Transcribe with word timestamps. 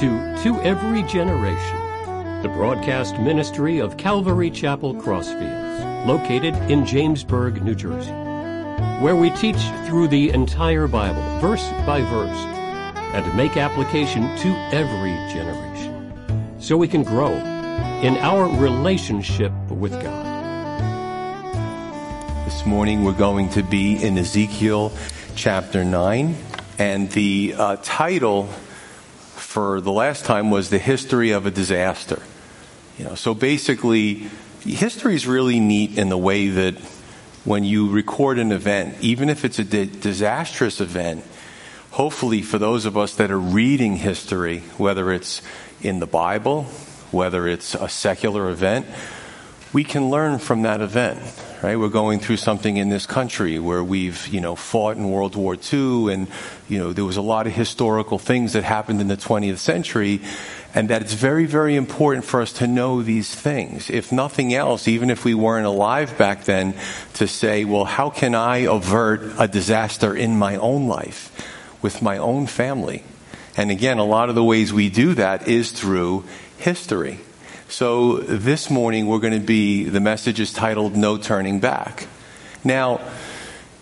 to 0.00 0.34
To 0.44 0.58
Every 0.62 1.02
Generation, 1.02 1.76
the 2.40 2.48
broadcast 2.48 3.18
ministry 3.18 3.80
of 3.80 3.98
Calvary 3.98 4.50
Chapel 4.50 4.94
Crossfields, 4.94 6.06
located 6.06 6.54
in 6.70 6.84
Jamesburg, 6.84 7.60
New 7.60 7.74
Jersey, 7.74 8.10
where 9.04 9.14
we 9.14 9.28
teach 9.32 9.58
through 9.84 10.08
the 10.08 10.30
entire 10.30 10.88
Bible, 10.88 11.20
verse 11.40 11.68
by 11.84 12.00
verse, 12.00 12.38
and 13.12 13.36
make 13.36 13.58
application 13.58 14.22
to 14.38 14.48
every 14.72 15.12
generation, 15.34 16.14
so 16.58 16.78
we 16.78 16.88
can 16.88 17.02
grow 17.02 17.32
in 18.00 18.16
our 18.20 18.48
relationship 18.58 19.52
with 19.68 19.92
God. 20.02 21.44
This 22.46 22.64
morning 22.64 23.04
we're 23.04 23.12
going 23.12 23.50
to 23.50 23.62
be 23.62 24.02
in 24.02 24.16
Ezekiel 24.16 24.92
chapter 25.34 25.84
9, 25.84 26.34
and 26.78 27.10
the 27.10 27.54
uh, 27.54 27.76
title 27.82 28.48
for 29.50 29.80
the 29.80 29.90
last 29.90 30.24
time 30.24 30.48
was 30.48 30.70
the 30.70 30.78
history 30.78 31.32
of 31.32 31.44
a 31.44 31.50
disaster. 31.50 32.22
You 32.96 33.06
know, 33.06 33.14
so 33.16 33.34
basically, 33.34 34.28
history 34.60 35.16
is 35.16 35.26
really 35.26 35.58
neat 35.58 35.98
in 35.98 36.08
the 36.08 36.16
way 36.16 36.46
that 36.46 36.78
when 37.44 37.64
you 37.64 37.90
record 37.90 38.38
an 38.38 38.52
event, 38.52 38.94
even 39.00 39.28
if 39.28 39.44
it's 39.44 39.58
a 39.58 39.64
di- 39.64 39.86
disastrous 39.86 40.80
event, 40.80 41.24
hopefully 41.90 42.42
for 42.42 42.58
those 42.58 42.84
of 42.84 42.96
us 42.96 43.16
that 43.16 43.32
are 43.32 43.40
reading 43.40 43.96
history, 43.96 44.60
whether 44.78 45.12
it's 45.12 45.42
in 45.82 45.98
the 45.98 46.06
Bible, 46.06 46.66
whether 47.10 47.48
it's 47.48 47.74
a 47.74 47.88
secular 47.88 48.50
event, 48.50 48.86
we 49.72 49.84
can 49.84 50.10
learn 50.10 50.38
from 50.38 50.62
that 50.62 50.80
event, 50.80 51.20
right? 51.62 51.78
We're 51.78 51.88
going 51.88 52.18
through 52.18 52.38
something 52.38 52.76
in 52.76 52.88
this 52.88 53.06
country 53.06 53.60
where 53.60 53.84
we've, 53.84 54.26
you 54.26 54.40
know, 54.40 54.56
fought 54.56 54.96
in 54.96 55.10
World 55.10 55.36
War 55.36 55.54
II 55.54 56.12
and, 56.12 56.26
you 56.68 56.78
know, 56.78 56.92
there 56.92 57.04
was 57.04 57.16
a 57.16 57.22
lot 57.22 57.46
of 57.46 57.52
historical 57.52 58.18
things 58.18 58.54
that 58.54 58.64
happened 58.64 59.00
in 59.00 59.06
the 59.06 59.16
20th 59.16 59.58
century 59.58 60.22
and 60.74 60.90
that 60.90 61.02
it's 61.02 61.14
very, 61.14 61.46
very 61.46 61.76
important 61.76 62.24
for 62.24 62.42
us 62.42 62.52
to 62.54 62.66
know 62.66 63.02
these 63.02 63.32
things. 63.32 63.90
If 63.90 64.10
nothing 64.10 64.54
else, 64.54 64.88
even 64.88 65.08
if 65.08 65.24
we 65.24 65.34
weren't 65.34 65.66
alive 65.66 66.18
back 66.18 66.44
then, 66.44 66.74
to 67.14 67.28
say, 67.28 67.64
well, 67.64 67.84
how 67.84 68.10
can 68.10 68.34
I 68.34 68.58
avert 68.58 69.22
a 69.38 69.46
disaster 69.46 70.16
in 70.16 70.36
my 70.36 70.56
own 70.56 70.88
life 70.88 71.30
with 71.80 72.02
my 72.02 72.18
own 72.18 72.46
family? 72.46 73.04
And 73.56 73.70
again, 73.70 73.98
a 73.98 74.04
lot 74.04 74.30
of 74.30 74.34
the 74.34 74.44
ways 74.44 74.72
we 74.72 74.90
do 74.90 75.14
that 75.14 75.46
is 75.46 75.70
through 75.70 76.24
history. 76.58 77.20
So 77.70 78.16
this 78.16 78.68
morning 78.68 79.06
we're 79.06 79.20
going 79.20 79.40
to 79.40 79.46
be, 79.46 79.84
the 79.84 80.00
message 80.00 80.40
is 80.40 80.52
titled 80.52 80.96
No 80.96 81.16
Turning 81.16 81.60
Back. 81.60 82.08
Now, 82.64 83.00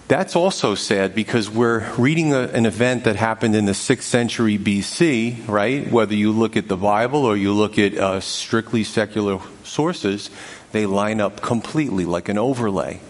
that's 0.09 0.37
also 0.37 0.75
sad 0.75 1.15
because 1.15 1.49
we're 1.49 1.91
reading 1.95 2.35
a, 2.35 2.41
an 2.49 2.67
event 2.67 3.05
that 3.05 3.17
happened 3.17 3.57
in 3.57 3.65
the 3.65 3.73
6th 3.73 4.03
century 4.03 4.59
BC, 4.59 5.49
right? 5.49 5.91
Whether 5.91 6.15
you 6.15 6.33
look 6.33 6.55
at 6.55 6.69
the 6.69 6.77
Bible 6.77 7.25
or 7.25 7.35
you 7.35 7.55
look 7.55 7.79
at 7.79 7.95
uh, 7.97 8.21
strictly 8.21 8.85
secular 8.85 9.41
sources, 9.65 10.29
they 10.73 10.85
line 10.85 11.23
up 11.23 11.41
completely 11.41 12.05
like 12.05 12.29
an 12.29 12.37
overlay. 12.37 13.01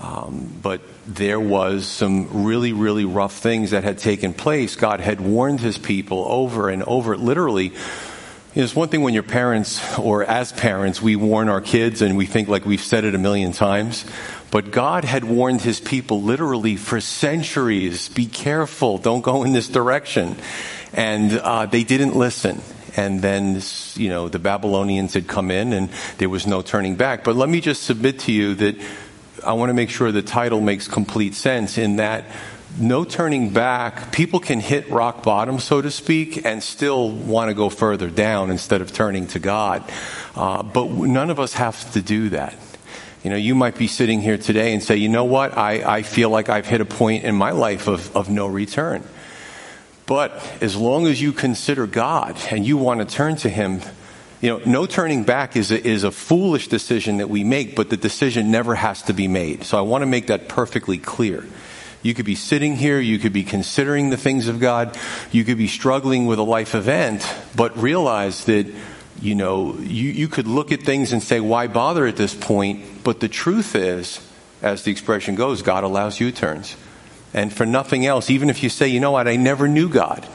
Um, 0.00 0.52
but 0.60 0.80
there 1.06 1.38
was 1.38 1.86
some 1.86 2.44
really, 2.44 2.72
really 2.72 3.04
rough 3.04 3.38
things 3.38 3.70
that 3.70 3.84
had 3.84 3.98
taken 3.98 4.34
place. 4.34 4.74
God 4.74 4.98
had 4.98 5.20
warned 5.20 5.60
his 5.60 5.78
people 5.78 6.24
over 6.26 6.70
and 6.70 6.82
over, 6.82 7.16
literally 7.16 7.72
you 8.58 8.62
know, 8.62 8.64
it's 8.64 8.74
one 8.74 8.88
thing 8.88 9.02
when 9.02 9.14
your 9.14 9.22
parents, 9.22 9.96
or 10.00 10.24
as 10.24 10.50
parents, 10.50 11.00
we 11.00 11.14
warn 11.14 11.48
our 11.48 11.60
kids 11.60 12.02
and 12.02 12.16
we 12.16 12.26
think 12.26 12.48
like 12.48 12.66
we've 12.66 12.82
said 12.82 13.04
it 13.04 13.14
a 13.14 13.18
million 13.18 13.52
times. 13.52 14.04
But 14.50 14.72
God 14.72 15.04
had 15.04 15.22
warned 15.22 15.60
his 15.60 15.78
people 15.78 16.22
literally 16.22 16.74
for 16.74 17.00
centuries 17.00 18.08
be 18.08 18.26
careful, 18.26 18.98
don't 18.98 19.20
go 19.20 19.44
in 19.44 19.52
this 19.52 19.68
direction. 19.68 20.34
And 20.92 21.38
uh, 21.38 21.66
they 21.66 21.84
didn't 21.84 22.16
listen. 22.16 22.60
And 22.96 23.22
then, 23.22 23.62
you 23.94 24.08
know, 24.08 24.28
the 24.28 24.40
Babylonians 24.40 25.14
had 25.14 25.28
come 25.28 25.52
in 25.52 25.72
and 25.72 25.88
there 26.16 26.28
was 26.28 26.44
no 26.44 26.60
turning 26.60 26.96
back. 26.96 27.22
But 27.22 27.36
let 27.36 27.48
me 27.48 27.60
just 27.60 27.84
submit 27.84 28.18
to 28.20 28.32
you 28.32 28.56
that 28.56 28.74
I 29.46 29.52
want 29.52 29.70
to 29.70 29.74
make 29.74 29.90
sure 29.90 30.10
the 30.10 30.20
title 30.20 30.60
makes 30.60 30.88
complete 30.88 31.36
sense 31.36 31.78
in 31.78 31.96
that 31.96 32.24
no 32.78 33.04
turning 33.04 33.50
back. 33.50 34.12
People 34.12 34.40
can 34.40 34.60
hit 34.60 34.90
rock 34.90 35.22
bottom, 35.22 35.58
so 35.58 35.80
to 35.80 35.90
speak, 35.90 36.44
and 36.44 36.62
still 36.62 37.10
want 37.10 37.48
to 37.48 37.54
go 37.54 37.70
further 37.70 38.10
down 38.10 38.50
instead 38.50 38.80
of 38.80 38.92
turning 38.92 39.26
to 39.28 39.38
God. 39.38 39.82
Uh, 40.36 40.62
but 40.62 40.90
none 40.90 41.30
of 41.30 41.40
us 41.40 41.54
have 41.54 41.92
to 41.92 42.02
do 42.02 42.28
that. 42.30 42.54
You 43.24 43.30
know, 43.30 43.36
you 43.36 43.54
might 43.54 43.76
be 43.76 43.88
sitting 43.88 44.20
here 44.20 44.38
today 44.38 44.72
and 44.72 44.82
say, 44.82 44.96
you 44.96 45.08
know 45.08 45.24
what, 45.24 45.56
I, 45.56 45.98
I 45.98 46.02
feel 46.02 46.30
like 46.30 46.48
I've 46.48 46.66
hit 46.66 46.80
a 46.80 46.84
point 46.84 47.24
in 47.24 47.34
my 47.34 47.50
life 47.50 47.88
of, 47.88 48.16
of 48.16 48.30
no 48.30 48.46
return. 48.46 49.02
But 50.06 50.32
as 50.62 50.76
long 50.76 51.06
as 51.06 51.20
you 51.20 51.32
consider 51.32 51.86
God 51.86 52.36
and 52.50 52.66
you 52.66 52.76
want 52.76 53.00
to 53.00 53.06
turn 53.06 53.36
to 53.36 53.48
Him, 53.48 53.80
you 54.40 54.50
know, 54.50 54.60
no 54.64 54.86
turning 54.86 55.24
back 55.24 55.56
is 55.56 55.72
a, 55.72 55.86
is 55.86 56.04
a 56.04 56.12
foolish 56.12 56.68
decision 56.68 57.16
that 57.16 57.28
we 57.28 57.42
make, 57.42 57.74
but 57.74 57.90
the 57.90 57.96
decision 57.96 58.50
never 58.50 58.76
has 58.76 59.02
to 59.02 59.12
be 59.12 59.26
made. 59.26 59.64
So 59.64 59.76
I 59.76 59.80
want 59.80 60.02
to 60.02 60.06
make 60.06 60.28
that 60.28 60.48
perfectly 60.48 60.96
clear. 60.96 61.44
You 62.02 62.14
could 62.14 62.26
be 62.26 62.34
sitting 62.34 62.76
here, 62.76 63.00
you 63.00 63.18
could 63.18 63.32
be 63.32 63.42
considering 63.42 64.10
the 64.10 64.16
things 64.16 64.48
of 64.48 64.60
God, 64.60 64.96
you 65.32 65.44
could 65.44 65.58
be 65.58 65.66
struggling 65.66 66.26
with 66.26 66.38
a 66.38 66.44
life 66.44 66.74
event, 66.74 67.28
but 67.56 67.76
realize 67.76 68.44
that, 68.44 68.72
you 69.20 69.34
know, 69.34 69.76
you, 69.78 70.10
you 70.10 70.28
could 70.28 70.46
look 70.46 70.70
at 70.70 70.82
things 70.82 71.12
and 71.12 71.22
say, 71.22 71.40
why 71.40 71.66
bother 71.66 72.06
at 72.06 72.16
this 72.16 72.34
point? 72.34 73.02
But 73.02 73.20
the 73.20 73.28
truth 73.28 73.74
is, 73.74 74.20
as 74.62 74.84
the 74.84 74.92
expression 74.92 75.34
goes, 75.34 75.62
God 75.62 75.84
allows 75.84 76.20
U 76.20 76.30
turns. 76.30 76.76
And 77.34 77.52
for 77.52 77.66
nothing 77.66 78.06
else, 78.06 78.30
even 78.30 78.48
if 78.48 78.62
you 78.62 78.68
say, 78.68 78.88
you 78.88 79.00
know 79.00 79.10
what, 79.10 79.28
I 79.28 79.36
never 79.36 79.68
knew 79.68 79.88
God. 79.88 80.26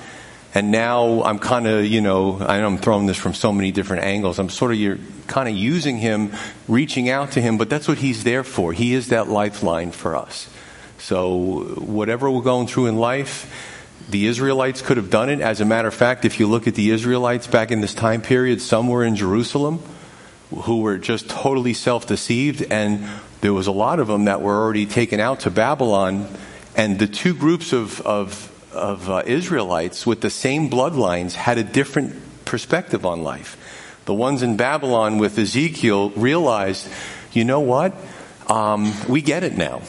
And 0.56 0.70
now 0.70 1.24
I'm 1.24 1.40
kind 1.40 1.66
of, 1.66 1.86
you 1.86 2.02
know, 2.02 2.38
I'm 2.40 2.78
throwing 2.78 3.08
this 3.08 3.18
from 3.18 3.34
so 3.34 3.52
many 3.52 3.72
different 3.72 4.04
angles. 4.04 4.38
I'm 4.38 4.50
sort 4.50 4.72
of, 4.72 4.78
you're 4.78 5.00
kind 5.26 5.50
of 5.50 5.56
using 5.56 5.98
Him, 5.98 6.32
reaching 6.68 7.10
out 7.10 7.32
to 7.32 7.42
Him, 7.42 7.58
but 7.58 7.70
that's 7.70 7.88
what 7.88 7.98
He's 7.98 8.24
there 8.24 8.44
for. 8.44 8.72
He 8.72 8.94
is 8.94 9.10
that 9.10 9.30
lifeline 9.30 9.92
for 9.92 10.16
us. 10.16 10.53
So, 11.04 11.64
whatever 11.80 12.32
we're 12.32 12.44
going 12.44 12.68
through 12.68 12.86
in 12.86 12.96
life, 12.96 13.52
the 14.10 14.26
Israelites 14.28 14.82
could 14.82 14.96
have 14.96 15.10
done 15.10 15.30
it. 15.30 15.42
As 15.42 15.60
a 15.60 15.66
matter 15.66 15.90
of 15.90 15.94
fact, 15.94 16.24
if 16.24 16.40
you 16.40 16.48
look 16.48 16.66
at 16.66 16.76
the 16.76 16.92
Israelites 16.92 17.46
back 17.46 17.72
in 17.72 17.82
this 17.82 17.94
time 17.94 18.22
period, 18.22 18.62
some 18.62 18.88
were 18.88 19.04
in 19.04 19.18
Jerusalem 19.18 19.82
who 20.50 20.80
were 20.80 20.98
just 20.98 21.30
totally 21.30 21.74
self 21.74 22.08
deceived, 22.08 22.64
and 22.72 23.06
there 23.42 23.52
was 23.52 23.68
a 23.68 23.72
lot 23.74 24.00
of 24.00 24.08
them 24.08 24.24
that 24.26 24.42
were 24.42 24.56
already 24.56 24.86
taken 24.86 25.20
out 25.20 25.42
to 25.42 25.52
Babylon. 25.52 26.26
And 26.74 26.98
the 27.00 27.08
two 27.08 27.34
groups 27.34 27.74
of, 27.74 28.00
of, 28.00 28.70
of 28.74 29.10
uh, 29.10 29.24
Israelites 29.26 30.08
with 30.08 30.22
the 30.22 30.30
same 30.30 30.70
bloodlines 30.70 31.34
had 31.34 31.58
a 31.58 31.66
different 31.66 32.16
perspective 32.46 33.06
on 33.06 33.24
life. 33.24 34.02
The 34.06 34.14
ones 34.14 34.42
in 34.42 34.56
Babylon 34.56 35.18
with 35.18 35.38
Ezekiel 35.38 36.12
realized, 36.12 36.88
you 37.34 37.44
know 37.44 37.60
what? 37.60 37.94
Um, 38.48 38.94
we 39.10 39.22
get 39.22 39.44
it 39.44 39.58
now. 39.58 39.82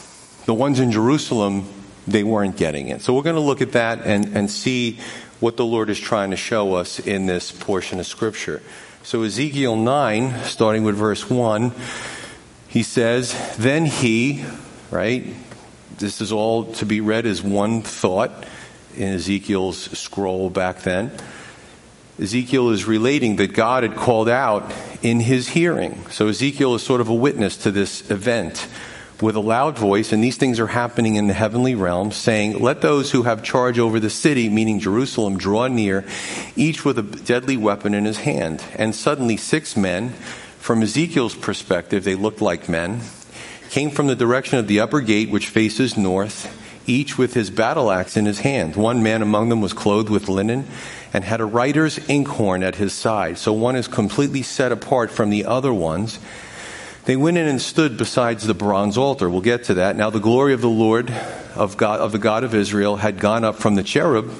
The 0.46 0.54
ones 0.54 0.78
in 0.78 0.92
Jerusalem, 0.92 1.66
they 2.06 2.22
weren't 2.22 2.56
getting 2.56 2.88
it. 2.88 3.00
So 3.00 3.14
we're 3.14 3.22
going 3.22 3.36
to 3.36 3.40
look 3.40 3.62
at 3.62 3.72
that 3.72 4.02
and, 4.04 4.36
and 4.36 4.50
see 4.50 4.98
what 5.40 5.56
the 5.56 5.64
Lord 5.64 5.88
is 5.88 5.98
trying 5.98 6.30
to 6.30 6.36
show 6.36 6.74
us 6.74 6.98
in 6.98 7.26
this 7.26 7.50
portion 7.50 7.98
of 7.98 8.06
Scripture. 8.06 8.62
So 9.02 9.22
Ezekiel 9.22 9.76
9, 9.76 10.44
starting 10.44 10.84
with 10.84 10.96
verse 10.96 11.28
1, 11.28 11.72
he 12.68 12.82
says, 12.82 13.56
Then 13.56 13.86
he, 13.86 14.44
right? 14.90 15.26
This 15.98 16.20
is 16.20 16.32
all 16.32 16.72
to 16.74 16.86
be 16.86 17.00
read 17.00 17.24
as 17.24 17.42
one 17.42 17.82
thought 17.82 18.44
in 18.96 19.14
Ezekiel's 19.14 19.78
scroll 19.98 20.50
back 20.50 20.80
then. 20.80 21.10
Ezekiel 22.20 22.70
is 22.70 22.84
relating 22.84 23.36
that 23.36 23.54
God 23.54 23.82
had 23.82 23.96
called 23.96 24.28
out 24.28 24.72
in 25.02 25.20
his 25.20 25.48
hearing. 25.48 26.08
So 26.10 26.28
Ezekiel 26.28 26.74
is 26.74 26.82
sort 26.82 27.00
of 27.00 27.08
a 27.08 27.14
witness 27.14 27.56
to 27.58 27.70
this 27.70 28.10
event 28.10 28.68
with 29.20 29.36
a 29.36 29.40
loud 29.40 29.78
voice, 29.78 30.12
and 30.12 30.22
these 30.22 30.36
things 30.36 30.58
are 30.58 30.66
happening 30.66 31.16
in 31.16 31.26
the 31.26 31.34
heavenly 31.34 31.74
realm, 31.74 32.12
saying, 32.12 32.58
Let 32.58 32.80
those 32.80 33.10
who 33.10 33.22
have 33.22 33.42
charge 33.42 33.78
over 33.78 34.00
the 34.00 34.10
city, 34.10 34.48
meaning 34.48 34.80
Jerusalem, 34.80 35.38
draw 35.38 35.68
near, 35.68 36.04
each 36.56 36.84
with 36.84 36.98
a 36.98 37.02
deadly 37.02 37.56
weapon 37.56 37.94
in 37.94 38.04
his 38.04 38.18
hand. 38.18 38.62
And 38.76 38.94
suddenly 38.94 39.36
six 39.36 39.76
men, 39.76 40.10
from 40.58 40.82
Ezekiel's 40.82 41.34
perspective, 41.34 42.04
they 42.04 42.14
looked 42.14 42.40
like 42.40 42.68
men, 42.68 43.00
came 43.70 43.90
from 43.90 44.06
the 44.06 44.16
direction 44.16 44.58
of 44.58 44.66
the 44.66 44.80
upper 44.80 45.00
gate, 45.00 45.30
which 45.30 45.48
faces 45.48 45.96
north, 45.96 46.60
each 46.86 47.16
with 47.16 47.34
his 47.34 47.50
battle 47.50 47.90
axe 47.90 48.16
in 48.16 48.26
his 48.26 48.40
hand. 48.40 48.76
One 48.76 49.02
man 49.02 49.22
among 49.22 49.48
them 49.48 49.60
was 49.60 49.72
clothed 49.72 50.10
with 50.10 50.28
linen 50.28 50.66
and 51.12 51.24
had 51.24 51.40
a 51.40 51.44
writer's 51.44 51.98
inkhorn 52.08 52.62
at 52.62 52.74
his 52.74 52.92
side. 52.92 53.38
So 53.38 53.52
one 53.52 53.76
is 53.76 53.88
completely 53.88 54.42
set 54.42 54.72
apart 54.72 55.10
from 55.10 55.30
the 55.30 55.44
other 55.44 55.72
ones. 55.72 56.18
They 57.06 57.16
went 57.16 57.36
in 57.36 57.46
and 57.46 57.60
stood 57.60 57.98
besides 57.98 58.46
the 58.46 58.54
bronze 58.54 58.96
altar. 58.96 59.28
We'll 59.28 59.42
get 59.42 59.64
to 59.64 59.74
that. 59.74 59.94
Now 59.94 60.08
the 60.08 60.20
glory 60.20 60.54
of 60.54 60.62
the 60.62 60.70
Lord 60.70 61.10
of 61.54 61.76
God 61.76 62.00
of 62.00 62.12
the 62.12 62.18
God 62.18 62.44
of 62.44 62.54
Israel 62.54 62.96
had 62.96 63.20
gone 63.20 63.44
up 63.44 63.56
from 63.56 63.74
the 63.74 63.82
cherub 63.82 64.30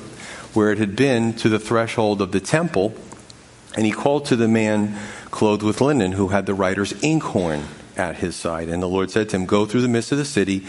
where 0.55 0.72
it 0.72 0.78
had 0.78 0.96
been 0.96 1.34
to 1.34 1.49
the 1.49 1.58
threshold 1.58 2.22
of 2.22 2.32
the 2.32 2.40
temple, 2.40 2.94
and 3.76 3.84
he 3.84 3.93
called 3.93 4.25
to 4.26 4.37
the 4.37 4.49
man 4.49 4.96
clothed 5.31 5.62
with 5.62 5.81
linen 5.81 6.12
who 6.12 6.28
had 6.28 6.46
the 6.46 6.55
writer's 6.55 6.93
inkhorn 7.02 7.64
at 7.96 8.16
his 8.16 8.34
side. 8.34 8.69
And 8.69 8.82
the 8.82 8.88
Lord 8.88 9.10
said 9.10 9.28
to 9.31 9.37
him, 9.37 9.46
Go 9.46 9.67
through 9.67 9.82
the 9.82 9.88
midst 9.88 10.12
of 10.12 10.19
the 10.19 10.25
city 10.25 10.64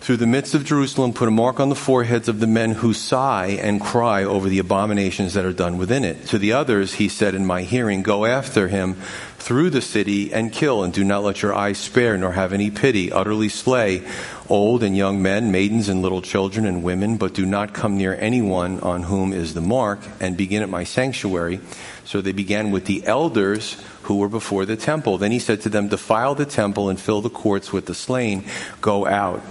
through 0.00 0.18
the 0.18 0.26
midst 0.26 0.54
of 0.54 0.64
Jerusalem, 0.64 1.12
put 1.12 1.28
a 1.28 1.32
mark 1.32 1.58
on 1.58 1.68
the 1.68 1.74
foreheads 1.74 2.28
of 2.28 2.40
the 2.40 2.46
men 2.46 2.72
who 2.72 2.92
sigh 2.92 3.58
and 3.60 3.80
cry 3.80 4.24
over 4.24 4.48
the 4.48 4.58
abominations 4.58 5.34
that 5.34 5.44
are 5.44 5.52
done 5.52 5.78
within 5.78 6.04
it. 6.04 6.26
To 6.26 6.38
the 6.38 6.52
others, 6.52 6.94
he 6.94 7.08
said 7.08 7.34
in 7.34 7.44
my 7.44 7.62
hearing, 7.62 8.02
Go 8.02 8.24
after 8.24 8.68
him 8.68 8.94
through 9.38 9.70
the 9.70 9.80
city 9.80 10.32
and 10.32 10.52
kill, 10.52 10.82
and 10.82 10.92
do 10.92 11.04
not 11.04 11.22
let 11.22 11.42
your 11.42 11.54
eyes 11.54 11.78
spare, 11.78 12.16
nor 12.18 12.32
have 12.32 12.52
any 12.52 12.70
pity. 12.70 13.10
Utterly 13.10 13.48
slay 13.48 14.06
old 14.48 14.82
and 14.82 14.96
young 14.96 15.22
men, 15.22 15.50
maidens 15.50 15.88
and 15.88 16.02
little 16.02 16.22
children 16.22 16.66
and 16.66 16.82
women, 16.82 17.16
but 17.16 17.34
do 17.34 17.46
not 17.46 17.72
come 17.72 17.96
near 17.96 18.14
anyone 18.14 18.80
on 18.80 19.04
whom 19.04 19.32
is 19.32 19.54
the 19.54 19.60
mark, 19.60 20.00
and 20.20 20.36
begin 20.36 20.62
at 20.62 20.68
my 20.68 20.84
sanctuary. 20.84 21.60
So 22.04 22.20
they 22.20 22.32
began 22.32 22.70
with 22.70 22.86
the 22.86 23.04
elders 23.06 23.82
who 24.02 24.18
were 24.18 24.28
before 24.28 24.64
the 24.64 24.76
temple. 24.76 25.18
Then 25.18 25.32
he 25.32 25.40
said 25.40 25.62
to 25.62 25.68
them, 25.68 25.88
Defile 25.88 26.34
the 26.34 26.46
temple 26.46 26.88
and 26.88 26.98
fill 26.98 27.20
the 27.20 27.30
courts 27.30 27.72
with 27.72 27.86
the 27.86 27.94
slain. 27.94 28.44
Go 28.80 29.06
out 29.06 29.42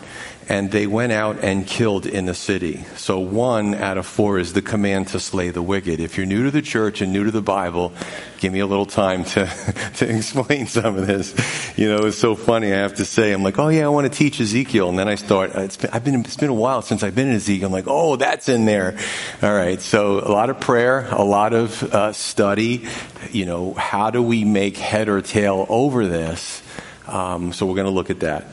and 0.48 0.72
they 0.72 0.86
went 0.86 1.12
out 1.12 1.44
and 1.44 1.66
killed 1.66 2.06
in 2.06 2.26
the 2.26 2.34
city. 2.34 2.86
So 2.98 3.20
one 3.20 3.74
out 3.74 3.98
of 3.98 4.06
four 4.06 4.38
is 4.38 4.54
the 4.54 4.62
command 4.62 5.08
to 5.10 5.20
slay 5.20 5.50
the 5.50 5.62
wicked. 5.62 6.00
If 6.00 6.18
you're 6.18 6.26
new 6.28 6.44
to 6.44 6.52
the 6.52 6.62
church 6.62 7.02
and 7.02 7.12
new 7.12 7.24
to 7.24 7.32
the 7.32 7.42
Bible, 7.42 7.94
give 8.40 8.54
me 8.54 8.60
a 8.60 8.68
little 8.68 8.86
time 8.86 9.24
to, 9.24 9.46
to 9.96 10.16
explain 10.16 10.68
some 10.68 10.98
of 10.98 11.08
this. 11.08 11.34
You 11.78 11.90
know, 11.90 12.06
it's 12.06 12.18
so 12.18 12.36
funny. 12.36 12.72
I 12.72 12.78
have 12.78 12.96
to 12.96 13.06
say, 13.06 13.32
I'm 13.32 13.42
like, 13.42 13.58
oh 13.58 13.70
yeah, 13.70 13.86
I 13.86 13.90
want 13.90 14.12
to 14.12 14.16
teach 14.16 14.40
Ezekiel. 14.40 14.90
And 14.90 15.00
then 15.00 15.08
I 15.08 15.16
start, 15.16 15.56
it's 15.56 15.78
been, 15.78 15.90
I've 15.92 16.04
been, 16.04 16.20
it's 16.22 16.38
been 16.38 16.50
a 16.50 16.54
while 16.54 16.84
since 16.84 17.02
I've 17.02 17.16
been 17.16 17.30
in 17.30 17.36
Ezekiel. 17.36 17.68
I'm 17.68 17.74
like, 17.74 17.88
oh, 17.88 18.16
that's 18.16 18.48
in 18.48 18.66
there. 18.66 19.00
All 19.42 19.54
right. 19.54 19.82
So 19.82 20.20
a 20.20 20.30
lot 20.30 20.52
of 20.52 20.60
prayer, 20.60 21.08
a 21.12 21.24
lot 21.24 21.54
of 21.54 21.82
uh, 21.84 22.14
study. 22.14 22.88
You 23.32 23.46
know, 23.46 23.74
how 23.74 24.12
do 24.12 24.22
we 24.22 24.46
make 24.46 24.78
head 24.78 25.10
or 25.10 25.22
tail 25.24 25.66
over 25.70 26.06
this? 26.06 26.62
Um, 27.08 27.52
so 27.52 27.66
we're 27.66 27.76
going 27.76 27.86
to 27.86 27.92
look 27.92 28.12
at 28.12 28.20
that 28.20 28.46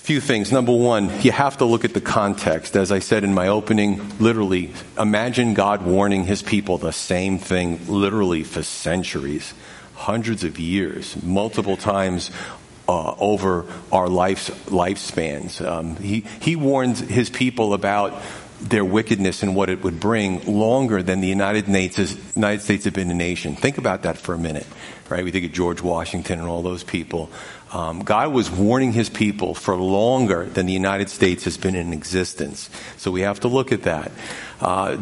few 0.00 0.20
things. 0.20 0.50
Number 0.50 0.72
one, 0.72 1.10
you 1.20 1.30
have 1.30 1.58
to 1.58 1.66
look 1.66 1.84
at 1.84 1.92
the 1.94 2.00
context. 2.00 2.74
As 2.74 2.90
I 2.90 3.00
said 3.00 3.22
in 3.22 3.34
my 3.34 3.48
opening, 3.48 4.18
literally, 4.18 4.72
imagine 4.98 5.54
God 5.54 5.82
warning 5.82 6.24
his 6.24 6.42
people 6.42 6.78
the 6.78 6.92
same 6.92 7.38
thing 7.38 7.86
literally 7.86 8.42
for 8.42 8.62
centuries, 8.62 9.52
hundreds 9.94 10.42
of 10.42 10.58
years, 10.58 11.22
multiple 11.22 11.76
times 11.76 12.30
uh, 12.88 13.14
over 13.18 13.66
our 13.92 14.08
life, 14.08 14.48
lifespans. 14.66 15.64
Um, 15.64 15.96
he, 15.96 16.24
he 16.40 16.56
warned 16.56 16.96
his 16.96 17.28
people 17.30 17.74
about 17.74 18.20
their 18.60 18.84
wickedness 18.84 19.42
and 19.42 19.54
what 19.54 19.70
it 19.70 19.82
would 19.82 20.00
bring 20.00 20.44
longer 20.44 21.02
than 21.02 21.20
the 21.20 21.28
United 21.28 21.66
States, 21.66 22.16
United 22.34 22.62
States 22.62 22.84
have 22.84 22.94
been 22.94 23.10
a 23.10 23.14
nation. 23.14 23.54
Think 23.54 23.78
about 23.78 24.02
that 24.02 24.18
for 24.18 24.34
a 24.34 24.38
minute, 24.38 24.66
right? 25.08 25.24
We 25.24 25.30
think 25.30 25.46
of 25.46 25.52
George 25.52 25.80
Washington 25.80 26.40
and 26.40 26.48
all 26.48 26.62
those 26.62 26.84
people. 26.84 27.30
Um, 27.72 28.00
God 28.00 28.32
was 28.32 28.50
warning 28.50 28.92
his 28.92 29.08
people 29.08 29.54
for 29.54 29.76
longer 29.76 30.44
than 30.44 30.66
the 30.66 30.72
United 30.72 31.08
States 31.08 31.44
has 31.44 31.56
been 31.56 31.76
in 31.76 31.92
existence. 31.92 32.68
So 32.96 33.10
we 33.10 33.20
have 33.20 33.40
to 33.40 33.48
look 33.48 33.70
at 33.70 33.82
that. 33.82 34.10
Uh, 34.60 34.96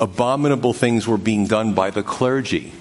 abominable 0.00 0.74
things 0.74 1.08
were 1.08 1.18
being 1.18 1.46
done 1.46 1.72
by 1.72 1.90
the 1.90 2.02
clergy, 2.02 2.72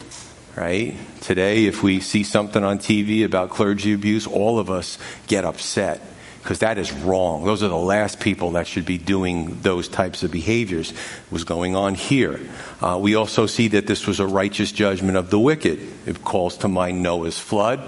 right? 0.58 0.96
Today, 1.22 1.66
if 1.66 1.82
we 1.82 2.02
see 2.02 2.24
something 2.24 2.64
on 2.64 2.80
TV 2.80 3.24
about 3.24 3.50
clergy 3.50 3.94
abuse, 3.94 4.28
all 4.28 4.60
of 4.60 4.70
us 4.70 4.98
get 5.28 5.46
upset 5.46 6.02
because 6.42 6.60
that 6.60 6.78
is 6.78 6.92
wrong. 6.92 7.44
Those 7.44 7.64
are 7.64 7.68
the 7.68 7.78
last 7.78 8.20
people 8.20 8.52
that 8.52 8.66
should 8.66 8.86
be 8.86 8.98
doing 8.98 9.60
those 9.62 9.88
types 9.88 10.24
of 10.24 10.32
behaviors. 10.32 10.94
was 11.30 11.44
going 11.44 11.76
on 11.76 11.96
here. 11.96 12.40
Uh, 12.82 12.98
we 13.00 13.16
also 13.16 13.46
see 13.46 13.68
that 13.70 13.88
this 13.88 14.08
was 14.08 14.20
a 14.20 14.28
righteous 14.28 14.72
judgment 14.72 15.18
of 15.18 15.30
the 15.30 15.40
wicked. 15.40 15.80
It 16.06 16.24
calls 16.24 16.58
to 16.58 16.68
mind 16.68 17.04
Noah's 17.04 17.38
flood, 17.38 17.82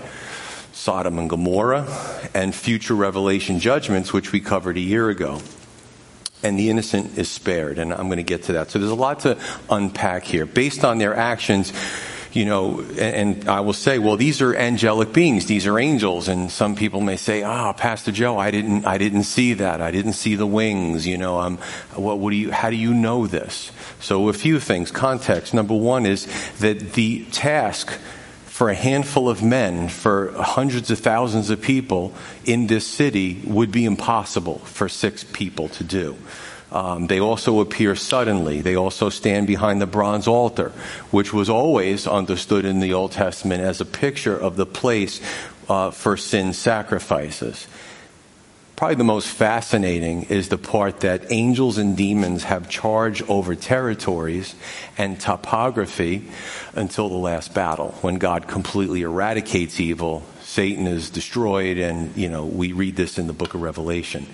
Sodom 0.73 1.19
and 1.19 1.29
Gomorrah, 1.29 1.85
and 2.33 2.53
future 2.53 2.95
revelation 2.95 3.59
judgments, 3.59 4.13
which 4.13 4.31
we 4.31 4.39
covered 4.39 4.77
a 4.77 4.81
year 4.81 5.09
ago. 5.09 5.41
And 6.44 6.57
the 6.57 6.69
innocent 6.69 7.18
is 7.18 7.29
spared, 7.29 7.77
and 7.77 7.94
I'm 7.94 8.07
going 8.07 8.18
to 8.18 8.23
get 8.23 8.44
to 8.44 8.53
that. 8.53 8.71
So 8.71 8.79
there's 8.79 8.91
a 8.91 8.95
lot 8.95 9.21
to 9.21 9.38
unpack 9.69 10.23
here. 10.23 10.45
Based 10.45 10.83
on 10.83 10.97
their 10.97 11.15
actions, 11.15 11.71
you 12.33 12.45
know, 12.45 12.81
and, 12.97 13.47
I 13.47 13.59
will 13.59 13.73
say, 13.73 14.00
well, 14.00 14.15
these 14.15 14.41
are 14.41 14.56
angelic 14.56 15.13
beings, 15.13 15.45
these 15.45 15.68
are 15.68 15.77
angels, 15.77 16.27
and 16.27 16.50
some 16.50 16.75
people 16.75 17.01
may 17.01 17.18
say, 17.18 17.44
ah, 17.44 17.69
oh, 17.69 17.73
Pastor 17.73 18.12
Joe, 18.12 18.38
I 18.38 18.51
didn't, 18.51 18.85
I 18.85 18.97
didn't 18.97 19.23
see 19.23 19.53
that, 19.56 19.81
I 19.81 19.91
didn't 19.91 20.13
see 20.13 20.35
the 20.35 20.47
wings, 20.47 21.06
you 21.06 21.18
know, 21.18 21.39
um, 21.39 21.57
what, 21.94 22.19
what 22.19 22.31
do 22.31 22.38
you, 22.38 22.51
how 22.51 22.69
do 22.69 22.77
you 22.77 22.94
know 22.94 23.27
this? 23.27 23.71
So 24.00 24.29
a 24.29 24.33
few 24.33 24.59
things, 24.59 24.91
context. 24.91 25.53
Number 25.53 25.75
one 25.75 26.06
is 26.06 26.25
that 26.59 26.94
the 26.94 27.25
task 27.25 28.00
for 28.51 28.69
a 28.69 28.75
handful 28.75 29.30
of 29.30 29.42
men, 29.42 29.88
for 29.88 30.33
hundreds 30.33 30.92
of 30.92 31.00
thousands 31.00 31.50
of 31.50 31.62
people 31.62 32.13
in 32.44 32.68
this 32.68 32.86
city 32.86 33.42
would 33.45 33.71
be 33.71 33.86
impossible 33.86 34.59
for 34.59 34.89
six 34.89 35.24
people 35.24 35.69
to 35.69 35.86
do. 35.86 36.18
Um, 36.69 37.07
they 37.07 37.21
also 37.21 37.62
appear 37.62 37.95
suddenly. 37.95 38.62
They 38.62 38.75
also 38.75 39.07
stand 39.07 39.48
behind 39.48 39.81
the 39.81 39.88
bronze 39.88 40.27
altar, 40.27 40.74
which 41.12 41.31
was 41.33 41.50
always 41.50 42.06
understood 42.06 42.65
in 42.65 42.81
the 42.81 42.94
Old 42.94 43.13
Testament 43.13 43.63
as 43.63 43.80
a 43.80 43.86
picture 43.86 44.38
of 44.38 44.57
the 44.57 44.65
place 44.65 45.21
uh, 45.69 45.92
for 45.92 46.18
sin 46.18 46.51
sacrifices. 46.51 47.68
Probably 48.81 48.95
the 48.95 49.04
most 49.04 49.28
fascinating 49.28 50.24
is 50.24 50.50
the 50.50 50.57
part 50.57 51.01
that 51.01 51.31
angels 51.31 51.78
and 51.78 51.95
demons 51.95 52.45
have 52.45 52.68
charge 52.68 53.22
over 53.30 53.54
territories 53.54 54.56
and 54.98 55.19
topography 55.19 56.28
until 56.74 57.07
the 57.07 57.16
last 57.16 57.54
battle, 57.54 57.92
when 58.01 58.16
God 58.16 58.48
completely 58.48 59.04
eradicates 59.04 59.80
evil. 59.80 60.24
Satan 60.42 60.88
is 60.88 61.12
destroyed, 61.12 61.78
and 61.78 62.18
you 62.18 62.28
know 62.28 62.44
we 62.44 62.72
read 62.72 62.95
this 62.95 63.19
in 63.19 63.28
the 63.28 63.33
Book 63.33 63.54
of 63.54 63.62
Revelation. 63.62 64.25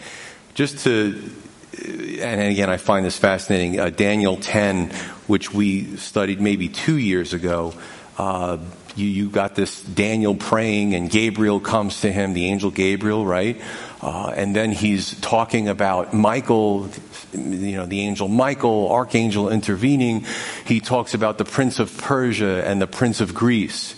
Just 0.53 0.79
to 0.85 1.29
and 1.77 2.39
again, 2.41 2.69
I 2.69 2.77
find 2.77 3.05
this 3.05 3.17
fascinating. 3.17 3.81
Uh, 3.81 3.89
Daniel 3.89 4.37
10, 4.37 4.91
which 5.27 5.53
we 5.53 5.97
studied 5.97 6.39
maybe 6.39 6.69
two 6.69 6.97
years 6.97 7.33
ago, 7.33 7.73
uh, 8.17 8.59
you, 8.97 9.07
you 9.07 9.29
got 9.29 9.55
this 9.55 9.81
Daniel 9.81 10.35
praying, 10.35 10.95
and 10.95 11.09
Gabriel 11.09 11.59
comes 11.59 12.01
to 12.01 12.11
him, 12.11 12.33
the 12.33 12.45
angel 12.45 12.71
Gabriel, 12.71 13.25
right? 13.25 13.61
Uh, 14.01 14.33
and 14.35 14.55
then 14.55 14.71
he's 14.71 15.19
talking 15.21 15.67
about 15.67 16.13
Michael, 16.13 16.89
you 17.33 17.77
know, 17.77 17.85
the 17.85 18.01
angel 18.01 18.27
Michael, 18.27 18.91
archangel 18.91 19.49
intervening. 19.49 20.25
He 20.65 20.79
talks 20.79 21.13
about 21.13 21.37
the 21.37 21.45
prince 21.45 21.79
of 21.79 21.97
Persia 21.97 22.63
and 22.65 22.81
the 22.81 22.87
prince 22.87 23.21
of 23.21 23.33
Greece. 23.33 23.95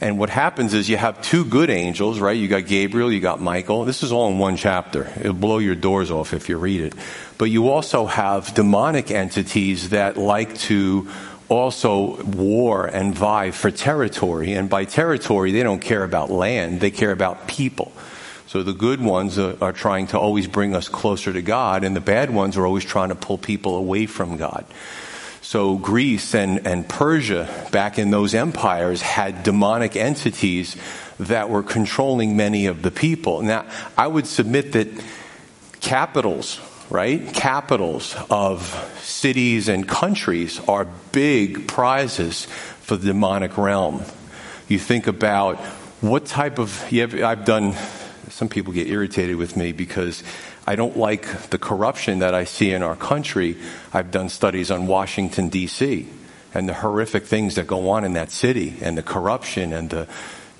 And 0.00 0.18
what 0.18 0.30
happens 0.30 0.72
is 0.72 0.88
you 0.88 0.96
have 0.96 1.20
two 1.20 1.44
good 1.44 1.68
angels, 1.68 2.20
right? 2.20 2.36
You 2.36 2.48
got 2.48 2.66
Gabriel, 2.66 3.12
you 3.12 3.20
got 3.20 3.40
Michael. 3.40 3.84
This 3.84 4.02
is 4.02 4.12
all 4.12 4.30
in 4.30 4.38
one 4.38 4.56
chapter. 4.56 5.12
It'll 5.20 5.34
blow 5.34 5.58
your 5.58 5.74
doors 5.74 6.10
off 6.10 6.32
if 6.32 6.48
you 6.48 6.56
read 6.56 6.80
it. 6.80 6.94
But 7.36 7.46
you 7.46 7.68
also 7.68 8.06
have 8.06 8.54
demonic 8.54 9.10
entities 9.10 9.90
that 9.90 10.16
like 10.16 10.56
to 10.60 11.08
also 11.50 12.22
war 12.22 12.86
and 12.86 13.14
vie 13.14 13.50
for 13.50 13.70
territory. 13.70 14.54
And 14.54 14.70
by 14.70 14.86
territory, 14.86 15.52
they 15.52 15.62
don't 15.62 15.80
care 15.80 16.04
about 16.04 16.30
land, 16.30 16.80
they 16.80 16.90
care 16.90 17.12
about 17.12 17.48
people. 17.48 17.92
So 18.46 18.62
the 18.62 18.72
good 18.72 19.00
ones 19.00 19.38
are, 19.38 19.56
are 19.60 19.72
trying 19.72 20.08
to 20.08 20.18
always 20.18 20.46
bring 20.48 20.74
us 20.74 20.88
closer 20.88 21.32
to 21.32 21.42
God, 21.42 21.84
and 21.84 21.94
the 21.94 22.00
bad 22.00 22.30
ones 22.30 22.56
are 22.56 22.66
always 22.66 22.84
trying 22.84 23.10
to 23.10 23.14
pull 23.14 23.38
people 23.38 23.76
away 23.76 24.06
from 24.06 24.38
God. 24.38 24.64
So 25.40 25.76
Greece 25.76 26.34
and, 26.34 26.66
and 26.66 26.88
Persia, 26.88 27.48
back 27.72 27.98
in 27.98 28.10
those 28.10 28.34
empires, 28.34 29.02
had 29.02 29.42
demonic 29.42 29.96
entities 29.96 30.76
that 31.18 31.50
were 31.50 31.62
controlling 31.62 32.36
many 32.36 32.66
of 32.66 32.82
the 32.82 32.90
people. 32.90 33.42
Now, 33.42 33.66
I 33.96 34.06
would 34.06 34.26
submit 34.26 34.72
that 34.72 34.88
capitals, 35.80 36.60
right? 36.90 37.32
Capitals 37.32 38.16
of 38.30 38.62
cities 39.02 39.68
and 39.68 39.88
countries 39.88 40.60
are 40.68 40.86
big 41.12 41.68
prizes 41.68 42.46
for 42.80 42.96
the 42.96 43.06
demonic 43.08 43.56
realm. 43.56 44.02
You 44.68 44.78
think 44.78 45.06
about 45.06 45.58
what 46.00 46.26
type 46.26 46.58
of, 46.58 46.84
I've 46.92 47.44
done, 47.44 47.74
some 48.28 48.48
people 48.48 48.72
get 48.72 48.88
irritated 48.88 49.36
with 49.36 49.56
me 49.56 49.72
because 49.72 50.22
I 50.66 50.76
don't 50.76 50.96
like 50.96 51.50
the 51.50 51.58
corruption 51.58 52.20
that 52.20 52.34
I 52.34 52.44
see 52.44 52.72
in 52.72 52.82
our 52.82 52.96
country. 52.96 53.56
I've 53.92 54.10
done 54.10 54.28
studies 54.28 54.70
on 54.70 54.86
Washington, 54.86 55.48
D.C., 55.48 56.08
and 56.52 56.68
the 56.68 56.74
horrific 56.74 57.24
things 57.24 57.54
that 57.54 57.68
go 57.68 57.90
on 57.90 58.04
in 58.04 58.14
that 58.14 58.32
city, 58.32 58.76
and 58.80 58.98
the 58.98 59.04
corruption 59.04 59.72
and 59.72 59.88
the 59.88 60.08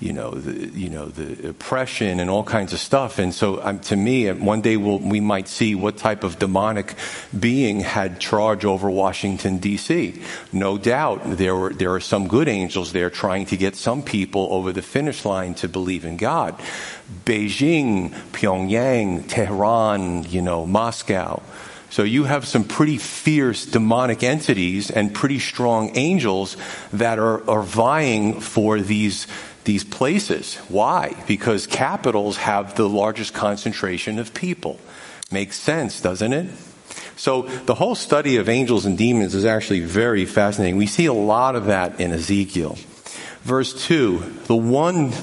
you 0.01 0.13
know, 0.13 0.31
the, 0.31 0.67
you 0.77 0.89
know, 0.89 1.05
the 1.05 1.49
oppression 1.49 2.19
and 2.19 2.29
all 2.29 2.43
kinds 2.43 2.73
of 2.73 2.79
stuff. 2.79 3.19
And 3.19 3.33
so, 3.33 3.63
um, 3.63 3.79
to 3.81 3.95
me, 3.95 4.27
uh, 4.27 4.35
one 4.35 4.61
day 4.61 4.75
we'll, 4.75 4.97
we 4.97 5.19
might 5.19 5.47
see 5.47 5.75
what 5.75 5.97
type 5.97 6.23
of 6.23 6.39
demonic 6.39 6.95
being 7.37 7.81
had 7.81 8.19
charge 8.19 8.65
over 8.65 8.89
Washington 8.89 9.59
D.C. 9.59 10.21
No 10.51 10.79
doubt, 10.79 11.37
there 11.37 11.55
were 11.55 11.71
there 11.71 11.93
are 11.93 11.99
some 11.99 12.27
good 12.27 12.47
angels 12.47 12.93
there 12.93 13.11
trying 13.11 13.45
to 13.47 13.57
get 13.57 13.75
some 13.75 14.01
people 14.01 14.47
over 14.51 14.73
the 14.73 14.81
finish 14.81 15.23
line 15.23 15.53
to 15.55 15.69
believe 15.69 16.03
in 16.03 16.17
God. 16.17 16.59
Beijing, 17.25 18.09
Pyongyang, 18.31 19.27
Tehran, 19.27 20.23
you 20.23 20.41
know, 20.41 20.65
Moscow. 20.65 21.43
So 21.91 22.03
you 22.03 22.23
have 22.23 22.47
some 22.47 22.63
pretty 22.63 22.97
fierce 22.97 23.65
demonic 23.65 24.23
entities 24.23 24.89
and 24.89 25.13
pretty 25.13 25.39
strong 25.39 25.97
angels 25.97 26.55
that 26.93 27.19
are, 27.19 27.47
are 27.49 27.63
vying 27.63 28.39
for 28.39 28.79
these 28.79 29.27
these 29.63 29.83
places. 29.83 30.55
Why? 30.67 31.15
Because 31.27 31.67
capitals 31.67 32.37
have 32.37 32.75
the 32.75 32.89
largest 32.89 33.33
concentration 33.33 34.19
of 34.19 34.33
people. 34.33 34.79
Makes 35.31 35.59
sense, 35.59 36.01
doesn't 36.01 36.33
it? 36.33 36.49
So 37.15 37.43
the 37.43 37.75
whole 37.75 37.95
study 37.95 38.37
of 38.37 38.49
angels 38.49 38.85
and 38.85 38.97
demons 38.97 39.35
is 39.35 39.45
actually 39.45 39.81
very 39.81 40.25
fascinating. 40.25 40.77
We 40.77 40.87
see 40.87 41.05
a 41.05 41.13
lot 41.13 41.55
of 41.55 41.65
that 41.65 41.99
in 41.99 42.11
Ezekiel. 42.11 42.77
Verse 43.43 43.85
2, 43.85 44.17
the 44.45 44.55
one 44.55 45.13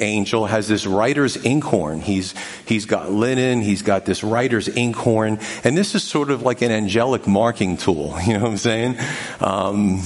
angel 0.00 0.46
has 0.46 0.68
this 0.68 0.86
writer's 0.86 1.36
inkhorn. 1.36 2.00
He's, 2.00 2.34
he's 2.66 2.86
got 2.86 3.10
linen, 3.10 3.60
he's 3.60 3.82
got 3.82 4.04
this 4.04 4.22
writer's 4.22 4.68
inkhorn, 4.68 5.40
and 5.64 5.76
this 5.76 5.94
is 5.94 6.04
sort 6.04 6.30
of 6.30 6.42
like 6.42 6.62
an 6.62 6.70
angelic 6.70 7.26
marking 7.26 7.76
tool. 7.76 8.16
You 8.28 8.34
know 8.34 8.40
what 8.40 8.50
I'm 8.50 8.56
saying? 8.58 8.98
Um, 9.40 10.02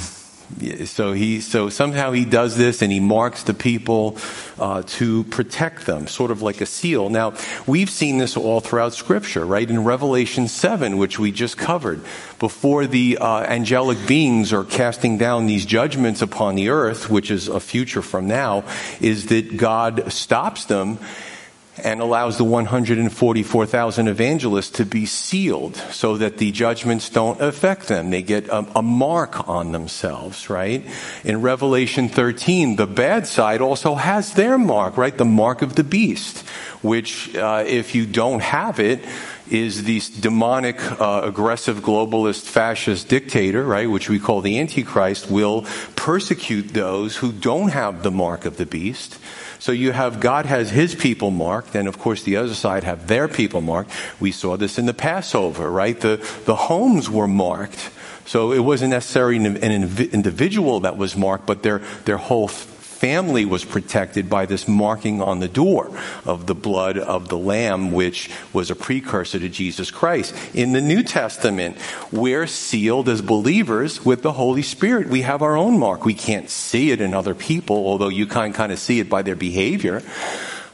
so 0.87 1.13
he 1.13 1.41
so 1.41 1.69
somehow 1.69 2.13
he 2.13 2.25
does 2.25 2.57
this 2.57 2.83
and 2.83 2.93
he 2.93 3.01
marks 3.01 3.43
the 3.45 3.55
people 3.55 4.17
uh, 4.59 4.83
to 4.87 5.25
protect 5.25 5.87
them 5.87 6.07
sort 6.07 6.31
of 6.31 6.43
like 6.43 6.61
a 6.61 6.67
seal. 6.67 7.09
Now 7.09 7.35
we've 7.67 7.91
seen 7.91 8.19
this 8.19 8.37
all 8.37 8.61
throughout 8.61 8.95
scripture 8.95 9.45
right? 9.45 9.69
In 9.69 9.85
revelation 9.85 10.49
7 10.49 10.99
which 10.99 11.19
we 11.19 11.33
just 11.33 11.57
covered 11.57 12.03
before 12.39 12.87
the 12.87 13.19
uh, 13.19 13.43
angelic 13.43 14.07
beings 14.07 14.53
are 14.53 14.65
casting 14.65 15.19
down 15.19 15.47
these 15.47 15.65
judgments 15.65 16.23
upon 16.23 16.55
the 16.55 16.69
earth 16.69 17.11
which 17.11 17.31
is 17.31 17.49
a 17.49 17.61
future 17.61 18.03
from 18.03 18.27
now 18.27 18.65
is 19.01 19.27
that 19.27 19.57
god 19.57 20.13
stops 20.13 20.65
them 20.67 20.99
and 21.79 22.01
allows 22.01 22.37
the 22.37 22.45
144,000 22.45 24.09
evangelists 24.09 24.71
to 24.71 24.85
be 24.85 25.07
sealed 25.07 25.77
so 25.91 26.19
that 26.19 26.37
the 26.37 26.53
judgments 26.53 27.09
don't 27.09 27.41
affect 27.41 27.89
them. 27.89 28.11
They 28.11 28.23
get 28.23 28.47
a, 28.49 28.67
a, 28.77 28.83
mark 28.83 29.49
on 29.49 29.73
themselves, 29.73 30.51
right? 30.51 30.85
In 31.25 31.41
Revelation 31.41 32.11
13, 32.11 32.77
the 32.77 32.87
bad 32.87 33.27
side 33.27 33.63
also 33.63 33.95
has 33.95 34.35
their 34.35 34.59
mark, 34.59 34.99
right? 34.99 35.17
The 35.17 35.25
mark 35.25 35.63
of 35.63 35.75
the 35.75 35.85
beast, 35.85 36.41
which, 36.83 37.35
uh, 37.37 37.65
if 37.67 37.95
you 37.95 38.05
don't 38.05 38.43
have 38.43 38.79
it, 38.79 39.01
is 39.51 39.85
this 39.85 40.11
demonic, 40.11 40.79
uh, 41.01 41.23
aggressive, 41.25 41.79
globalist, 41.79 42.43
fascist 42.43 43.09
dictator, 43.09 43.65
right, 43.65 43.89
which 43.89 44.11
we 44.11 44.19
call 44.19 44.43
the 44.43 44.59
Antichrist, 44.59 45.31
will 45.31 45.67
persecute 45.97 46.69
those 46.69 47.17
who 47.17 47.33
don't 47.33 47.71
have 47.71 48.03
the 48.03 48.11
mark 48.11 48.45
of 48.45 48.59
the 48.59 48.67
beast 48.67 49.19
so 49.63 49.71
you 49.71 49.93
have 49.93 50.19
God 50.19 50.47
has 50.47 50.71
his 50.71 50.97
people 50.97 51.31
marked, 51.31 51.77
and 51.77 51.87
of 51.87 51.97
course 51.97 52.25
the 52.25 52.37
other 52.37 52.53
side 52.53 52.83
have 52.83 53.07
their 53.07 53.29
people 53.29 53.61
marked. 53.61 53.93
We 54.19 54.33
saw 54.33 54.57
this 54.57 54.77
in 54.77 54.87
the 54.87 54.93
Passover, 54.93 55.71
right? 55.71 56.01
The, 56.01 56.17
the 56.47 56.57
homes 56.57 57.09
were 57.09 57.29
marked. 57.29 57.91
So 58.27 58.51
it 58.51 58.59
wasn't 58.59 58.91
necessarily 58.91 59.37
an, 59.37 59.57
individual 59.59 60.81
that 60.81 60.97
was 60.97 61.17
marked, 61.17 61.47
but 61.47 61.63
their, 61.63 61.79
their 62.07 62.17
whole 62.17 62.49
family 63.03 63.45
was 63.45 63.65
protected 63.65 64.31
by 64.31 64.47
this 64.47 64.69
marking 64.69 65.21
on 65.21 65.41
the 65.41 65.49
door 65.49 65.91
of 66.25 66.47
the 66.47 66.55
blood 66.55 66.97
of 66.97 67.29
the 67.29 67.37
Lamb, 67.37 67.91
which 67.91 68.31
was 68.53 68.71
a 68.71 68.77
precursor 68.77 69.41
to 69.41 69.49
Jesus 69.49 69.91
Christ. 69.91 70.33
In 70.55 70.71
the 70.71 70.81
New 70.81 71.03
Testament, 71.03 71.77
we're 72.13 72.47
sealed 72.47 73.09
as 73.09 73.21
believers 73.21 74.05
with 74.05 74.23
the 74.23 74.31
Holy 74.31 74.63
Spirit. 74.63 75.09
We 75.09 75.23
have 75.23 75.43
our 75.43 75.57
own 75.57 75.81
mark. 75.81 76.05
We 76.05 76.15
can't 76.15 76.49
see 76.49 76.93
it 76.93 77.01
in 77.01 77.13
other 77.13 77.35
people, 77.35 77.75
although 77.75 78.09
you 78.09 78.27
can 78.27 78.53
kind 78.53 78.71
of 78.71 78.79
see 78.79 79.01
it 79.01 79.11
by 79.11 79.23
their 79.23 79.35
behavior. 79.35 80.05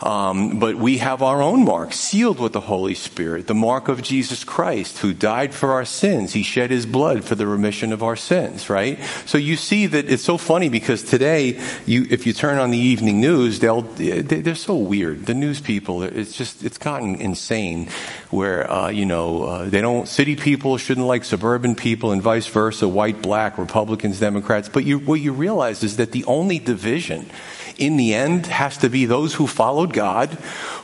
Um, 0.01 0.59
but 0.59 0.77
we 0.77 0.99
have 0.99 1.23
our 1.23 1.43
own 1.43 1.65
mark, 1.65 1.93
sealed 1.93 2.39
with 2.39 2.53
the 2.53 2.61
Holy 2.61 2.95
Spirit, 2.95 3.47
the 3.47 3.55
mark 3.55 3.89
of 3.89 4.03
Jesus 4.03 4.45
Christ, 4.45 4.99
who 4.99 5.13
died 5.13 5.53
for 5.53 5.73
our 5.73 5.85
sins. 5.85 6.33
He 6.33 6.43
shed 6.43 6.71
his 6.71 6.87
blood 6.87 7.25
for 7.25 7.35
the 7.35 7.47
remission 7.47 7.93
of 7.93 8.03
our 8.03 8.15
sins, 8.15 8.71
right? 8.71 8.99
So 9.27 9.39
you 9.39 9.57
see 9.57 9.87
that 9.87 10.09
it's 10.09 10.23
so 10.23 10.39
funny 10.39 10.69
because 10.69 11.03
today, 11.03 11.61
you, 11.85 12.07
if 12.11 12.27
you 12.27 12.33
turn 12.33 12.59
on 12.59 12.71
the 12.71 12.79
evening 12.79 13.21
news, 13.21 13.59
they'll, 13.59 13.83
they're 13.83 14.55
so 14.55 14.77
weird. 14.77 15.27
The 15.27 15.35
news 15.35 15.61
people, 15.61 16.03
it's 16.03 16.37
just, 16.37 16.63
it's 16.63 16.79
gotten 16.79 17.17
insane 17.17 17.89
where, 18.31 18.71
uh, 18.71 18.89
you 18.89 19.07
know, 19.07 19.45
uh, 19.45 19.65
they 19.65 19.81
don't, 19.81 20.07
city 20.07 20.37
people 20.37 20.77
shouldn't 20.77 21.07
like 21.07 21.25
suburban 21.25 21.75
people 21.75 22.13
and 22.13 22.21
vice 22.21 22.47
versa, 22.47 22.87
white, 22.87 23.23
black, 23.23 23.57
Republicans, 23.57 24.21
Democrats. 24.21 24.69
But 24.69 24.85
you, 24.85 24.99
what 24.99 25.21
you 25.21 25.33
realize 25.33 25.83
is 25.83 25.97
that 25.97 26.13
the 26.13 26.25
only 26.25 26.59
division 26.59 27.31
in 27.79 27.97
the 27.97 28.13
end 28.13 28.47
has 28.47 28.77
to 28.79 28.91
be 28.91 29.07
those 29.07 29.35
who 29.35 29.47
followed 29.47 29.93
God, 29.93 30.31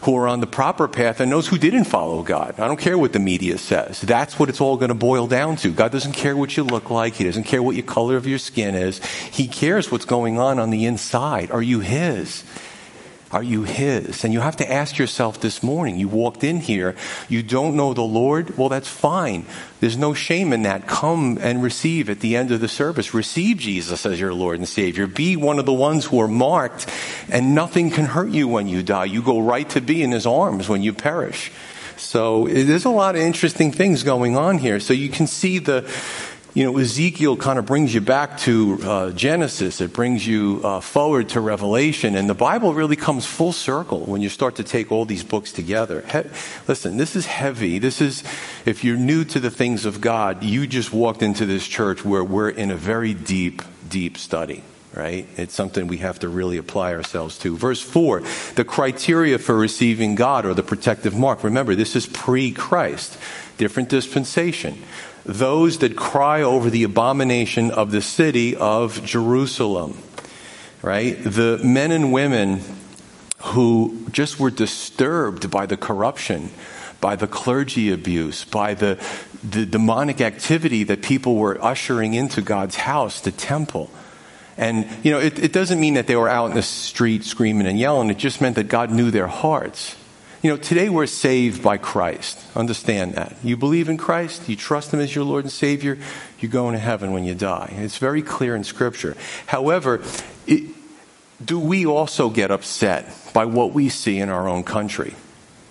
who 0.02 0.16
are 0.16 0.28
on 0.28 0.40
the 0.40 0.46
proper 0.46 0.88
path, 0.88 1.20
and 1.20 1.30
those 1.30 1.48
who 1.48 1.58
didn't 1.58 1.84
follow 1.84 2.22
God. 2.22 2.58
I 2.58 2.66
don't 2.66 2.78
care 2.78 2.96
what 2.96 3.12
the 3.12 3.18
media 3.18 3.58
says. 3.58 4.00
That's 4.00 4.38
what 4.38 4.48
it's 4.48 4.60
all 4.60 4.76
going 4.76 4.88
to 4.90 4.94
boil 4.94 5.26
down 5.26 5.56
to. 5.56 5.72
God 5.72 5.92
doesn't 5.92 6.12
care 6.12 6.36
what 6.36 6.56
you 6.56 6.62
look 6.62 6.90
like. 6.90 7.14
He 7.14 7.24
doesn't 7.24 7.44
care 7.44 7.62
what 7.62 7.74
your 7.74 7.84
color 7.84 8.16
of 8.16 8.26
your 8.26 8.38
skin 8.38 8.74
is. 8.74 9.04
He 9.04 9.48
cares 9.48 9.90
what's 9.90 10.04
going 10.04 10.38
on 10.38 10.58
on 10.58 10.70
the 10.70 10.86
inside. 10.86 11.50
Are 11.50 11.62
you 11.62 11.80
His? 11.80 12.44
Are 13.34 13.42
you 13.42 13.64
His? 13.64 14.22
And 14.22 14.32
you 14.32 14.38
have 14.38 14.58
to 14.58 14.72
ask 14.72 14.96
yourself 14.96 15.40
this 15.40 15.60
morning. 15.60 15.98
You 15.98 16.06
walked 16.06 16.44
in 16.44 16.60
here, 16.60 16.94
you 17.28 17.42
don't 17.42 17.74
know 17.74 17.92
the 17.92 18.00
Lord? 18.00 18.56
Well, 18.56 18.68
that's 18.68 18.86
fine. 18.86 19.44
There's 19.80 19.96
no 19.96 20.14
shame 20.14 20.52
in 20.52 20.62
that. 20.62 20.86
Come 20.86 21.38
and 21.40 21.60
receive 21.60 22.08
at 22.08 22.20
the 22.20 22.36
end 22.36 22.52
of 22.52 22.60
the 22.60 22.68
service. 22.68 23.12
Receive 23.12 23.56
Jesus 23.56 24.06
as 24.06 24.20
your 24.20 24.32
Lord 24.32 24.58
and 24.58 24.68
Savior. 24.68 25.08
Be 25.08 25.34
one 25.34 25.58
of 25.58 25.66
the 25.66 25.72
ones 25.72 26.04
who 26.04 26.20
are 26.20 26.28
marked, 26.28 26.88
and 27.28 27.56
nothing 27.56 27.90
can 27.90 28.04
hurt 28.04 28.30
you 28.30 28.46
when 28.46 28.68
you 28.68 28.84
die. 28.84 29.06
You 29.06 29.20
go 29.20 29.40
right 29.40 29.68
to 29.70 29.80
be 29.80 30.04
in 30.04 30.12
His 30.12 30.26
arms 30.26 30.68
when 30.68 30.84
you 30.84 30.92
perish. 30.92 31.50
So 31.96 32.46
there's 32.46 32.84
a 32.84 32.90
lot 32.90 33.16
of 33.16 33.20
interesting 33.20 33.72
things 33.72 34.04
going 34.04 34.36
on 34.36 34.58
here. 34.58 34.78
So 34.78 34.94
you 34.94 35.08
can 35.08 35.26
see 35.26 35.58
the 35.58 35.90
you 36.54 36.62
know, 36.62 36.78
Ezekiel 36.78 37.36
kind 37.36 37.58
of 37.58 37.66
brings 37.66 37.92
you 37.92 38.00
back 38.00 38.38
to 38.38 38.78
uh, 38.84 39.10
Genesis. 39.10 39.80
It 39.80 39.92
brings 39.92 40.24
you 40.24 40.60
uh, 40.62 40.78
forward 40.78 41.30
to 41.30 41.40
Revelation. 41.40 42.14
And 42.14 42.30
the 42.30 42.34
Bible 42.34 42.72
really 42.74 42.94
comes 42.94 43.26
full 43.26 43.52
circle 43.52 44.02
when 44.02 44.22
you 44.22 44.28
start 44.28 44.54
to 44.56 44.62
take 44.62 44.92
all 44.92 45.04
these 45.04 45.24
books 45.24 45.50
together. 45.50 46.02
He- 46.02 46.30
listen, 46.68 46.96
this 46.96 47.16
is 47.16 47.26
heavy. 47.26 47.80
This 47.80 48.00
is, 48.00 48.22
if 48.64 48.84
you're 48.84 48.96
new 48.96 49.24
to 49.24 49.40
the 49.40 49.50
things 49.50 49.84
of 49.84 50.00
God, 50.00 50.44
you 50.44 50.68
just 50.68 50.92
walked 50.92 51.24
into 51.24 51.44
this 51.44 51.66
church 51.66 52.04
where 52.04 52.22
we're 52.22 52.50
in 52.50 52.70
a 52.70 52.76
very 52.76 53.14
deep, 53.14 53.60
deep 53.88 54.16
study 54.16 54.62
right? 54.96 55.26
It's 55.36 55.52
something 55.52 55.88
we 55.88 55.96
have 55.96 56.20
to 56.20 56.28
really 56.28 56.56
apply 56.56 56.94
ourselves 56.94 57.36
to. 57.40 57.56
Verse 57.56 57.82
4, 57.82 58.22
the 58.54 58.64
criteria 58.64 59.40
for 59.40 59.56
receiving 59.56 60.14
God 60.14 60.46
or 60.46 60.54
the 60.54 60.62
protective 60.62 61.16
mark. 61.16 61.42
Remember, 61.42 61.74
this 61.74 61.96
is 61.96 62.06
pre 62.06 62.52
Christ, 62.52 63.18
different 63.58 63.88
dispensation 63.88 64.78
those 65.24 65.78
that 65.78 65.96
cry 65.96 66.42
over 66.42 66.70
the 66.70 66.84
abomination 66.84 67.70
of 67.70 67.90
the 67.90 68.02
city 68.02 68.54
of 68.56 69.04
Jerusalem. 69.04 69.98
Right? 70.82 71.12
The 71.22 71.60
men 71.64 71.92
and 71.92 72.12
women 72.12 72.60
who 73.38 74.06
just 74.10 74.38
were 74.38 74.50
disturbed 74.50 75.50
by 75.50 75.66
the 75.66 75.76
corruption, 75.76 76.50
by 77.00 77.16
the 77.16 77.26
clergy 77.26 77.90
abuse, 77.90 78.44
by 78.44 78.74
the, 78.74 79.02
the 79.42 79.66
demonic 79.66 80.20
activity 80.20 80.84
that 80.84 81.02
people 81.02 81.36
were 81.36 81.62
ushering 81.62 82.14
into 82.14 82.42
God's 82.42 82.76
house, 82.76 83.20
the 83.20 83.32
temple. 83.32 83.90
And, 84.56 84.86
you 85.02 85.10
know, 85.10 85.18
it, 85.18 85.38
it 85.38 85.52
doesn't 85.52 85.80
mean 85.80 85.94
that 85.94 86.06
they 86.06 86.16
were 86.16 86.28
out 86.28 86.50
in 86.50 86.54
the 86.54 86.62
street 86.62 87.24
screaming 87.24 87.66
and 87.66 87.78
yelling. 87.78 88.08
It 88.10 88.18
just 88.18 88.40
meant 88.40 88.56
that 88.56 88.68
God 88.68 88.90
knew 88.90 89.10
their 89.10 89.26
hearts. 89.26 89.96
You 90.44 90.50
know, 90.50 90.56
today 90.58 90.90
we're 90.90 91.06
saved 91.06 91.62
by 91.62 91.78
Christ. 91.78 92.38
Understand 92.54 93.14
that. 93.14 93.34
You 93.42 93.56
believe 93.56 93.88
in 93.88 93.96
Christ, 93.96 94.46
you 94.46 94.56
trust 94.56 94.92
Him 94.92 95.00
as 95.00 95.14
your 95.14 95.24
Lord 95.24 95.46
and 95.46 95.50
Savior, 95.50 95.96
you're 96.38 96.50
going 96.50 96.74
to 96.74 96.78
heaven 96.78 97.14
when 97.14 97.24
you 97.24 97.34
die. 97.34 97.72
It's 97.78 97.96
very 97.96 98.20
clear 98.20 98.54
in 98.54 98.62
Scripture. 98.62 99.16
However, 99.46 100.02
it, 100.46 100.64
do 101.42 101.58
we 101.58 101.86
also 101.86 102.28
get 102.28 102.50
upset 102.50 103.10
by 103.32 103.46
what 103.46 103.72
we 103.72 103.88
see 103.88 104.18
in 104.18 104.28
our 104.28 104.46
own 104.46 104.64
country, 104.64 105.14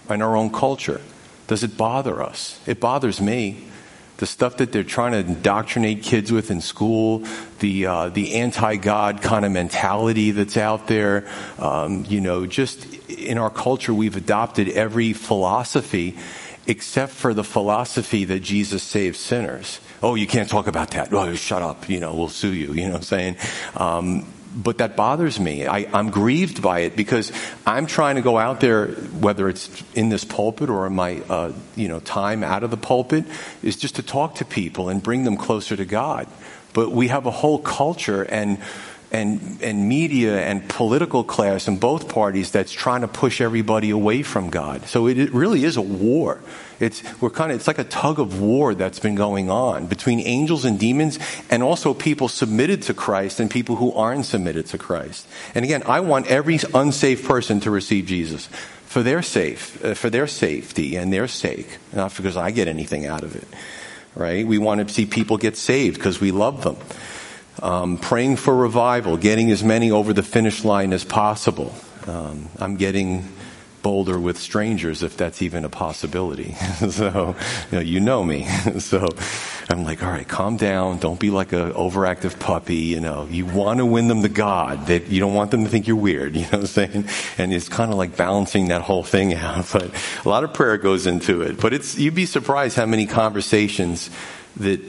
in 0.10 0.24
our 0.24 0.36
own 0.36 0.52
culture? 0.52 1.02
Does 1.46 1.64
it 1.64 1.78
bother 1.78 2.24
us? 2.24 2.60
It 2.66 2.80
bothers 2.80 3.22
me 3.22 3.68
the 4.24 4.28
stuff 4.28 4.56
that 4.56 4.72
they're 4.72 4.86
trying 4.86 5.12
to 5.12 5.18
indoctrinate 5.18 6.02
kids 6.02 6.32
with 6.32 6.50
in 6.50 6.62
school, 6.62 7.26
the 7.60 7.86
uh, 7.86 8.08
the 8.08 8.36
anti-God 8.36 9.22
kind 9.22 9.44
of 9.44 9.52
mentality 9.52 10.32
that's 10.32 10.56
out 10.56 10.88
there. 10.88 11.28
Um, 11.60 12.06
you 12.08 12.22
know, 12.22 12.46
just 12.46 12.86
in 13.10 13.38
our 13.38 13.50
culture, 13.50 13.94
we've 13.94 14.16
adopted 14.16 14.70
every 14.70 15.12
philosophy 15.12 16.18
except 16.68 17.12
for 17.12 17.34
the 17.34 17.44
philosophy 17.44 18.24
that 18.24 18.40
Jesus 18.40 18.82
saves 18.82 19.20
sinners. 19.20 19.82
Oh, 20.02 20.16
you 20.16 20.26
can't 20.26 20.50
talk 20.50 20.68
about 20.68 20.92
that. 20.92 21.12
Oh, 21.12 21.36
shut 21.36 21.62
up. 21.62 21.90
You 21.90 22.00
know, 22.00 22.16
we'll 22.16 22.30
sue 22.30 22.54
you. 22.54 22.72
You 22.72 22.86
know 22.86 22.92
what 22.92 22.96
I'm 23.00 23.04
saying? 23.04 23.36
Um, 23.76 24.33
but 24.56 24.78
that 24.78 24.96
bothers 24.96 25.40
me. 25.40 25.66
I, 25.66 25.88
am 25.98 26.10
grieved 26.10 26.62
by 26.62 26.80
it 26.80 26.96
because 26.96 27.32
I'm 27.66 27.86
trying 27.86 28.16
to 28.16 28.22
go 28.22 28.38
out 28.38 28.60
there, 28.60 28.88
whether 28.88 29.50
it's 29.50 29.84
in 29.94 30.10
this 30.10 30.24
pulpit 30.24 30.70
or 30.70 30.86
in 30.88 30.94
my, 30.94 31.22
uh, 31.30 31.54
you 31.76 31.88
know, 31.88 32.00
time 32.00 32.44
out 32.44 32.64
of 32.64 32.72
the 32.72 32.78
pulpit, 32.78 33.26
is 33.62 33.76
just 33.76 33.96
to 33.96 34.04
talk 34.04 34.36
to 34.36 34.46
people 34.46 34.90
and 34.90 35.02
bring 35.02 35.24
them 35.24 35.38
closer 35.38 35.76
to 35.76 35.86
God. 35.86 36.28
But 36.74 36.92
we 36.92 37.08
have 37.08 37.26
a 37.26 37.32
whole 37.32 37.60
culture 37.60 38.24
and 38.24 38.60
and, 39.14 39.60
and 39.62 39.88
media 39.88 40.42
and 40.42 40.68
political 40.68 41.24
class 41.24 41.68
in 41.68 41.78
both 41.78 42.10
parties 42.10 42.50
that's 42.50 42.72
trying 42.72 43.02
to 43.02 43.08
push 43.08 43.40
everybody 43.40 43.92
away 43.92 44.24
from 44.24 44.50
God. 44.50 44.88
So 44.88 45.08
it, 45.08 45.20
it 45.20 45.32
really 45.32 45.64
is 45.64 45.78
a 45.78 45.82
war. 45.82 46.42
It's, 46.80 47.04
we're 47.22 47.30
kind 47.30 47.52
of, 47.52 47.58
it's 47.58 47.68
like 47.68 47.78
a 47.78 47.84
tug 47.84 48.20
of 48.20 48.42
war 48.42 48.74
that's 48.74 49.00
been 49.00 49.14
going 49.14 49.52
on 49.52 49.86
between 49.86 50.20
angels 50.20 50.66
and 50.66 50.80
demons 50.80 51.20
and 51.52 51.62
also 51.62 51.94
people 51.94 52.28
submitted 52.28 52.82
to 52.84 52.96
Christ 52.96 53.40
and 53.40 53.52
people 53.52 53.76
who 53.76 53.94
aren't 53.94 54.26
submitted 54.26 54.66
to 54.68 54.80
Christ. 54.80 55.28
And 55.54 55.64
again, 55.64 55.84
I 55.86 56.00
want 56.00 56.28
every 56.28 56.60
unsafe 56.74 57.26
person 57.26 57.60
to 57.62 57.72
receive 57.72 58.08
Jesus 58.08 58.48
for 58.86 59.04
their 59.04 59.22
safe, 59.22 59.84
uh, 59.86 59.94
for 59.94 60.10
their 60.10 60.28
safety 60.28 60.96
and 60.96 61.14
their 61.14 61.28
sake, 61.28 61.78
not 61.94 62.16
because 62.18 62.36
I 62.36 62.50
get 62.50 62.68
anything 62.68 63.06
out 63.06 63.24
of 63.24 63.36
it. 63.36 63.48
Right? 64.16 64.46
We 64.46 64.58
want 64.58 64.88
to 64.88 64.94
see 64.94 65.06
people 65.06 65.38
get 65.38 65.56
saved 65.56 65.98
because 65.98 66.20
we 66.20 66.32
love 66.32 66.64
them 66.64 66.78
um, 67.62 67.98
praying 67.98 68.38
for 68.38 68.56
revival, 68.56 69.18
getting 69.18 69.52
as 69.52 69.64
many 69.64 69.92
over 69.92 70.14
the 70.14 70.24
finish 70.24 70.64
line 70.64 70.94
as 70.94 71.04
possible. 71.04 71.76
Um, 72.08 72.50
I'm 72.60 72.76
getting 72.76 73.28
bolder 73.84 74.20
with 74.20 74.40
strangers 74.40 75.04
if 75.04 75.16
that's 75.16 75.44
even 75.44 75.66
a 75.66 75.70
possibility. 75.70 76.54
so, 76.90 77.36
you 77.70 77.78
know, 77.78 77.84
you 77.84 78.00
know 78.00 78.24
me. 78.24 78.46
so 78.80 79.08
I'm 79.70 79.84
like, 79.84 80.02
all 80.02 80.10
right, 80.10 80.28
calm 80.28 80.58
down. 80.58 80.98
Don't 80.98 81.20
be 81.20 81.30
like 81.30 81.52
an 81.52 81.74
overactive 81.74 82.40
puppy. 82.40 82.78
You 82.78 83.02
know, 83.02 83.28
you 83.30 83.46
want 83.46 83.78
to 83.78 83.86
win 83.86 84.08
them 84.08 84.24
to 84.24 84.30
God. 84.30 84.88
That 84.88 85.10
you 85.10 85.20
don't 85.20 85.36
want 85.36 85.52
them 85.52 85.66
to 85.66 85.70
think 85.70 85.86
you're 85.86 85.96
weird. 85.96 86.36
You 86.44 86.50
know 86.50 86.58
what 86.58 86.60
I'm 86.62 86.68
saying? 86.68 87.06
And 87.38 87.54
it's 87.54 87.70
kind 87.70 87.92
of 87.92 87.98
like 87.98 88.18
balancing 88.18 88.68
that 88.70 88.82
whole 88.82 89.04
thing 89.04 89.34
out. 89.34 89.70
But 89.72 89.92
a 90.26 90.30
lot 90.30 90.44
of 90.44 90.54
prayer 90.54 90.78
goes 90.78 91.08
into 91.08 91.42
it. 91.42 91.60
But 91.60 91.74
it's, 91.74 91.98
you'd 91.98 92.16
be 92.16 92.26
surprised 92.26 92.76
how 92.76 92.86
many 92.86 93.06
conversations 93.06 94.10
that 94.58 94.82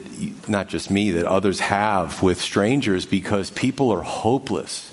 not 0.49 0.67
just 0.67 0.91
me, 0.91 1.11
that 1.11 1.25
others 1.25 1.59
have 1.59 2.21
with 2.21 2.39
strangers 2.41 3.05
because 3.05 3.49
people 3.51 3.91
are 3.91 4.01
hopeless. 4.01 4.91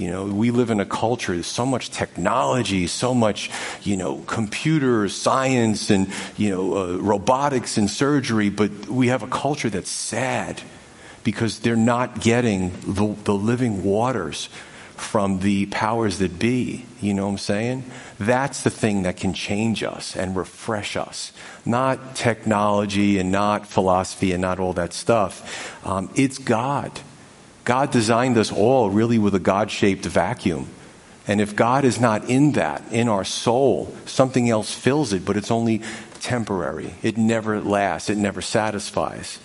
You 0.00 0.10
know, 0.10 0.24
we 0.24 0.50
live 0.50 0.70
in 0.70 0.80
a 0.80 0.86
culture, 0.86 1.34
there's 1.34 1.46
so 1.46 1.66
much 1.66 1.90
technology, 1.90 2.86
so 2.86 3.12
much, 3.12 3.50
you 3.82 3.98
know, 3.98 4.22
computer 4.26 5.06
science 5.10 5.90
and, 5.90 6.10
you 6.38 6.48
know, 6.48 6.74
uh, 6.74 6.96
robotics 6.96 7.76
and 7.76 7.90
surgery, 7.90 8.48
but 8.48 8.88
we 8.88 9.08
have 9.08 9.22
a 9.22 9.26
culture 9.26 9.68
that's 9.68 9.90
sad 9.90 10.62
because 11.22 11.58
they're 11.58 11.76
not 11.76 12.22
getting 12.22 12.70
the, 12.80 13.14
the 13.24 13.34
living 13.34 13.84
waters 13.84 14.48
from 14.96 15.40
the 15.40 15.66
powers 15.66 16.16
that 16.20 16.38
be. 16.38 16.86
You 17.02 17.12
know 17.12 17.26
what 17.26 17.32
I'm 17.32 17.38
saying? 17.38 17.84
That's 18.18 18.62
the 18.62 18.70
thing 18.70 19.02
that 19.02 19.18
can 19.18 19.34
change 19.34 19.82
us 19.82 20.16
and 20.16 20.34
refresh 20.34 20.96
us. 20.96 21.30
Not 21.66 22.16
technology 22.16 23.18
and 23.18 23.30
not 23.30 23.66
philosophy 23.66 24.32
and 24.32 24.40
not 24.40 24.60
all 24.60 24.72
that 24.72 24.94
stuff. 24.94 25.86
Um, 25.86 26.08
it's 26.14 26.38
God. 26.38 27.00
God 27.64 27.90
designed 27.90 28.38
us 28.38 28.52
all 28.52 28.90
really 28.90 29.18
with 29.18 29.34
a 29.34 29.40
God 29.40 29.70
shaped 29.70 30.04
vacuum. 30.04 30.68
And 31.26 31.40
if 31.40 31.54
God 31.54 31.84
is 31.84 32.00
not 32.00 32.28
in 32.28 32.52
that, 32.52 32.82
in 32.90 33.08
our 33.08 33.24
soul, 33.24 33.94
something 34.06 34.48
else 34.50 34.74
fills 34.74 35.12
it, 35.12 35.24
but 35.24 35.36
it's 35.36 35.50
only 35.50 35.82
temporary. 36.20 36.94
It 37.02 37.16
never 37.16 37.60
lasts, 37.60 38.10
it 38.10 38.18
never 38.18 38.42
satisfies. 38.42 39.38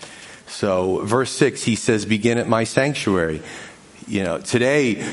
So, 0.48 1.00
verse 1.06 1.32
6, 1.32 1.64
he 1.64 1.76
says, 1.76 2.06
Begin 2.06 2.38
at 2.38 2.48
my 2.48 2.64
sanctuary. 2.64 3.42
You 4.08 4.24
know, 4.24 4.38
today, 4.40 5.04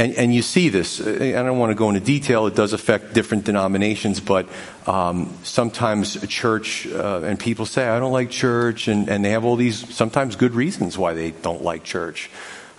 and, 0.00 0.14
and, 0.14 0.34
you 0.34 0.40
see 0.40 0.70
this. 0.70 0.98
I 0.98 1.30
don't 1.42 1.58
want 1.58 1.72
to 1.72 1.74
go 1.74 1.88
into 1.90 2.00
detail. 2.00 2.46
It 2.46 2.54
does 2.54 2.72
affect 2.72 3.12
different 3.12 3.44
denominations, 3.44 4.18
but 4.18 4.48
um, 4.86 5.36
sometimes 5.42 6.16
a 6.16 6.26
church 6.26 6.86
uh, 6.86 7.20
and 7.22 7.38
people 7.38 7.66
say, 7.66 7.86
"I 7.86 7.98
don't 7.98 8.12
like 8.12 8.30
church," 8.30 8.88
and, 8.88 9.10
and, 9.10 9.22
they 9.22 9.30
have 9.30 9.44
all 9.44 9.56
these 9.56 9.94
sometimes 9.94 10.36
good 10.36 10.54
reasons 10.54 10.96
why 10.96 11.12
they 11.12 11.32
don't 11.32 11.62
like 11.62 11.84
church. 11.84 12.30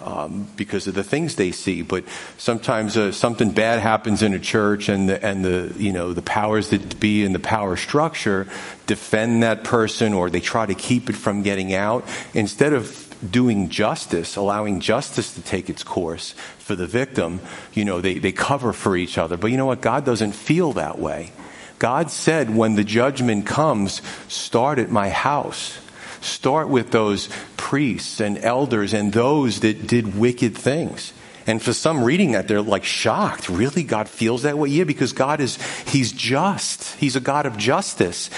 Um, 0.02 0.48
because 0.56 0.88
of 0.88 0.96
the 0.96 1.04
things 1.04 1.36
they 1.36 1.52
see, 1.52 1.84
but 1.84 2.06
sometimes 2.40 2.98
uh, 2.98 3.12
something 3.12 3.52
bad 3.52 3.80
happens 3.82 4.24
in 4.24 4.34
a 4.34 4.40
church, 4.40 4.90
and 4.90 5.08
the, 5.08 5.24
and 5.24 5.46
the 5.46 5.76
you 5.78 5.92
know 5.92 6.14
the 6.14 6.24
powers 6.24 6.70
that 6.70 7.00
be 7.00 7.24
in 7.24 7.34
the 7.34 7.40
power 7.40 7.76
structure 7.76 8.48
defend 8.88 9.44
that 9.44 9.64
person, 9.64 10.16
or 10.16 10.32
they 10.32 10.40
try 10.40 10.66
to 10.66 10.74
keep 10.74 11.08
it 11.08 11.16
from 11.16 11.44
getting 11.44 11.76
out 11.76 12.04
instead 12.34 12.74
of 12.74 13.11
doing 13.30 13.70
justice, 13.70 14.36
allowing 14.36 14.80
justice 14.80 15.34
to 15.36 15.42
take 15.42 15.70
its 15.70 15.84
course 15.84 16.32
for 16.58 16.76
the 16.76 16.88
victim, 16.88 17.40
you 17.74 17.86
know, 17.86 18.02
they, 18.02 18.18
they 18.18 18.32
cover 18.32 18.74
for 18.74 18.96
each 18.96 19.18
other. 19.18 19.38
But 19.38 19.52
you 19.52 19.58
know 19.58 19.68
what? 19.68 19.82
God 19.82 20.06
doesn't 20.06 20.34
feel 20.34 20.74
that 20.74 21.00
way. 21.00 21.32
God 21.80 22.12
said, 22.12 22.56
when 22.56 22.76
the 22.76 22.84
judgment 22.84 23.46
comes, 23.46 24.02
start 24.28 24.80
at 24.80 24.92
my 24.92 25.10
house. 25.10 25.80
Start 26.22 26.70
with 26.70 26.92
those 26.92 27.30
priests 27.58 28.20
and 28.20 28.38
elders 28.38 28.94
and 28.94 29.12
those 29.12 29.62
that 29.62 29.88
did 29.88 30.16
wicked 30.16 30.56
things. 30.56 31.14
And 31.48 31.62
for 31.62 31.74
some 31.74 32.04
reading 32.04 32.34
that, 32.34 32.48
they're 32.48 32.62
like 32.62 32.84
shocked. 32.84 33.50
Really? 33.50 33.84
God 33.84 34.08
feels 34.08 34.44
that 34.44 34.58
way? 34.58 34.70
Yeah, 34.70 34.84
because 34.84 35.14
God 35.14 35.40
is, 35.40 35.58
He's 35.88 36.12
just. 36.12 36.96
He's 36.98 37.16
a 37.16 37.20
God 37.20 37.48
of 37.48 37.58
justice. 37.58 38.30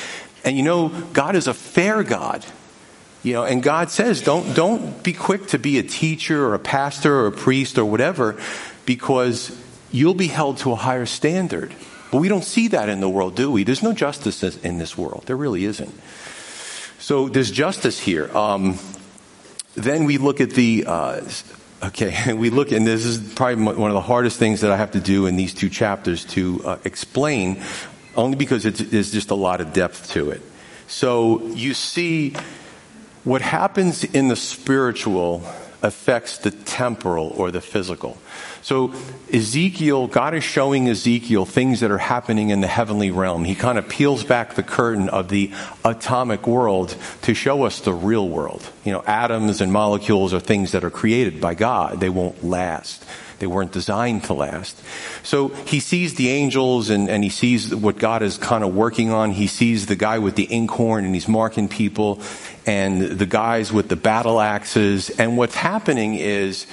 And 0.46 0.56
you 0.58 0.64
know, 0.64 0.90
God 1.12 1.36
is 1.36 1.48
a 1.48 1.54
fair 1.54 2.04
God. 2.04 2.46
You 3.24 3.34
know, 3.34 3.44
and 3.46 3.64
God 3.64 3.90
says, 3.90 4.22
don't, 4.22 4.54
don't 4.54 5.02
be 5.02 5.14
quick 5.14 5.48
to 5.48 5.60
be 5.60 5.80
a 5.80 5.84
teacher 5.84 6.46
or 6.46 6.54
a 6.54 6.60
pastor 6.60 7.22
or 7.22 7.28
a 7.28 7.32
priest 7.32 7.78
or 7.78 7.86
whatever, 7.86 8.38
because 8.86 9.58
you'll 9.92 10.14
be 10.14 10.28
held 10.28 10.58
to 10.60 10.74
a 10.74 10.76
higher 10.76 11.06
standard. 11.06 11.74
But 12.12 12.20
we 12.20 12.28
don't 12.28 12.44
see 12.44 12.68
that 12.70 12.90
in 12.90 13.00
the 13.00 13.10
world, 13.10 13.36
do 13.36 13.50
we? 13.50 13.64
There's 13.64 13.82
no 13.82 13.94
justice 13.94 14.44
in 14.58 14.78
this 14.78 14.98
world. 14.98 15.24
There 15.26 15.38
really 15.38 15.64
isn't. 15.64 15.94
So 17.00 17.30
there's 17.30 17.50
justice 17.50 17.98
here. 17.98 18.30
Um, 18.36 18.78
then 19.76 20.04
we 20.04 20.18
look 20.18 20.42
at 20.42 20.52
the, 20.52 20.84
uh, 20.86 21.22
okay, 21.82 22.14
and 22.26 22.40
we 22.42 22.50
look, 22.50 22.74
and 22.74 22.86
this 22.86 23.06
is 23.06 23.34
probably 23.34 23.64
one 23.64 23.90
of 23.90 23.96
the 23.96 24.02
hardest 24.02 24.38
things 24.38 24.62
that 24.62 24.72
I 24.72 24.78
have 24.78 24.92
to 24.92 25.00
do 25.00 25.28
in 25.28 25.38
these 25.38 25.54
two 25.54 25.70
chapters 25.70 26.26
to 26.26 26.62
uh, 26.66 26.78
explain, 26.84 27.64
only 28.18 28.36
because 28.36 28.64
there's 28.64 29.12
just 29.12 29.32
a 29.32 29.36
lot 29.36 29.62
of 29.62 29.72
depth 29.72 30.12
to 30.12 30.32
it. 30.32 30.42
So 30.88 31.42
you 31.48 31.74
see 31.74 32.36
what 33.24 33.42
happens 33.42 34.04
in 34.04 34.28
the 34.28 34.36
spiritual 34.36 35.44
affects 35.84 36.38
the 36.38 36.52
temporal 36.52 37.28
or 37.36 37.52
the 37.52 37.60
physical. 37.60 38.18
So 38.62 38.94
Ezekiel, 39.34 40.08
God 40.08 40.34
is 40.34 40.44
showing 40.44 40.88
Ezekiel 40.88 41.46
things 41.46 41.82
that 41.82 41.92
are 41.92 41.98
happening 41.98 42.50
in 42.50 42.62
the 42.62 42.68
heavenly 42.68 43.12
realm. 43.12 43.44
He 43.44 43.54
kind 43.54 43.78
of 43.78 43.90
peels 43.90 44.24
back 44.24 44.56
the 44.56 44.64
curtain 44.64 45.10
of 45.10 45.28
the 45.28 45.52
atomic 45.84 46.48
world 46.48 46.96
to 47.24 47.34
show 47.34 47.64
us 47.64 47.82
the 47.82 47.94
real 47.94 48.28
world. 48.28 48.66
You 48.86 48.94
know, 48.94 49.04
atoms 49.06 49.60
and 49.60 49.74
molecules 49.74 50.34
are 50.34 50.40
things 50.40 50.72
that 50.72 50.86
are 50.86 50.90
created 50.90 51.42
by 51.42 51.56
God. 51.56 52.00
They 52.00 52.10
won't 52.10 52.46
last. 52.46 53.04
They 53.44 53.48
weren't 53.48 53.74
designed 53.74 54.24
to 54.24 54.34
last. 54.34 54.82
So 55.22 55.50
he 55.50 55.82
sees 55.82 56.14
the 56.14 56.30
angels 56.30 56.90
and, 56.90 57.10
and 57.10 57.26
he 57.26 57.30
sees 57.30 57.76
what 57.76 57.98
God 57.98 58.22
is 58.22 58.38
kind 58.38 58.64
of 58.64 58.74
working 58.74 59.10
on. 59.10 59.32
He 59.32 59.48
sees 59.48 59.88
the 59.88 59.98
guy 59.98 60.20
with 60.20 60.36
the 60.36 60.46
inkhorn 60.46 61.04
and 61.04 61.14
he's 61.14 61.28
marking 61.28 61.68
people 61.68 62.22
and 62.66 63.02
the 63.02 63.26
guys 63.26 63.70
with 63.70 63.90
the 63.90 63.98
battle 63.98 64.40
axes. 64.40 65.10
And 65.10 65.36
what's 65.36 65.56
happening 65.56 66.16
is 66.16 66.68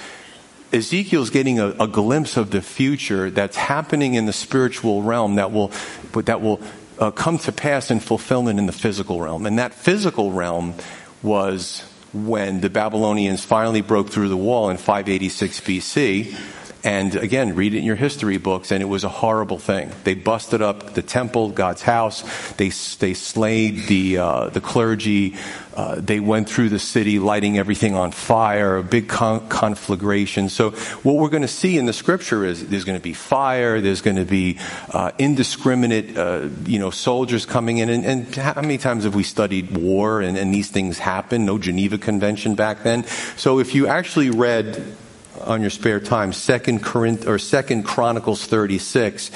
Ezekiel's 0.71 1.29
getting 1.29 1.59
a, 1.59 1.71
a 1.71 1.89
glimpse 1.89 2.37
of 2.37 2.51
the 2.51 2.61
future 2.61 3.29
that's 3.29 3.57
happening 3.57 4.13
in 4.13 4.27
the 4.27 4.31
spiritual 4.31 5.03
realm 5.03 5.35
that 5.35 5.51
will, 5.51 5.73
that 6.13 6.39
will 6.39 6.61
uh, 6.99 7.11
come 7.11 7.37
to 7.39 7.51
pass 7.51 7.91
in 7.91 7.99
fulfillment 7.99 8.59
in 8.59 8.65
the 8.65 8.71
physical 8.71 9.19
realm. 9.19 9.45
And 9.45 9.59
that 9.59 9.73
physical 9.73 10.31
realm 10.31 10.75
was 11.21 11.83
when 12.13 12.59
the 12.61 12.69
Babylonians 12.69 13.43
finally 13.43 13.81
broke 13.81 14.09
through 14.09 14.29
the 14.29 14.37
wall 14.37 14.69
in 14.69 14.77
586 14.77 15.61
BC 15.61 16.37
and 16.83 17.15
again, 17.15 17.55
read 17.55 17.73
it 17.73 17.79
in 17.79 17.83
your 17.83 17.95
history 17.95 18.37
books, 18.37 18.71
and 18.71 18.81
it 18.81 18.87
was 18.87 19.03
a 19.03 19.09
horrible 19.09 19.59
thing. 19.59 19.91
They 20.03 20.15
busted 20.15 20.61
up 20.61 20.93
the 20.93 21.03
temple, 21.03 21.49
God's 21.49 21.83
house. 21.83 22.23
They 22.53 22.69
they 22.69 23.13
slayed 23.13 23.87
the 23.87 24.17
uh, 24.17 24.49
the 24.49 24.61
clergy. 24.61 25.35
Uh, 25.75 25.95
they 26.01 26.19
went 26.19 26.49
through 26.49 26.69
the 26.69 26.79
city, 26.79 27.17
lighting 27.17 27.57
everything 27.57 27.95
on 27.95 28.11
fire. 28.11 28.77
A 28.77 28.83
big 28.83 29.07
con- 29.07 29.47
conflagration. 29.47 30.49
So 30.49 30.71
what 31.03 31.15
we're 31.15 31.29
going 31.29 31.43
to 31.43 31.47
see 31.47 31.77
in 31.77 31.85
the 31.85 31.93
scripture 31.93 32.43
is 32.43 32.67
there's 32.67 32.83
going 32.83 32.97
to 32.97 33.03
be 33.03 33.13
fire. 33.13 33.79
There's 33.79 34.01
going 34.01 34.17
to 34.17 34.25
be 34.25 34.57
uh, 34.89 35.11
indiscriminate, 35.17 36.17
uh, 36.17 36.49
you 36.65 36.77
know, 36.77 36.89
soldiers 36.89 37.45
coming 37.45 37.77
in. 37.77 37.89
And, 37.89 38.05
and, 38.05 38.35
how 38.35 38.61
many 38.61 38.77
times 38.77 39.05
have 39.05 39.15
we 39.15 39.23
studied 39.23 39.77
war 39.77 40.21
and, 40.21 40.37
and 40.37 40.53
these 40.53 40.69
things 40.69 40.97
happen? 40.99 41.45
No 41.45 41.57
Geneva 41.57 41.97
Convention 41.97 42.55
back 42.55 42.83
then. 42.83 43.05
So 43.37 43.59
if 43.59 43.73
you 43.73 43.87
actually 43.87 44.29
read 44.29 44.95
on 45.45 45.61
your 45.61 45.69
spare 45.69 45.99
time, 45.99 46.33
Second 46.33 46.83
Corinth 46.83 47.27
or 47.27 47.37
Second 47.39 47.83
Chronicles 47.83 48.45
36, 48.45 49.31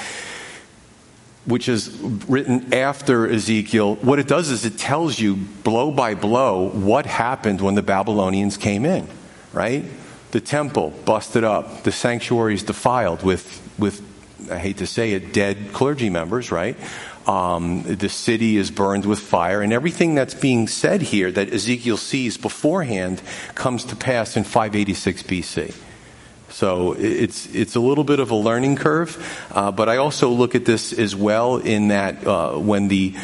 which 1.46 1.68
is 1.68 1.90
written 2.28 2.72
after 2.74 3.30
Ezekiel. 3.30 3.96
What 3.96 4.18
it 4.18 4.26
does 4.26 4.50
is 4.50 4.64
it 4.64 4.78
tells 4.78 5.18
you 5.18 5.36
blow 5.36 5.90
by 5.90 6.14
blow 6.14 6.68
what 6.68 7.06
happened 7.06 7.60
when 7.60 7.74
the 7.74 7.82
Babylonians 7.82 8.56
came 8.56 8.84
in, 8.84 9.08
right? 9.52 9.84
The 10.32 10.40
temple 10.40 10.90
busted 11.04 11.44
up, 11.44 11.84
the 11.84 11.92
sanctuaries 11.92 12.62
defiled 12.62 13.22
with 13.22 13.62
with 13.78 14.02
I 14.50 14.58
hate 14.58 14.78
to 14.78 14.86
say 14.86 15.12
it, 15.12 15.32
dead 15.32 15.72
clergy 15.72 16.10
members, 16.10 16.52
right? 16.52 16.76
Um, 17.26 17.82
the 17.82 18.08
city 18.08 18.56
is 18.56 18.70
burned 18.70 19.04
with 19.04 19.18
fire, 19.18 19.60
and 19.60 19.72
everything 19.72 20.14
that's 20.14 20.34
being 20.34 20.68
said 20.68 21.02
here 21.02 21.32
that 21.32 21.52
Ezekiel 21.52 21.96
sees 21.96 22.36
beforehand 22.36 23.20
comes 23.54 23.84
to 23.86 23.96
pass 23.96 24.36
in 24.36 24.44
586 24.44 25.24
BC. 25.24 25.85
So 26.48 26.92
it's 26.92 27.52
it's 27.54 27.74
a 27.74 27.80
little 27.80 28.04
bit 28.04 28.20
of 28.20 28.30
a 28.30 28.34
learning 28.36 28.76
curve, 28.76 29.48
uh, 29.50 29.72
but 29.72 29.88
I 29.88 29.96
also 29.96 30.30
look 30.30 30.54
at 30.54 30.64
this 30.64 30.92
as 30.92 31.14
well 31.14 31.56
in 31.56 31.88
that 31.88 32.26
uh, 32.26 32.52
when 32.52 32.88
the 32.88 33.14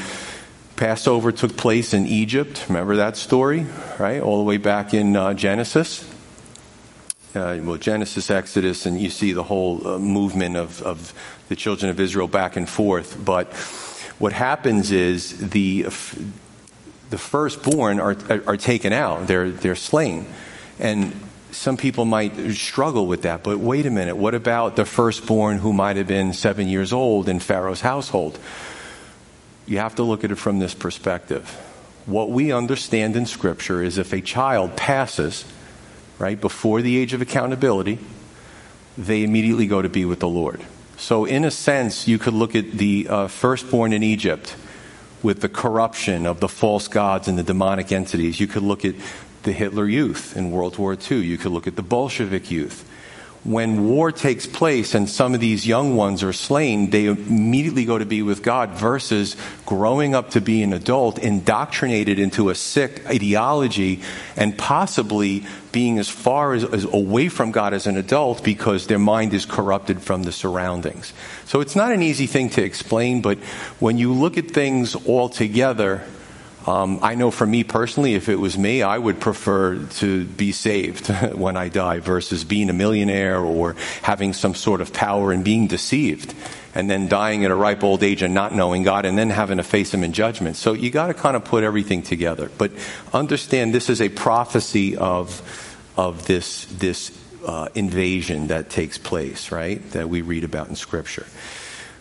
Passover 0.76 1.30
took 1.30 1.56
place 1.56 1.94
in 1.94 2.06
Egypt, 2.06 2.66
remember 2.68 2.96
that 2.96 3.16
story, 3.16 3.66
right? 3.98 4.20
All 4.20 4.38
the 4.38 4.44
way 4.44 4.56
back 4.56 4.92
in 4.92 5.14
uh, 5.14 5.35
Genesis. 5.35 6.08
Uh, 7.35 7.58
well, 7.62 7.78
Genesis, 7.78 8.30
Exodus, 8.30 8.85
and 8.85 9.00
you 9.00 9.08
see 9.08 9.32
the 9.32 9.44
whole 9.44 9.87
uh, 9.87 9.98
movement 9.98 10.56
of, 10.56 10.82
of 10.82 11.14
the 11.48 11.56
children 11.56 11.90
of 11.90 11.98
Israel 11.98 12.28
back 12.28 12.56
and 12.56 12.68
forth. 12.68 13.16
But 13.24 13.52
what 14.18 14.32
happens 14.32 14.90
is 14.90 15.50
the 15.50 15.82
the 15.82 17.18
firstborn 17.18 18.00
are, 18.00 18.16
are 18.46 18.56
taken 18.56 18.92
out; 18.92 19.26
they're 19.28 19.50
they're 19.50 19.76
slain, 19.76 20.26
and 20.78 21.14
some 21.52 21.76
people 21.76 22.04
might 22.04 22.52
struggle 22.52 23.06
with 23.06 23.22
that. 23.22 23.44
But 23.44 23.58
wait 23.58 23.86
a 23.86 23.90
minute, 23.90 24.16
what 24.16 24.34
about 24.34 24.74
the 24.76 24.84
firstborn 24.84 25.58
who 25.58 25.72
might 25.72 25.96
have 25.96 26.06
been 26.06 26.32
seven 26.32 26.66
years 26.66 26.92
old 26.92 27.28
in 27.28 27.38
Pharaoh's 27.38 27.82
household? 27.82 28.38
You 29.66 29.78
have 29.78 29.94
to 29.96 30.02
look 30.02 30.24
at 30.24 30.32
it 30.32 30.36
from 30.36 30.58
this 30.58 30.74
perspective. 30.74 31.48
What 32.06 32.30
we 32.30 32.52
understand 32.52 33.14
in 33.14 33.26
Scripture 33.26 33.82
is 33.82 33.98
if 33.98 34.12
a 34.12 34.20
child 34.20 34.76
passes 34.76 35.44
right 36.18 36.40
before 36.40 36.82
the 36.82 36.96
age 36.96 37.12
of 37.12 37.22
accountability, 37.22 37.98
they 38.98 39.22
immediately 39.22 39.66
go 39.66 39.82
to 39.82 39.88
be 39.88 40.04
with 40.04 40.20
the 40.20 40.28
Lord. 40.28 40.64
So, 40.96 41.24
in 41.24 41.44
a 41.44 41.50
sense, 41.50 42.06
you 42.06 42.18
could 42.18 42.34
look 42.34 42.54
at 42.54 42.72
the 42.72 43.06
uh, 43.08 43.28
firstborn 43.28 43.92
in 43.92 44.02
Egypt 44.02 44.56
with 45.22 45.40
the 45.40 45.48
corruption 45.48 46.26
of 46.26 46.40
the 46.40 46.48
false 46.48 46.88
gods 46.88 47.28
and 47.28 47.38
the 47.38 47.42
demonic 47.42 47.92
entities. 47.92 48.40
You 48.40 48.46
could 48.46 48.62
look 48.62 48.84
at 48.84 48.94
the 49.42 49.52
Hitler 49.52 49.87
Youth 49.87 50.37
in 50.37 50.50
World 50.50 50.78
War 50.78 50.96
II. 50.96 51.20
You 51.20 51.38
could 51.38 51.52
look 51.52 51.66
at 51.66 51.76
the 51.76 51.83
Bolshevik 51.83 52.50
Youth. 52.50 52.88
When 53.44 53.88
war 53.88 54.12
takes 54.12 54.46
place 54.46 54.94
and 54.94 55.11
some 55.11 55.35
of 55.35 55.40
these 55.40 55.66
young 55.66 55.96
ones 55.96 56.22
are 56.22 56.33
slain, 56.33 56.90
they 56.90 57.07
immediately 57.07 57.85
go 57.85 57.98
to 57.98 58.07
be 58.07 58.22
with 58.22 58.40
God 58.40 58.70
versus 58.70 59.37
growing 59.66 60.14
up 60.14 60.31
to 60.31 60.40
be 60.40 60.62
an 60.62 60.72
adult, 60.72 61.18
indoctrinated 61.18 62.20
into 62.20 62.50
a 62.50 62.55
sick 62.55 63.05
ideology, 63.09 64.00
and 64.37 64.57
possibly 64.57 65.44
being 65.72 65.98
as 65.98 66.09
far 66.09 66.52
as, 66.52 66.62
as, 66.62 66.85
away 66.85 67.28
from 67.28 67.50
God 67.50 67.74
as 67.74 67.88
an 67.88 67.96
adult 67.96 68.44
because 68.44 68.87
their 68.87 69.00
mind 69.00 69.35
is 69.35 69.44
corrupted 69.44 70.00
from 70.00 70.22
the 70.22 70.31
surroundings. 70.31 71.12
So 71.46 71.61
it's 71.61 71.74
not 71.74 71.90
an 71.90 72.02
easy 72.02 72.28
thing 72.28 72.48
to 72.50 72.62
explain, 72.62 73.22
but 73.22 73.38
when 73.81 73.98
you 73.98 74.12
look 74.12 74.38
at 74.38 74.52
things 74.52 74.94
all 74.94 75.28
together, 75.28 76.05
um, 76.66 77.01
I 77.03 77.14
know 77.16 77.31
for 77.31 77.46
me 77.46 77.64
personally, 77.64 78.14
if 78.14 78.29
it 78.29 78.37
was 78.37 78.57
me, 78.57 78.83
I 78.83 78.96
would 78.96 79.20
prefer 79.20 79.85
to 79.85 80.25
be 80.25 80.53
saved 80.53 81.09
when 81.35 81.57
I 81.57 81.68
die 81.68 81.98
versus 81.98 82.44
being 82.44 82.70
a 82.70 82.72
millionaire 82.72 83.38
or 83.38 83.75
having 84.03 84.33
some 84.33 84.55
sort 84.55 84.81
of 84.81 84.92
power 84.92 85.33
and 85.33 85.44
being 85.44 85.66
deceived 85.66 86.35
and 86.75 86.88
then 86.88 87.09
dying 87.09 87.44
at 87.44 87.51
a 87.51 87.55
ripe 87.55 87.83
old 87.83 88.03
age 88.03 88.22
and 88.22 88.33
not 88.33 88.55
knowing 88.55 88.83
God 88.83 89.05
and 89.05 89.18
then 89.18 89.31
having 89.31 89.59
to 89.59 89.62
face 89.62 89.92
Him 89.92 90.05
in 90.05 90.12
judgment. 90.12 90.57
So 90.57 90.72
you 90.72 90.90
got 90.90 91.09
to 91.09 91.14
kind 91.14 91.37
of 91.37 91.44
put 91.44 91.64
everything 91.64 92.03
together. 92.03 92.51
But 92.57 92.72
understand 93.12 93.75
this 93.75 93.90
is 93.90 94.01
a 94.01 94.09
prophecy 94.09 94.96
of, 94.96 95.42
of 95.96 96.27
this, 96.27 96.64
this 96.66 97.18
uh, 97.46 97.68
invasion 97.75 98.46
that 98.46 98.70
takes 98.70 98.98
place, 98.98 99.51
right? 99.51 99.88
That 99.90 100.09
we 100.09 100.22
read 100.22 100.44
about 100.44 100.68
in 100.68 100.77
Scripture. 100.77 101.27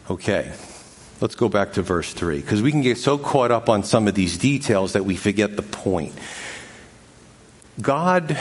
Okay. 0.09 0.51
Let's 1.21 1.35
go 1.35 1.49
back 1.49 1.73
to 1.73 1.83
verse 1.83 2.11
3, 2.13 2.41
because 2.41 2.63
we 2.63 2.71
can 2.71 2.81
get 2.81 2.97
so 2.97 3.19
caught 3.19 3.51
up 3.51 3.69
on 3.69 3.83
some 3.83 4.07
of 4.07 4.15
these 4.15 4.39
details 4.39 4.93
that 4.93 5.05
we 5.05 5.15
forget 5.15 5.55
the 5.55 5.61
point. 5.61 6.15
God, 7.79 8.35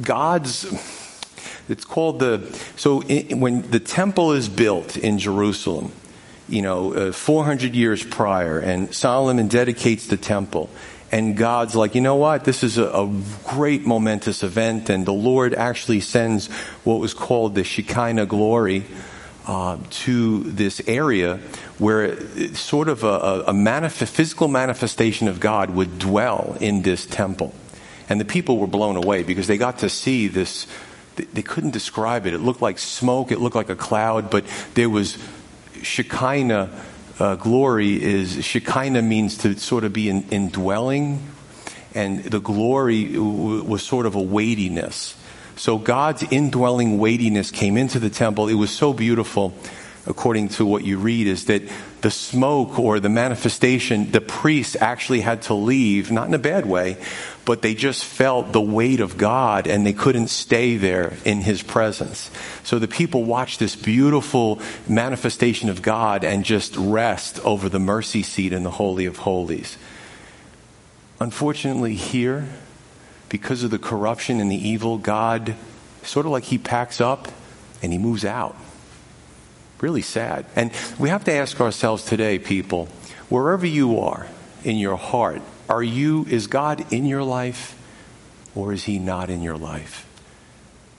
God's, 0.00 0.64
it's 1.68 1.84
called 1.84 2.20
the, 2.20 2.58
so 2.76 3.02
in, 3.02 3.40
when 3.40 3.70
the 3.70 3.80
temple 3.80 4.32
is 4.32 4.48
built 4.48 4.96
in 4.96 5.18
Jerusalem, 5.18 5.92
you 6.48 6.62
know, 6.62 6.94
uh, 6.94 7.12
400 7.12 7.74
years 7.74 8.02
prior, 8.02 8.58
and 8.58 8.94
Solomon 8.94 9.46
dedicates 9.46 10.06
the 10.06 10.16
temple, 10.16 10.70
and 11.12 11.36
God's 11.36 11.76
like, 11.76 11.94
you 11.94 12.00
know 12.00 12.16
what? 12.16 12.44
This 12.44 12.64
is 12.64 12.78
a, 12.78 12.86
a, 12.86 13.22
great 13.44 13.84
momentous 13.84 14.42
event, 14.42 14.88
and 14.88 15.04
the 15.04 15.12
Lord 15.12 15.52
actually 15.52 16.00
sends 16.00 16.46
what 16.82 16.98
was 16.98 17.12
called 17.12 17.54
the 17.54 17.62
Shekinah 17.62 18.24
glory 18.24 18.86
uh, 19.46 19.78
to 19.90 20.42
this 20.42 20.80
area 20.88 21.36
where 21.78 22.18
sort 22.54 22.88
of 22.88 23.04
a, 23.04 23.44
a 23.46 23.52
manif- 23.52 24.06
physical 24.08 24.48
manifestation 24.48 25.28
of 25.28 25.38
God 25.38 25.70
would 25.70 25.98
dwell 25.98 26.56
in 26.60 26.82
this 26.82 27.06
temple. 27.06 27.54
And 28.08 28.20
the 28.20 28.24
people 28.24 28.58
were 28.58 28.66
blown 28.66 28.96
away 28.96 29.22
because 29.22 29.46
they 29.46 29.56
got 29.56 29.78
to 29.78 29.88
see 29.88 30.28
this. 30.28 30.66
They 31.16 31.42
couldn't 31.42 31.70
describe 31.70 32.26
it. 32.26 32.34
It 32.34 32.40
looked 32.40 32.60
like 32.60 32.78
smoke, 32.78 33.32
it 33.32 33.40
looked 33.40 33.56
like 33.56 33.70
a 33.70 33.76
cloud, 33.76 34.30
but 34.30 34.44
there 34.74 34.90
was 34.90 35.16
Shekinah. 35.82 36.70
Uh, 37.18 37.36
glory 37.36 38.02
is 38.02 38.44
Shekinah 38.44 39.00
means 39.00 39.38
to 39.38 39.58
sort 39.58 39.84
of 39.84 39.92
be 39.92 40.10
in, 40.10 40.28
indwelling, 40.30 41.26
and 41.94 42.22
the 42.22 42.40
glory 42.40 43.16
was 43.18 43.82
sort 43.82 44.04
of 44.04 44.14
a 44.14 44.20
weightiness. 44.20 45.16
So 45.56 45.78
God's 45.78 46.22
indwelling 46.30 46.98
weightiness 46.98 47.50
came 47.50 47.76
into 47.76 47.98
the 47.98 48.10
temple. 48.10 48.48
It 48.48 48.54
was 48.54 48.70
so 48.70 48.92
beautiful, 48.92 49.54
according 50.06 50.50
to 50.50 50.66
what 50.66 50.84
you 50.84 50.98
read, 50.98 51.26
is 51.26 51.46
that 51.46 51.62
the 52.02 52.10
smoke 52.10 52.78
or 52.78 53.00
the 53.00 53.08
manifestation, 53.08 54.12
the 54.12 54.20
priests 54.20 54.76
actually 54.78 55.22
had 55.22 55.42
to 55.42 55.54
leave, 55.54 56.10
not 56.10 56.28
in 56.28 56.34
a 56.34 56.38
bad 56.38 56.66
way, 56.66 56.98
but 57.46 57.62
they 57.62 57.74
just 57.74 58.04
felt 58.04 58.52
the 58.52 58.60
weight 58.60 59.00
of 59.00 59.16
God 59.16 59.66
and 59.66 59.86
they 59.86 59.94
couldn't 59.94 60.28
stay 60.28 60.76
there 60.76 61.14
in 61.24 61.40
His 61.40 61.62
presence. 61.62 62.30
So 62.62 62.78
the 62.78 62.86
people 62.86 63.24
watched 63.24 63.58
this 63.58 63.74
beautiful 63.74 64.60
manifestation 64.86 65.70
of 65.70 65.80
God 65.80 66.22
and 66.22 66.44
just 66.44 66.76
rest 66.76 67.40
over 67.44 67.70
the 67.70 67.78
mercy 67.78 68.22
seat 68.22 68.52
in 68.52 68.62
the 68.62 68.70
Holy 68.70 69.06
of 69.06 69.16
Holies. 69.16 69.78
Unfortunately, 71.18 71.94
here, 71.94 72.46
because 73.28 73.62
of 73.62 73.70
the 73.70 73.78
corruption 73.78 74.40
and 74.40 74.50
the 74.50 74.68
evil, 74.68 74.98
God 74.98 75.54
sort 76.02 76.26
of 76.26 76.32
like 76.32 76.44
he 76.44 76.58
packs 76.58 77.00
up 77.00 77.28
and 77.82 77.92
he 77.92 77.98
moves 77.98 78.24
out. 78.24 78.56
Really 79.80 80.02
sad. 80.02 80.46
And 80.54 80.72
we 80.98 81.08
have 81.08 81.24
to 81.24 81.32
ask 81.32 81.60
ourselves 81.60 82.04
today, 82.04 82.38
people, 82.38 82.86
wherever 83.28 83.66
you 83.66 84.00
are 84.00 84.26
in 84.64 84.76
your 84.76 84.96
heart, 84.96 85.42
are 85.68 85.82
you, 85.82 86.24
is 86.30 86.46
God 86.46 86.92
in 86.92 87.04
your 87.04 87.22
life 87.22 87.76
or 88.54 88.72
is 88.72 88.84
he 88.84 88.98
not 88.98 89.28
in 89.28 89.42
your 89.42 89.56
life? 89.56 90.04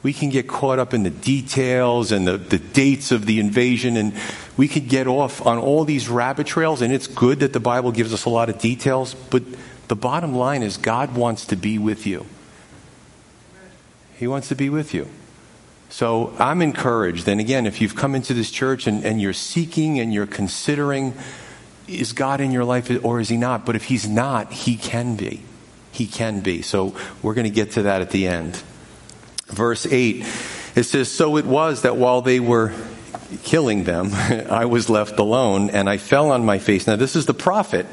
We 0.04 0.14
can 0.14 0.30
get 0.30 0.48
caught 0.48 0.78
up 0.78 0.94
in 0.94 1.04
the 1.04 1.10
details 1.10 2.12
and 2.12 2.28
the, 2.28 2.38
the 2.38 2.60
dates 2.60 3.12
of 3.12 3.26
the 3.26 3.40
invasion, 3.40 3.98
and 3.98 4.14
we 4.56 4.68
could 4.68 4.88
get 4.88 5.08
off 5.08 5.46
on 5.46 5.58
all 5.58 5.86
these 5.86 6.08
rabbit 6.08 6.46
trails, 6.46 6.82
and 6.82 6.94
it's 6.94 7.08
good 7.08 7.40
that 7.40 7.52
the 7.52 7.60
Bible 7.60 7.92
gives 7.92 8.14
us 8.14 8.26
a 8.26 8.30
lot 8.30 8.48
of 8.48 8.60
details, 8.60 9.16
but 9.16 9.42
the 9.88 9.96
bottom 9.96 10.34
line 10.34 10.64
is 10.64 10.78
God 10.78 11.16
wants 11.16 11.46
to 11.46 11.56
be 11.56 11.78
with 11.78 12.06
you. 12.06 12.26
He 14.18 14.28
wants 14.28 14.48
to 14.50 14.56
be 14.56 14.70
with 14.70 14.94
you. 14.94 15.08
So 15.90 16.34
I'm 16.38 16.62
encouraged. 16.62 17.28
And 17.28 17.40
again, 17.40 17.66
if 17.66 17.80
you've 17.82 17.96
come 17.96 18.16
into 18.16 18.34
this 18.34 18.52
church 18.52 18.88
and, 18.88 19.06
and 19.06 19.22
you're 19.22 19.34
seeking 19.34 20.00
and 20.00 20.14
you're 20.14 20.28
considering, 20.28 21.14
is 21.88 22.14
God 22.14 22.42
in 22.42 22.52
your 22.52 22.66
life 22.66 22.92
or 23.04 23.20
is 23.20 23.30
He 23.30 23.38
not? 23.38 23.66
But 23.66 23.76
if 23.76 23.86
He's 23.86 24.08
not, 24.08 24.52
He 24.52 24.76
can 24.76 25.16
be. 25.16 25.44
He 25.92 26.08
can 26.08 26.42
be. 26.42 26.62
So 26.62 26.96
we're 27.22 27.34
going 27.34 27.46
to 27.46 27.54
get 27.54 27.72
to 27.74 27.84
that 27.84 28.02
at 28.02 28.12
the 28.12 28.28
end. 28.28 28.62
Verse 29.48 29.86
8, 29.86 30.26
it 30.76 30.84
says, 30.84 31.10
So 31.10 31.38
it 31.38 31.46
was 31.46 31.84
that 31.84 31.96
while 31.96 32.22
they 32.22 32.40
were 32.40 32.74
killing 33.44 33.86
them, 33.86 34.10
I 34.14 34.66
was 34.66 34.90
left 34.90 35.20
alone 35.20 35.70
and 35.70 35.90
I 35.90 35.98
fell 35.98 36.32
on 36.32 36.46
my 36.46 36.60
face. 36.60 36.86
Now, 36.86 36.98
this 36.98 37.16
is 37.16 37.28
the 37.28 37.34
prophet 37.34 37.86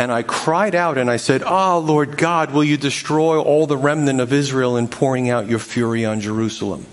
and 0.00 0.10
I 0.10 0.22
cried 0.22 0.74
out 0.74 0.96
and 0.96 1.10
I 1.10 1.18
said, 1.18 1.42
Ah, 1.44 1.74
oh, 1.74 1.78
Lord 1.78 2.16
God, 2.16 2.52
will 2.52 2.64
you 2.64 2.78
destroy 2.78 3.38
all 3.38 3.66
the 3.66 3.76
remnant 3.76 4.18
of 4.18 4.32
Israel 4.32 4.78
in 4.78 4.88
pouring 4.88 5.28
out 5.28 5.46
your 5.46 5.58
fury 5.58 6.06
on 6.06 6.22
Jerusalem? 6.22 6.86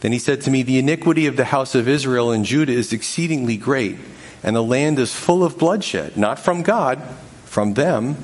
Then 0.00 0.10
he 0.10 0.18
said 0.18 0.40
to 0.42 0.50
me, 0.50 0.64
The 0.64 0.80
iniquity 0.80 1.28
of 1.28 1.36
the 1.36 1.44
house 1.44 1.76
of 1.76 1.86
Israel 1.86 2.32
and 2.32 2.44
Judah 2.44 2.72
is 2.72 2.92
exceedingly 2.92 3.56
great, 3.56 3.96
and 4.42 4.56
the 4.56 4.62
land 4.62 4.98
is 4.98 5.14
full 5.14 5.44
of 5.44 5.56
bloodshed, 5.56 6.16
not 6.16 6.40
from 6.40 6.62
God, 6.62 7.00
from 7.44 7.74
them. 7.74 8.16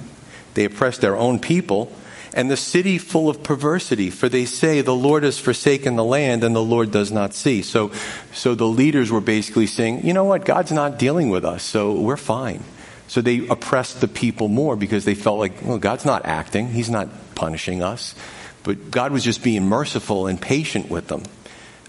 They 0.55 0.65
oppress 0.65 0.99
their 0.99 1.17
own 1.17 1.39
people, 1.39 1.93
and 2.35 2.51
the 2.51 2.57
city 2.57 2.99
full 2.99 3.29
of 3.29 3.45
perversity, 3.45 4.11
for 4.11 4.29
they 4.29 4.47
say, 4.47 4.81
The 4.81 4.97
Lord 4.97 5.23
has 5.23 5.39
forsaken 5.39 5.95
the 5.95 6.03
land, 6.03 6.43
and 6.43 6.57
the 6.57 6.61
Lord 6.61 6.91
does 6.91 7.13
not 7.13 7.35
see. 7.35 7.63
So, 7.63 7.93
so 8.35 8.57
the 8.57 8.67
leaders 8.67 9.13
were 9.13 9.21
basically 9.21 9.69
saying, 9.69 10.05
You 10.05 10.13
know 10.13 10.25
what? 10.25 10.45
God's 10.45 10.73
not 10.73 10.99
dealing 10.99 11.31
with 11.31 11.45
us, 11.45 11.63
so 11.63 11.93
we're 11.93 12.17
fine. 12.17 12.65
So 13.09 13.21
they 13.23 13.47
oppressed 13.49 14.01
the 14.01 14.09
people 14.09 14.49
more 14.49 14.77
because 14.77 15.05
they 15.05 15.15
felt 15.15 15.39
like, 15.39 15.65
well, 15.65 15.79
God's 15.79 16.05
not 16.05 16.27
acting. 16.27 16.69
He's 16.69 16.91
not 16.91 17.09
punishing 17.35 17.83
us. 17.83 18.15
But 18.63 18.91
God 18.91 19.13
was 19.13 19.25
just 19.25 19.43
being 19.43 19.67
merciful 19.67 20.27
and 20.27 20.41
patient 20.41 20.91
with 20.91 21.09
them. 21.09 21.23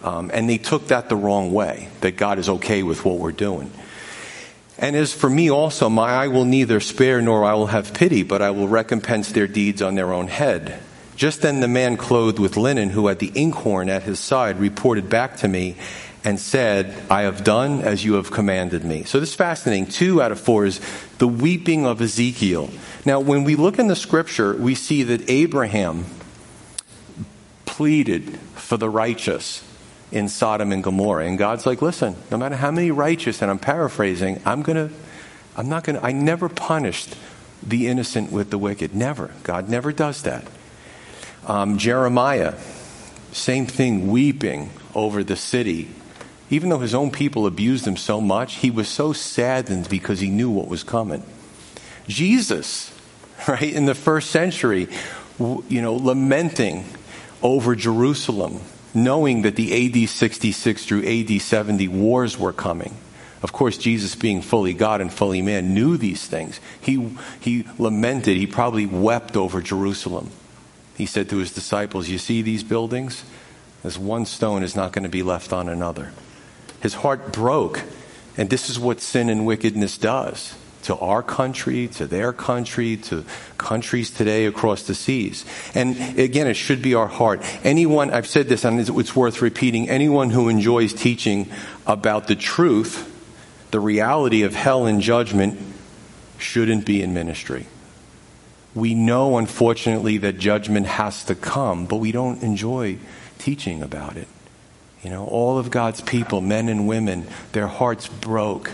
Um, 0.01 0.32
and 0.34 0.49
they 0.49 0.58
took 0.58 0.88
that 0.88 1.10
the 1.10 1.17
wrong 1.17 1.51
way, 1.51 1.89
that 2.01 2.15
God 2.15 2.39
is 2.39 2.47
okay 2.47 2.84
with 2.84 3.03
what 3.03 3.19
we're 3.19 3.34
doing. 3.34 3.69
And 4.77 4.95
as 4.95 5.13
for 5.13 5.29
me 5.29 5.51
also, 5.51 5.89
my 5.89 6.10
eye 6.10 6.29
will 6.29 6.45
neither 6.45 6.79
spare 6.79 7.21
nor 7.21 7.43
I 7.43 7.53
will 7.53 7.67
have 7.67 7.93
pity, 7.93 8.23
but 8.23 8.41
I 8.41 8.51
will 8.51 8.69
recompense 8.69 9.29
their 9.34 9.47
deeds 9.47 9.82
on 9.82 9.95
their 9.95 10.13
own 10.13 10.29
head. 10.29 10.79
Just 11.17 11.41
then 11.41 11.60
the 11.60 11.67
man 11.67 11.97
clothed 11.97 12.39
with 12.39 12.55
linen, 12.55 12.91
who 12.91 13.08
had 13.08 13.19
the 13.19 13.32
inkhorn 13.36 13.89
at 13.89 14.03
his 14.03 14.19
side, 14.19 14.58
reported 14.58 15.10
back 15.10 15.36
to 15.38 15.49
me 15.49 15.75
and 16.23 16.39
said, 16.39 16.93
I 17.10 17.21
have 17.21 17.43
done 17.43 17.82
as 17.82 18.03
you 18.03 18.15
have 18.15 18.29
commanded 18.29 18.84
me. 18.84 19.03
So 19.03 19.19
this 19.19 19.29
is 19.29 19.36
fascinating. 19.36 19.86
Two 19.88 20.21
out 20.21 20.32
of 20.32 20.39
four 20.39 20.65
is 20.65 20.82
the 21.17 21.27
weeping 21.27 21.86
of 21.86 22.01
Ezekiel. 22.01 22.69
Now, 23.05 23.19
when 23.19 23.45
we 23.45 23.55
look 23.55 23.79
in 23.79 23.88
the 23.88 23.95
scripture, 23.95 24.53
we 24.55 24.75
see 24.75 25.03
that 25.03 25.29
Abraham 25.29 26.05
pleaded 27.65 28.38
for 28.55 28.75
the 28.75 28.89
righteous 28.89 29.63
in 30.12 30.27
Sodom 30.27 30.71
and 30.71 30.84
Gomorrah. 30.84 31.25
And 31.25 31.38
God's 31.38 31.65
like, 31.65 31.82
listen, 31.82 32.15
no 32.29 32.38
matter 32.38 32.55
how 32.55 32.71
many 32.71 32.91
righteous, 32.91 33.41
and 33.41 33.49
I'm 33.49 33.60
paraphrasing, 33.60 34.41
I'm 34.45 34.62
going 34.62 34.89
to, 34.89 34.93
I'm 35.55 35.69
not 35.69 35.84
going 35.84 35.97
to, 35.97 36.05
I 36.05 36.12
never 36.12 36.49
punished 36.49 37.15
the 37.63 37.88
innocent 37.88 38.32
with 38.32 38.49
the 38.49 38.58
wicked. 38.58 38.93
Never. 38.93 39.32
God 39.43 39.69
never 39.69 39.91
does 39.91 40.23
that. 40.23 40.45
Um, 41.47 41.77
Jeremiah, 41.77 42.55
same 43.32 43.65
thing, 43.65 44.08
weeping 44.10 44.71
over 44.93 45.23
the 45.23 45.36
city. 45.36 45.89
Even 46.50 46.70
though 46.70 46.80
his 46.80 46.96
own 46.96 47.12
people 47.12 47.46
abused 47.46 47.86
him 47.86 47.98
so 47.98 48.20
much, 48.20 48.56
he 48.56 48.72
was 48.72 48.88
so 48.88 49.14
saddened 49.14 49.88
because 49.90 50.20
he 50.20 50.30
knew 50.30 50.50
what 50.50 50.68
was 50.68 50.84
coming. 50.84 51.24
Jesus, 52.08 52.92
right, 53.48 53.62
in 53.62 53.86
the 53.86 53.96
first 53.96 54.32
century, 54.32 54.88
you 55.40 55.82
know, 55.82 55.96
lamenting 55.96 56.86
over 57.42 57.76
Jerusalem 57.76 58.62
knowing 58.94 59.44
that 59.44 59.56
the 59.56 60.04
AD 60.04 60.10
66 60.10 60.86
through 60.86 61.06
AD 61.06 61.42
70 61.42 61.88
wars 61.88 62.38
were 62.38 62.54
coming. 62.54 62.96
Of 63.42 63.54
course, 63.54 63.78
Jesus, 63.78 64.16
being 64.16 64.42
fully 64.42 64.74
God 64.74 65.00
and 65.00 65.14
fully 65.14 65.42
man, 65.42 65.74
knew 65.74 65.96
these 65.96 66.26
things. 66.26 66.60
He, 66.82 67.16
he 67.40 67.66
lamented, 67.78 68.36
he 68.36 68.48
probably 68.48 68.86
wept 68.86 69.38
over 69.38 69.62
Jerusalem. 69.62 70.32
He 70.96 71.06
said 71.06 71.30
to 71.30 71.38
his 71.38 71.54
disciples, 71.54 72.10
You 72.10 72.18
see 72.18 72.42
these 72.42 72.64
buildings? 72.64 73.24
This 73.84 73.98
one 73.98 74.26
stone 74.26 74.62
is 74.62 74.76
not 74.76 74.92
going 74.92 75.04
to 75.04 75.10
be 75.10 75.24
left 75.24 75.54
on 75.54 75.70
another. 75.70 76.12
His 76.82 76.94
heart 76.96 77.32
broke, 77.34 77.84
and 78.38 78.50
this 78.50 78.70
is 78.70 78.80
what 78.80 79.02
sin 79.02 79.30
and 79.30 79.46
wickedness 79.46 79.98
does 79.98 80.56
to 80.84 80.98
our 80.98 81.22
country, 81.22 81.88
to 81.88 82.08
their 82.08 82.32
country, 82.32 82.98
to 82.98 83.24
countries 83.58 84.10
today 84.10 84.46
across 84.46 84.84
the 84.84 84.96
seas. 84.96 85.46
And 85.76 86.18
again, 86.18 86.48
it 86.48 86.56
should 86.56 86.82
be 86.82 86.96
our 86.96 87.08
heart. 87.08 87.42
Anyone, 87.63 88.12
I've 88.12 88.28
said 88.28 88.48
this 88.48 88.63
and 88.65 88.80
it's 88.80 89.15
worth 89.15 89.42
repeating, 89.42 89.89
anyone 89.89 90.30
who 90.30 90.50
enjoys 90.50 90.94
teaching 90.94 91.50
about 91.86 92.28
the 92.28 92.36
truth, 92.36 93.06
the 93.72 93.80
reality 93.80 94.44
of 94.44 94.56
hell 94.56 94.86
and 94.86 95.02
judgment, 95.02 95.60
shouldn't 96.38 96.86
be 96.86 97.02
in 97.04 97.13
ministry. 97.13 97.68
We 98.74 98.94
know, 98.94 99.38
unfortunately, 99.38 100.18
that 100.20 100.39
judgment 100.39 100.86
has 100.86 101.26
to 101.26 101.36
come, 101.36 101.86
but 101.86 101.98
we 101.98 102.12
don't 102.12 102.42
enjoy 102.42 102.98
teaching 103.38 103.84
about 103.84 104.15
it. 104.15 104.28
You 105.04 105.10
know, 105.10 105.26
all 105.26 105.58
of 105.58 105.72
God's 105.72 106.02
people, 106.02 106.42
men 106.42 106.68
and 106.68 106.88
women, 106.88 107.28
their 107.54 107.68
hearts 107.68 108.08
broke 108.08 108.72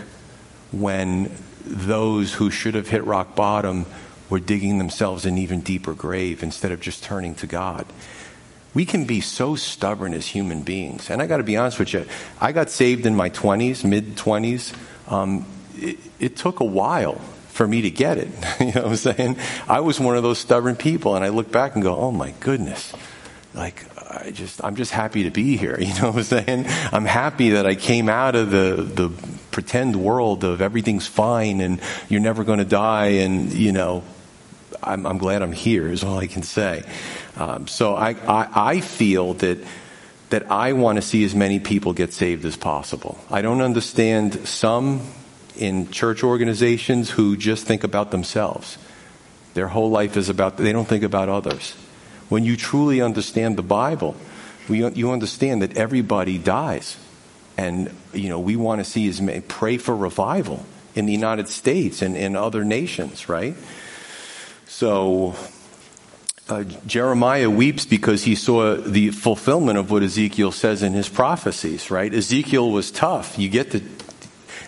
when 0.72 1.30
those 1.64 2.34
who 2.34 2.50
should 2.50 2.74
have 2.74 2.88
hit 2.88 3.04
rock 3.04 3.34
bottom 3.34 3.86
were 4.28 4.40
digging 4.40 4.78
themselves 4.78 5.24
an 5.24 5.38
even 5.38 5.60
deeper 5.60 5.94
grave 5.94 6.42
instead 6.42 6.72
of 6.72 6.80
just 6.80 7.04
turning 7.04 7.34
to 7.36 7.46
God. 7.46 7.86
We 8.74 8.84
can 8.84 9.04
be 9.04 9.20
so 9.20 9.54
stubborn 9.54 10.12
as 10.14 10.26
human 10.26 10.62
beings. 10.62 11.10
And 11.10 11.22
I 11.22 11.26
got 11.26 11.38
to 11.38 11.42
be 11.42 11.56
honest 11.56 11.78
with 11.78 11.94
you, 11.94 12.04
I 12.40 12.52
got 12.52 12.70
saved 12.70 13.06
in 13.06 13.14
my 13.14 13.30
20s, 13.30 13.84
mid 13.84 14.16
20s. 14.16 14.74
Um, 15.10 15.46
it, 15.76 15.98
it 16.18 16.36
took 16.36 16.60
a 16.60 16.64
while 16.64 17.20
for 17.48 17.66
me 17.66 17.82
to 17.82 17.90
get 17.90 18.18
it. 18.18 18.28
you 18.60 18.66
know 18.66 18.82
what 18.82 18.90
I'm 18.90 18.96
saying? 18.96 19.36
I 19.68 19.80
was 19.80 19.98
one 19.98 20.16
of 20.16 20.22
those 20.22 20.38
stubborn 20.38 20.76
people, 20.76 21.14
and 21.14 21.24
I 21.24 21.28
look 21.28 21.50
back 21.50 21.74
and 21.74 21.82
go, 21.82 21.96
oh 21.96 22.12
my 22.12 22.32
goodness. 22.40 22.92
Like, 23.54 23.86
I 24.08 24.30
just, 24.30 24.62
I'm 24.64 24.76
just 24.76 24.92
happy 24.92 25.24
to 25.24 25.30
be 25.30 25.56
here. 25.56 25.78
You 25.80 25.94
know 26.00 26.10
what 26.10 26.18
I'm 26.18 26.22
saying? 26.24 26.66
I'm 26.92 27.04
happy 27.04 27.50
that 27.50 27.66
I 27.66 27.74
came 27.74 28.08
out 28.08 28.34
of 28.34 28.50
the, 28.50 28.82
the 28.82 29.10
pretend 29.50 29.96
world 29.96 30.44
of 30.44 30.60
everything's 30.60 31.06
fine 31.06 31.60
and 31.60 31.80
you're 32.08 32.20
never 32.20 32.44
going 32.44 32.58
to 32.58 32.64
die 32.64 33.20
and, 33.24 33.52
you 33.52 33.72
know, 33.72 34.02
I'm, 34.82 35.06
I'm, 35.06 35.18
glad 35.18 35.42
I'm 35.42 35.52
here 35.52 35.90
is 35.90 36.04
all 36.04 36.18
I 36.18 36.26
can 36.26 36.42
say. 36.42 36.82
Um, 37.36 37.66
so 37.66 37.94
I, 37.94 38.10
I, 38.10 38.48
I 38.72 38.80
feel 38.80 39.34
that 39.34 39.58
that 40.30 40.50
I 40.50 40.72
want 40.72 40.96
to 40.96 41.02
see 41.02 41.24
as 41.24 41.34
many 41.34 41.60
people 41.60 41.92
get 41.92 42.12
saved 42.12 42.44
as 42.44 42.56
possible. 42.56 43.18
I 43.30 43.42
don't 43.42 43.60
understand 43.60 44.48
some 44.48 45.00
in 45.56 45.90
church 45.90 46.24
organizations 46.24 47.10
who 47.10 47.36
just 47.36 47.66
think 47.66 47.84
about 47.84 48.10
themselves. 48.10 48.78
Their 49.54 49.68
whole 49.68 49.90
life 49.90 50.16
is 50.16 50.28
about, 50.28 50.56
they 50.56 50.72
don't 50.72 50.88
think 50.88 51.04
about 51.04 51.28
others. 51.28 51.74
When 52.28 52.44
you 52.44 52.56
truly 52.56 53.00
understand 53.00 53.56
the 53.56 53.62
Bible, 53.62 54.16
you 54.68 55.12
understand 55.12 55.62
that 55.62 55.76
everybody 55.76 56.38
dies. 56.38 56.96
And, 57.56 57.94
you 58.12 58.28
know, 58.28 58.40
we 58.40 58.56
want 58.56 58.80
to 58.80 58.84
see 58.84 59.06
is 59.06 59.22
pray 59.48 59.78
for 59.78 59.96
revival 59.96 60.66
in 60.94 61.06
the 61.06 61.12
United 61.12 61.48
States 61.48 62.02
and 62.02 62.16
in 62.16 62.36
other 62.36 62.64
nations, 62.64 63.28
right? 63.28 63.54
So, 64.66 65.36
uh, 66.48 66.64
Jeremiah 66.86 67.50
weeps 67.50 67.86
because 67.86 68.24
he 68.24 68.34
saw 68.34 68.76
the 68.76 69.10
fulfillment 69.10 69.78
of 69.78 69.90
what 69.90 70.02
Ezekiel 70.02 70.52
says 70.52 70.82
in 70.82 70.92
his 70.92 71.08
prophecies, 71.08 71.90
right? 71.90 72.12
Ezekiel 72.12 72.70
was 72.70 72.90
tough. 72.90 73.38
You 73.38 73.48
get 73.48 73.72
to, 73.72 73.82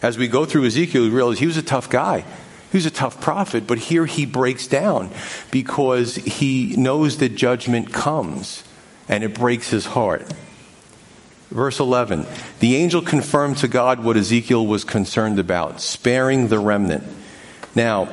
as 0.03 0.19
we 0.19 0.29
go 0.29 0.45
through 0.45 0.67
Ezekiel, 0.67 1.03
we 1.03 1.11
realize 1.11 1.39
he 1.39 1.47
was 1.47 1.57
a 1.57 1.63
tough 1.63 1.89
guy. 1.89 2.25
Was 2.73 2.85
a 2.87 2.91
tough 2.91 3.21
prophet, 3.21 3.67
but 3.67 3.79
here 3.79 4.05
he 4.05 4.27
breaks 4.27 4.67
down 4.67 5.11
because 5.51 6.17
he 6.17 6.77
knows 6.77 7.19
that 7.19 7.35
judgment 7.35 7.93
comes 7.93 8.63
and 9.09 9.25
it 9.25 9.35
breaks 9.35 9.71
his 9.71 9.87
heart. 9.87 10.27
Verse 11.51 11.81
11 11.81 12.27
The 12.61 12.77
angel 12.77 13.01
confirmed 13.01 13.59
to 13.59 13.69
God 13.69 14.05
what 14.05 14.17
Ezekiel 14.17 14.67
was 14.67 14.85
concerned 14.85 15.39
about, 15.39 15.81
sparing 15.81 16.49
the 16.49 16.59
remnant. 16.59 17.05
Now, 17.75 18.09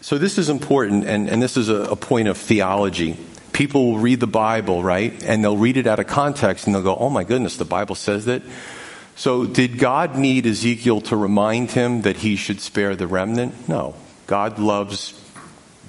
so 0.00 0.18
this 0.18 0.38
is 0.38 0.48
important, 0.48 1.04
and, 1.04 1.28
and 1.28 1.42
this 1.42 1.56
is 1.56 1.68
a, 1.68 1.82
a 1.82 1.96
point 1.96 2.28
of 2.28 2.36
theology. 2.36 3.16
People 3.52 3.90
will 3.90 3.98
read 3.98 4.20
the 4.20 4.28
Bible, 4.28 4.82
right? 4.82 5.20
And 5.24 5.42
they'll 5.42 5.56
read 5.56 5.76
it 5.76 5.88
out 5.88 5.98
of 5.98 6.06
context 6.06 6.66
and 6.66 6.74
they'll 6.74 6.82
go, 6.82 6.94
oh 6.94 7.10
my 7.10 7.24
goodness, 7.24 7.56
the 7.56 7.64
Bible 7.64 7.96
says 7.96 8.26
that. 8.26 8.42
So, 9.16 9.46
did 9.46 9.78
God 9.78 10.16
need 10.16 10.46
Ezekiel 10.46 11.00
to 11.02 11.16
remind 11.16 11.70
him 11.70 12.02
that 12.02 12.18
he 12.18 12.36
should 12.36 12.60
spare 12.60 12.94
the 12.94 13.06
remnant? 13.06 13.68
No. 13.68 13.94
God 14.26 14.58
loves 14.58 15.20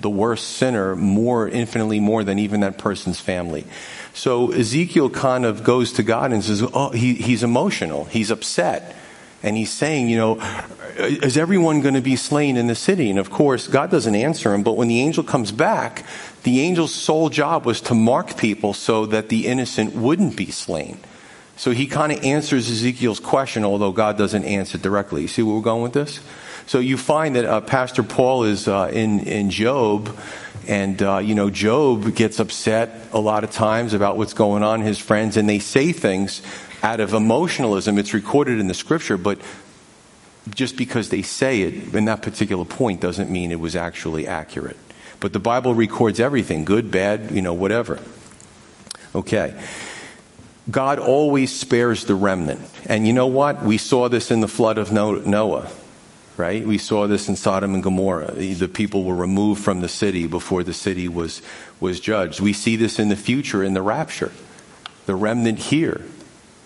the 0.01 0.09
worst 0.09 0.47
sinner 0.47 0.95
more, 0.95 1.47
infinitely 1.47 1.99
more 1.99 2.23
than 2.23 2.39
even 2.39 2.61
that 2.61 2.77
person's 2.77 3.19
family. 3.19 3.65
So 4.13 4.51
Ezekiel 4.51 5.09
kind 5.09 5.45
of 5.45 5.63
goes 5.63 5.93
to 5.93 6.03
God 6.03 6.31
and 6.31 6.43
says, 6.43 6.63
Oh, 6.73 6.89
he, 6.89 7.13
he's 7.15 7.43
emotional. 7.43 8.05
He's 8.05 8.31
upset. 8.31 8.95
And 9.43 9.55
he's 9.55 9.71
saying, 9.71 10.09
you 10.09 10.17
know, 10.17 10.41
is 10.97 11.37
everyone 11.37 11.81
going 11.81 11.93
to 11.93 12.01
be 12.01 12.15
slain 12.15 12.57
in 12.57 12.65
the 12.65 12.75
city? 12.75 13.09
And 13.11 13.19
of 13.19 13.29
course, 13.29 13.67
God 13.67 13.91
doesn't 13.91 14.15
answer 14.15 14.53
him. 14.53 14.63
But 14.63 14.73
when 14.73 14.87
the 14.87 14.99
angel 14.99 15.23
comes 15.23 15.51
back, 15.51 16.03
the 16.41 16.61
angel's 16.61 16.93
sole 16.93 17.29
job 17.29 17.65
was 17.65 17.79
to 17.81 17.93
mark 17.93 18.37
people 18.37 18.73
so 18.73 19.05
that 19.05 19.29
the 19.29 19.45
innocent 19.45 19.93
wouldn't 19.93 20.35
be 20.35 20.49
slain. 20.49 20.99
So 21.57 21.71
he 21.71 21.87
kind 21.87 22.11
of 22.11 22.23
answers 22.23 22.69
Ezekiel's 22.69 23.19
question, 23.19 23.65
although 23.65 23.91
God 23.91 24.17
doesn't 24.17 24.43
answer 24.43 24.77
directly. 24.77 25.23
You 25.23 25.27
see 25.27 25.41
where 25.41 25.55
we're 25.55 25.61
going 25.61 25.81
with 25.81 25.93
this? 25.93 26.19
So 26.67 26.79
you 26.79 26.97
find 26.97 27.35
that 27.35 27.45
uh, 27.45 27.61
Pastor 27.61 28.03
Paul 28.03 28.43
is 28.43 28.67
uh, 28.67 28.91
in, 28.93 29.21
in 29.21 29.49
Job 29.49 30.15
and, 30.67 31.01
uh, 31.01 31.17
you 31.17 31.33
know, 31.33 31.49
Job 31.49 32.13
gets 32.13 32.39
upset 32.39 33.07
a 33.13 33.19
lot 33.19 33.43
of 33.43 33.51
times 33.51 33.93
about 33.93 34.17
what's 34.17 34.33
going 34.33 34.63
on, 34.63 34.81
his 34.81 34.99
friends, 34.99 35.37
and 35.37 35.47
they 35.47 35.59
say 35.59 35.93
things 35.93 36.41
out 36.83 36.99
of 36.99 37.13
emotionalism. 37.13 37.97
It's 37.97 38.13
recorded 38.13 38.59
in 38.59 38.67
the 38.67 38.73
scripture, 38.73 39.17
but 39.17 39.39
just 40.49 40.75
because 40.75 41.09
they 41.09 41.21
say 41.21 41.61
it 41.61 41.95
in 41.95 42.05
that 42.05 42.21
particular 42.21 42.65
point 42.65 43.01
doesn't 43.01 43.31
mean 43.31 43.51
it 43.51 43.59
was 43.59 43.75
actually 43.75 44.27
accurate. 44.27 44.77
But 45.19 45.33
the 45.33 45.39
Bible 45.39 45.73
records 45.73 46.19
everything 46.19 46.65
good, 46.65 46.91
bad, 46.91 47.31
you 47.31 47.41
know, 47.41 47.53
whatever. 47.53 47.99
Okay. 49.15 49.55
God 50.69 50.99
always 50.99 51.57
spares 51.57 52.05
the 52.05 52.15
remnant. 52.15 52.61
And 52.85 53.07
you 53.07 53.13
know 53.13 53.27
what? 53.27 53.63
We 53.63 53.77
saw 53.77 54.09
this 54.09 54.31
in 54.31 54.41
the 54.41 54.47
flood 54.47 54.77
of 54.77 54.91
Noah 54.91 55.69
right? 56.37 56.65
We 56.65 56.77
saw 56.77 57.07
this 57.07 57.27
in 57.27 57.35
Sodom 57.35 57.73
and 57.73 57.83
Gomorrah. 57.83 58.31
The 58.31 58.67
people 58.67 59.03
were 59.03 59.15
removed 59.15 59.63
from 59.63 59.81
the 59.81 59.89
city 59.89 60.27
before 60.27 60.63
the 60.63 60.73
city 60.73 61.07
was, 61.07 61.41
was 61.79 61.99
judged. 61.99 62.39
We 62.39 62.53
see 62.53 62.75
this 62.75 62.99
in 62.99 63.09
the 63.09 63.15
future 63.15 63.63
in 63.63 63.73
the 63.73 63.81
rapture. 63.81 64.31
The 65.07 65.15
remnant 65.15 65.57
here, 65.57 66.05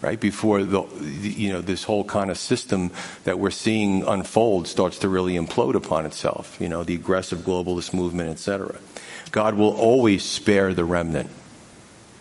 right? 0.01 0.19
Before 0.19 0.63
the, 0.63 0.83
you 1.21 1.53
know, 1.53 1.61
this 1.61 1.85
whole 1.85 2.03
kind 2.03 2.29
of 2.29 2.37
system 2.37 2.91
that 3.23 3.39
we're 3.39 3.49
seeing 3.49 4.03
unfold 4.05 4.67
starts 4.67 4.99
to 4.99 5.09
really 5.09 5.35
implode 5.35 5.75
upon 5.75 6.05
itself, 6.05 6.57
you 6.59 6.67
know, 6.67 6.83
the 6.83 6.95
aggressive 6.95 7.39
globalist 7.39 7.93
movement, 7.93 8.29
etc. 8.29 8.75
God 9.31 9.55
will 9.55 9.73
always 9.75 10.23
spare 10.23 10.73
the 10.73 10.83
remnant. 10.83 11.29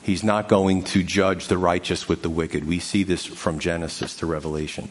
He's 0.03 0.25
not 0.25 0.49
going 0.49 0.85
to 0.85 1.03
judge 1.03 1.49
the 1.49 1.59
righteous 1.59 2.09
with 2.09 2.23
the 2.23 2.31
wicked. 2.31 2.67
We 2.67 2.79
see 2.79 3.03
this 3.03 3.25
from 3.25 3.59
Genesis 3.59 4.17
to 4.17 4.27
Revelation. 4.27 4.89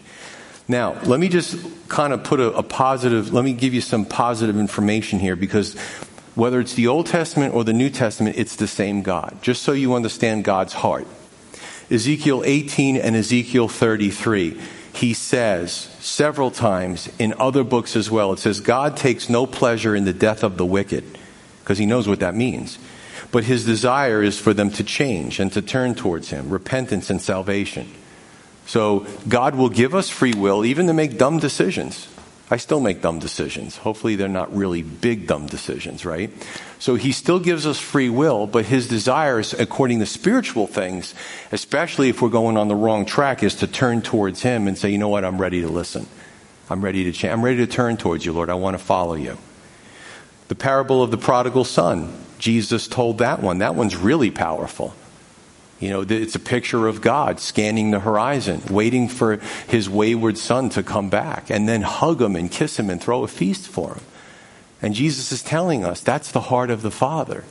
Now, 0.68 1.02
let 1.04 1.20
me 1.20 1.30
just 1.30 1.58
kind 1.90 2.14
of 2.14 2.24
put 2.24 2.40
a, 2.40 2.54
a 2.54 2.64
positive, 2.64 3.34
let 3.34 3.44
me 3.44 3.54
give 3.54 3.74
you 3.74 3.82
some 3.82 4.06
positive 4.06 4.58
information 4.58 5.18
here 5.18 5.36
because 5.36 5.76
whether 6.36 6.60
it's 6.60 6.76
the 6.76 6.88
Old 6.88 7.08
Testament 7.08 7.56
or 7.56 7.64
the 7.64 7.74
New 7.74 7.90
Testament, 7.90 8.38
it's 8.38 8.56
the 8.56 8.68
same 8.68 9.02
God, 9.02 9.40
just 9.42 9.64
so 9.64 9.72
you 9.72 9.96
understand 9.96 10.44
God's 10.44 10.74
heart. 10.74 11.08
Ezekiel 11.90 12.44
18 12.46 12.98
and 12.98 13.16
Ezekiel 13.16 13.68
33, 13.68 14.62
he 14.94 15.14
says 15.14 15.74
several 16.00 16.52
times 16.52 17.10
in 17.18 17.34
other 17.40 17.64
books 17.64 17.96
as 17.96 18.12
well, 18.12 18.32
it 18.32 18.40
says, 18.40 18.60
God 18.60 18.96
takes 18.96 19.28
no 19.28 19.48
pleasure 19.48 19.96
in 19.96 20.06
the 20.06 20.14
death 20.14 20.44
of 20.44 20.58
the 20.58 20.66
wicked, 20.66 21.04
because 21.62 21.80
he 21.80 21.88
knows 21.88 22.08
what 22.08 22.20
that 22.20 22.36
means. 22.36 22.78
But 23.32 23.44
his 23.44 23.66
desire 23.66 24.24
is 24.24 24.40
for 24.40 24.54
them 24.54 24.72
to 24.72 24.84
change 24.84 25.40
and 25.40 25.52
to 25.54 25.62
turn 25.62 25.96
towards 25.96 26.30
him, 26.30 26.50
repentance 26.50 27.10
and 27.10 27.22
salvation. 27.22 27.88
So 28.66 29.06
God 29.28 29.56
will 29.56 29.70
give 29.70 29.94
us 29.96 30.10
free 30.10 30.34
will 30.34 30.66
even 30.66 30.88
to 30.88 30.94
make 30.94 31.18
dumb 31.18 31.40
decisions. 31.40 32.08
I 32.52 32.58
still 32.58 32.80
make 32.80 33.02
dumb 33.02 33.20
decisions. 33.20 33.78
Hopefully, 33.78 34.16
they're 34.16 34.28
not 34.28 34.56
really 34.56 34.82
big 34.82 35.28
dumb 35.28 35.46
decisions, 35.46 36.04
right? 36.04 36.32
So 36.80 36.96
he 36.96 37.12
still 37.12 37.40
gives 37.40 37.68
us 37.68 37.78
free 37.78 38.10
will, 38.10 38.48
but 38.48 38.66
his 38.66 38.88
desires, 38.88 39.54
according 39.54 40.00
to 40.00 40.08
spiritual 40.08 40.66
things, 40.66 41.14
especially 41.52 42.10
if 42.10 42.24
we're 42.24 42.30
going 42.30 42.58
on 42.58 42.68
the 42.68 42.76
wrong 42.76 43.06
track, 43.06 43.44
is 43.44 43.56
to 43.56 43.68
turn 43.68 44.02
towards 44.02 44.42
him 44.42 44.68
and 44.68 44.76
say, 44.76 44.90
you 44.90 44.98
know 44.98 45.10
what, 45.10 45.24
I'm 45.24 45.40
ready 45.40 45.62
to 45.62 45.68
listen. 45.68 46.08
I'm 46.72 46.84
ready 46.84 47.04
to 47.04 47.12
change. 47.12 47.32
I'm 47.32 47.46
ready 47.46 47.58
to 47.58 47.68
turn 47.68 47.98
towards 47.98 48.26
you, 48.26 48.34
Lord. 48.34 48.50
I 48.50 48.56
want 48.56 48.78
to 48.78 48.84
follow 48.84 49.14
you. 49.14 49.38
The 50.48 50.56
parable 50.56 51.04
of 51.04 51.12
the 51.12 51.18
prodigal 51.18 51.66
son, 51.66 52.12
Jesus 52.40 52.88
told 52.88 53.20
that 53.20 53.42
one. 53.42 53.60
That 53.60 53.76
one's 53.76 53.96
really 53.96 54.32
powerful. 54.32 54.96
You 55.80 55.90
know, 55.90 56.02
it's 56.02 56.36
a 56.36 56.40
picture 56.40 56.88
of 56.88 57.02
God 57.02 57.40
scanning 57.40 57.92
the 57.92 58.00
horizon, 58.00 58.62
waiting 58.70 59.08
for 59.08 59.38
his 59.68 59.90
wayward 59.90 60.38
son 60.38 60.70
to 60.72 60.84
come 60.84 61.10
back, 61.10 61.50
and 61.50 61.70
then 61.70 61.84
hug 61.84 62.22
him 62.22 62.36
and 62.36 62.52
kiss 62.52 62.78
him 62.78 62.90
and 62.90 63.02
throw 63.02 63.24
a 63.24 63.28
feast 63.28 63.68
for 63.68 63.94
him. 63.94 64.04
And 64.82 64.94
Jesus 64.94 65.32
is 65.32 65.44
telling 65.44 65.86
us 65.86 66.02
that's 66.02 66.32
the 66.32 66.42
heart 66.42 66.70
of 66.70 66.82
the 66.82 66.92
Father. 66.92 67.44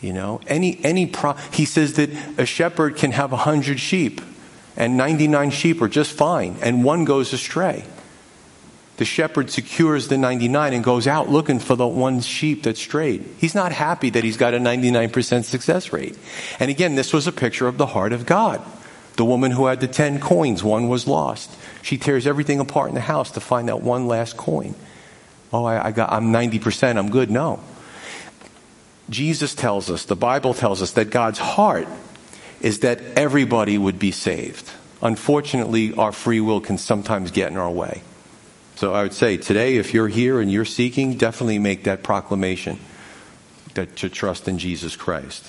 You 0.00 0.12
know, 0.12 0.40
any, 0.46 0.80
any 0.84 1.06
pro- 1.06 1.34
he 1.52 1.64
says 1.64 1.94
that 1.94 2.10
a 2.38 2.46
shepherd 2.46 2.96
can 2.96 3.12
have 3.12 3.32
a 3.32 3.36
hundred 3.36 3.78
sheep, 3.78 4.20
and 4.76 4.96
99 4.96 5.50
sheep 5.50 5.82
are 5.82 5.88
just 5.88 6.12
fine, 6.12 6.56
and 6.60 6.84
one 6.84 7.04
goes 7.04 7.32
astray 7.32 7.84
the 8.98 9.04
shepherd 9.04 9.48
secures 9.48 10.08
the 10.08 10.18
99 10.18 10.74
and 10.74 10.82
goes 10.82 11.06
out 11.06 11.28
looking 11.28 11.60
for 11.60 11.76
the 11.76 11.86
one 11.86 12.20
sheep 12.20 12.64
that 12.64 12.76
strayed. 12.76 13.24
He's 13.38 13.54
not 13.54 13.70
happy 13.70 14.10
that 14.10 14.24
he's 14.24 14.36
got 14.36 14.54
a 14.54 14.58
99% 14.58 15.44
success 15.44 15.92
rate. 15.92 16.18
And 16.58 16.68
again, 16.68 16.96
this 16.96 17.12
was 17.12 17.28
a 17.28 17.32
picture 17.32 17.68
of 17.68 17.78
the 17.78 17.86
heart 17.86 18.12
of 18.12 18.26
God. 18.26 18.60
The 19.14 19.24
woman 19.24 19.52
who 19.52 19.66
had 19.66 19.78
the 19.78 19.86
10 19.86 20.18
coins, 20.18 20.64
one 20.64 20.88
was 20.88 21.06
lost. 21.06 21.48
She 21.80 21.96
tears 21.96 22.26
everything 22.26 22.58
apart 22.58 22.88
in 22.88 22.96
the 22.96 23.00
house 23.00 23.30
to 23.32 23.40
find 23.40 23.68
that 23.68 23.82
one 23.82 24.08
last 24.08 24.36
coin. 24.36 24.74
Oh, 25.52 25.64
I, 25.64 25.86
I 25.86 25.90
got, 25.92 26.12
I'm 26.12 26.32
90%, 26.32 26.96
I'm 26.96 27.10
good. 27.10 27.30
No. 27.30 27.60
Jesus 29.08 29.54
tells 29.54 29.90
us, 29.90 30.06
the 30.06 30.16
Bible 30.16 30.54
tells 30.54 30.82
us 30.82 30.92
that 30.92 31.10
God's 31.10 31.38
heart 31.38 31.86
is 32.60 32.80
that 32.80 33.00
everybody 33.16 33.78
would 33.78 34.00
be 34.00 34.10
saved. 34.10 34.68
Unfortunately, 35.00 35.94
our 35.94 36.10
free 36.10 36.40
will 36.40 36.60
can 36.60 36.78
sometimes 36.78 37.30
get 37.30 37.52
in 37.52 37.56
our 37.56 37.70
way. 37.70 38.02
So 38.78 38.94
I 38.94 39.02
would 39.02 39.12
say 39.12 39.36
today, 39.36 39.74
if 39.74 39.92
you're 39.92 40.06
here 40.06 40.40
and 40.40 40.52
you're 40.52 40.64
seeking, 40.64 41.16
definitely 41.16 41.58
make 41.58 41.82
that 41.82 42.04
proclamation 42.04 42.78
that 43.74 43.96
to 43.96 44.08
trust 44.08 44.46
in 44.46 44.56
Jesus 44.56 44.94
Christ. 44.94 45.44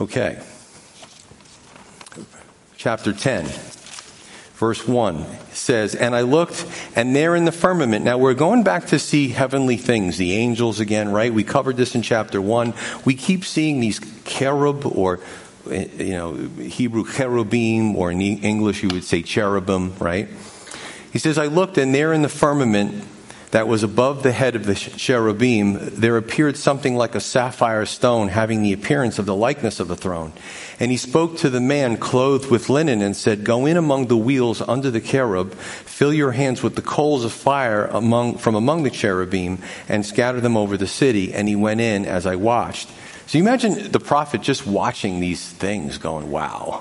Okay. 0.00 0.42
Chapter 2.78 3.12
10, 3.12 3.44
verse 4.54 4.88
1 4.88 5.26
says, 5.52 5.94
And 5.94 6.16
I 6.16 6.22
looked, 6.22 6.64
and 6.96 7.14
there 7.14 7.36
in 7.36 7.44
the 7.44 7.52
firmament, 7.52 8.06
now 8.06 8.16
we're 8.16 8.32
going 8.32 8.62
back 8.62 8.86
to 8.86 8.98
see 8.98 9.28
heavenly 9.28 9.76
things, 9.76 10.16
the 10.16 10.32
angels 10.32 10.80
again, 10.80 11.12
right? 11.12 11.30
We 11.30 11.44
covered 11.44 11.76
this 11.76 11.94
in 11.94 12.00
chapter 12.00 12.40
1. 12.40 12.72
We 13.04 13.16
keep 13.16 13.44
seeing 13.44 13.80
these 13.80 14.00
cherub 14.24 14.86
or 14.86 15.20
eh, 15.70 15.88
you 15.98 16.14
know, 16.14 16.36
Hebrew 16.36 17.04
cherubim, 17.04 17.94
or 17.96 18.10
in 18.10 18.22
English 18.22 18.82
you 18.82 18.88
would 18.94 19.04
say 19.04 19.20
cherubim, 19.20 19.94
right? 19.98 20.26
He 21.14 21.20
says, 21.20 21.38
I 21.38 21.46
looked, 21.46 21.78
and 21.78 21.94
there 21.94 22.12
in 22.12 22.22
the 22.22 22.28
firmament 22.28 23.04
that 23.52 23.68
was 23.68 23.84
above 23.84 24.24
the 24.24 24.32
head 24.32 24.56
of 24.56 24.66
the 24.66 24.74
cherubim, 24.74 25.78
there 25.80 26.16
appeared 26.16 26.56
something 26.56 26.96
like 26.96 27.14
a 27.14 27.20
sapphire 27.20 27.86
stone 27.86 28.26
having 28.26 28.64
the 28.64 28.72
appearance 28.72 29.20
of 29.20 29.24
the 29.24 29.34
likeness 29.36 29.78
of 29.78 29.92
a 29.92 29.96
throne. 29.96 30.32
And 30.80 30.90
he 30.90 30.96
spoke 30.96 31.36
to 31.36 31.50
the 31.50 31.60
man 31.60 31.98
clothed 31.98 32.50
with 32.50 32.68
linen 32.68 33.00
and 33.00 33.14
said, 33.14 33.44
Go 33.44 33.64
in 33.64 33.76
among 33.76 34.08
the 34.08 34.16
wheels 34.16 34.60
under 34.60 34.90
the 34.90 35.00
cherub, 35.00 35.54
fill 35.54 36.12
your 36.12 36.32
hands 36.32 36.64
with 36.64 36.74
the 36.74 36.82
coals 36.82 37.24
of 37.24 37.30
fire 37.30 37.84
among, 37.84 38.38
from 38.38 38.56
among 38.56 38.82
the 38.82 38.90
cherubim, 38.90 39.60
and 39.88 40.04
scatter 40.04 40.40
them 40.40 40.56
over 40.56 40.76
the 40.76 40.88
city. 40.88 41.32
And 41.32 41.48
he 41.48 41.54
went 41.54 41.80
in 41.80 42.06
as 42.06 42.26
I 42.26 42.34
watched. 42.34 42.90
So 43.28 43.38
you 43.38 43.44
imagine 43.44 43.92
the 43.92 44.00
prophet 44.00 44.42
just 44.42 44.66
watching 44.66 45.20
these 45.20 45.48
things 45.48 45.96
going, 45.96 46.28
Wow 46.32 46.80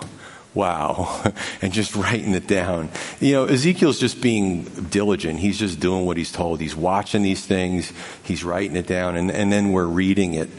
wow, 0.54 1.24
and 1.62 1.74
just 1.74 1.96
writing 1.96 2.34
it 2.34 2.48
down. 2.48 2.90
You 3.20 3.34
know, 3.34 3.46
Ezekiel's 3.46 4.00
just 4.00 4.22
being 4.22 4.64
diligent. 4.64 5.40
He's 5.40 5.60
just 5.60 5.80
doing 5.80 6.06
what 6.06 6.18
he's 6.18 6.32
told. 6.32 6.60
He's 6.60 6.76
watching 6.76 7.24
these 7.24 7.46
things, 7.46 7.92
he's 8.24 8.44
writing 8.44 8.76
it 8.76 8.88
down, 8.88 9.16
and, 9.16 9.32
and 9.32 9.52
then 9.52 9.72
we're 9.72 9.86
reading 9.86 10.34
it. 10.36 10.44
it. 10.44 10.50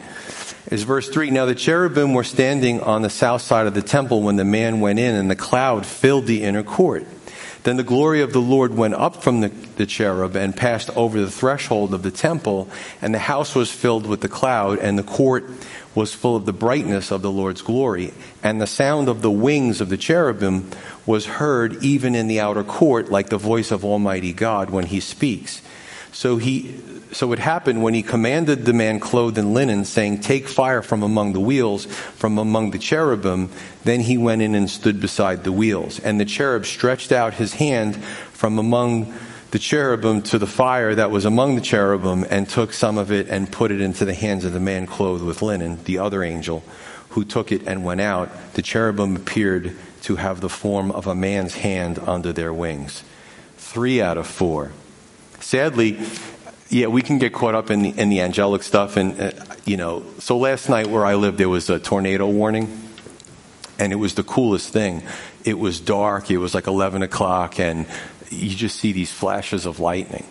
Is 0.70 0.82
verse 0.82 1.08
3 1.08 1.30
Now 1.30 1.46
the 1.46 1.54
cherubim 1.54 2.14
were 2.14 2.24
standing 2.24 2.80
on 2.80 3.02
the 3.02 3.10
south 3.10 3.42
side 3.42 3.66
of 3.66 3.74
the 3.74 3.82
temple 3.82 4.22
when 4.22 4.36
the 4.36 4.44
man 4.44 4.80
went 4.80 4.98
in, 4.98 5.14
and 5.14 5.30
the 5.30 5.36
cloud 5.36 5.84
filled 5.86 6.26
the 6.26 6.42
inner 6.42 6.62
court. 6.62 7.06
Then 7.64 7.78
the 7.78 7.82
glory 7.82 8.20
of 8.20 8.34
the 8.34 8.42
Lord 8.42 8.76
went 8.76 8.92
up 8.92 9.22
from 9.22 9.40
the, 9.40 9.48
the, 9.48 9.86
cherub 9.86 10.36
and 10.36 10.54
passed 10.54 10.90
over 10.96 11.18
the 11.18 11.30
threshold 11.30 11.94
of 11.94 12.02
the 12.02 12.10
temple, 12.10 12.68
and 13.00 13.14
the 13.14 13.18
house 13.18 13.54
was 13.54 13.70
filled 13.70 14.06
with 14.06 14.20
the 14.20 14.28
cloud, 14.28 14.78
and 14.78 14.98
the 14.98 15.02
court 15.02 15.50
was 15.94 16.12
full 16.12 16.36
of 16.36 16.44
the 16.44 16.52
brightness 16.52 17.10
of 17.10 17.22
the 17.22 17.30
Lord's 17.30 17.62
glory. 17.62 18.12
And 18.42 18.60
the 18.60 18.66
sound 18.66 19.08
of 19.08 19.22
the 19.22 19.30
wings 19.30 19.80
of 19.80 19.88
the 19.88 19.96
cherubim 19.96 20.70
was 21.06 21.24
heard 21.24 21.82
even 21.82 22.14
in 22.14 22.26
the 22.26 22.40
outer 22.40 22.64
court, 22.64 23.10
like 23.10 23.30
the 23.30 23.38
voice 23.38 23.70
of 23.70 23.82
Almighty 23.82 24.34
God 24.34 24.68
when 24.68 24.84
he 24.84 25.00
speaks. 25.00 25.62
So 26.14 26.36
he, 26.36 26.72
so 27.10 27.32
it 27.32 27.40
happened 27.40 27.82
when 27.82 27.92
he 27.92 28.04
commanded 28.04 28.64
the 28.64 28.72
man 28.72 29.00
clothed 29.00 29.36
in 29.36 29.52
linen, 29.52 29.84
saying, 29.84 30.20
Take 30.20 30.46
fire 30.46 30.80
from 30.80 31.02
among 31.02 31.32
the 31.32 31.40
wheels, 31.40 31.86
from 31.86 32.38
among 32.38 32.70
the 32.70 32.78
cherubim. 32.78 33.50
Then 33.82 33.98
he 33.98 34.16
went 34.16 34.40
in 34.40 34.54
and 34.54 34.70
stood 34.70 35.00
beside 35.00 35.42
the 35.42 35.50
wheels. 35.50 35.98
And 35.98 36.20
the 36.20 36.24
cherub 36.24 36.66
stretched 36.66 37.10
out 37.10 37.34
his 37.34 37.54
hand 37.54 37.96
from 37.96 38.60
among 38.60 39.12
the 39.50 39.58
cherubim 39.58 40.22
to 40.22 40.38
the 40.38 40.46
fire 40.46 40.94
that 40.94 41.10
was 41.10 41.24
among 41.24 41.56
the 41.56 41.60
cherubim 41.60 42.24
and 42.30 42.48
took 42.48 42.72
some 42.72 42.96
of 42.96 43.10
it 43.10 43.28
and 43.28 43.50
put 43.50 43.72
it 43.72 43.80
into 43.80 44.04
the 44.04 44.14
hands 44.14 44.44
of 44.44 44.52
the 44.52 44.60
man 44.60 44.86
clothed 44.86 45.24
with 45.24 45.42
linen, 45.42 45.82
the 45.84 45.98
other 45.98 46.22
angel, 46.22 46.62
who 47.10 47.24
took 47.24 47.50
it 47.50 47.66
and 47.66 47.84
went 47.84 48.00
out. 48.00 48.54
The 48.54 48.62
cherubim 48.62 49.16
appeared 49.16 49.76
to 50.02 50.14
have 50.14 50.40
the 50.40 50.48
form 50.48 50.92
of 50.92 51.08
a 51.08 51.14
man's 51.14 51.56
hand 51.56 51.98
under 51.98 52.32
their 52.32 52.54
wings. 52.54 53.02
Three 53.56 54.00
out 54.00 54.16
of 54.16 54.28
four. 54.28 54.70
Sadly, 55.44 55.98
yeah, 56.70 56.86
we 56.86 57.02
can 57.02 57.18
get 57.18 57.34
caught 57.34 57.54
up 57.54 57.70
in 57.70 57.82
the, 57.82 57.90
in 57.90 58.08
the 58.08 58.22
angelic 58.22 58.62
stuff. 58.62 58.96
And, 58.96 59.20
uh, 59.20 59.32
you 59.66 59.76
know, 59.76 60.02
so 60.18 60.38
last 60.38 60.70
night 60.70 60.86
where 60.86 61.04
I 61.04 61.16
lived, 61.16 61.36
there 61.36 61.50
was 61.50 61.68
a 61.68 61.78
tornado 61.78 62.26
warning. 62.26 62.80
And 63.78 63.92
it 63.92 63.96
was 63.96 64.14
the 64.14 64.22
coolest 64.22 64.72
thing. 64.72 65.02
It 65.44 65.58
was 65.58 65.80
dark. 65.80 66.30
It 66.30 66.38
was 66.38 66.54
like 66.54 66.66
11 66.66 67.02
o'clock. 67.02 67.60
And 67.60 67.86
you 68.30 68.56
just 68.56 68.80
see 68.80 68.92
these 68.92 69.12
flashes 69.12 69.66
of 69.66 69.80
lightning. 69.80 70.26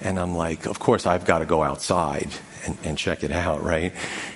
And 0.00 0.18
I'm 0.18 0.34
like, 0.34 0.66
of 0.66 0.80
course, 0.80 1.06
I've 1.06 1.24
got 1.24 1.38
to 1.38 1.46
go 1.46 1.62
outside 1.62 2.32
and, 2.66 2.76
and 2.82 2.98
check 2.98 3.22
it 3.22 3.30
out, 3.30 3.62
right? 3.62 3.92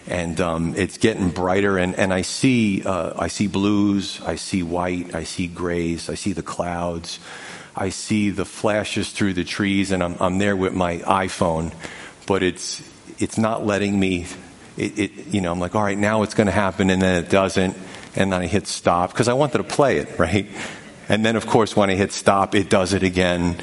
And 0.06 0.40
um, 0.40 0.74
it's 0.76 0.98
getting 0.98 1.30
brighter, 1.30 1.78
and, 1.78 1.94
and 1.96 2.12
I 2.12 2.22
see 2.22 2.82
uh, 2.84 3.12
I 3.16 3.28
see 3.28 3.46
blues, 3.46 4.20
I 4.24 4.36
see 4.36 4.62
white, 4.62 5.14
I 5.14 5.24
see 5.24 5.46
grays, 5.46 6.08
I 6.08 6.14
see 6.14 6.32
the 6.32 6.42
clouds, 6.42 7.20
I 7.74 7.88
see 7.88 8.30
the 8.30 8.44
flashes 8.44 9.10
through 9.10 9.34
the 9.34 9.44
trees, 9.44 9.92
and 9.92 10.02
I'm, 10.02 10.16
I'm 10.20 10.38
there 10.38 10.56
with 10.56 10.74
my 10.74 10.98
iPhone, 10.98 11.72
but 12.26 12.42
it's 12.42 12.82
it's 13.18 13.38
not 13.38 13.64
letting 13.64 13.98
me. 13.98 14.26
It, 14.76 14.98
it 14.98 15.26
you 15.28 15.40
know 15.40 15.52
I'm 15.52 15.60
like, 15.60 15.74
all 15.74 15.82
right, 15.82 15.98
now 15.98 16.22
it's 16.22 16.34
going 16.34 16.46
to 16.46 16.52
happen, 16.52 16.90
and 16.90 17.00
then 17.00 17.22
it 17.24 17.30
doesn't, 17.30 17.76
and 18.16 18.32
then 18.32 18.42
I 18.42 18.46
hit 18.46 18.66
stop 18.66 19.12
because 19.12 19.28
I 19.28 19.34
wanted 19.34 19.58
to 19.58 19.64
play 19.64 19.98
it, 19.98 20.18
right? 20.18 20.46
And 21.08 21.24
then, 21.24 21.36
of 21.36 21.46
course, 21.46 21.76
when 21.76 21.90
I 21.90 21.94
hit 21.94 22.12
stop, 22.12 22.54
it 22.54 22.70
does 22.70 22.92
it 22.92 23.02
again. 23.02 23.56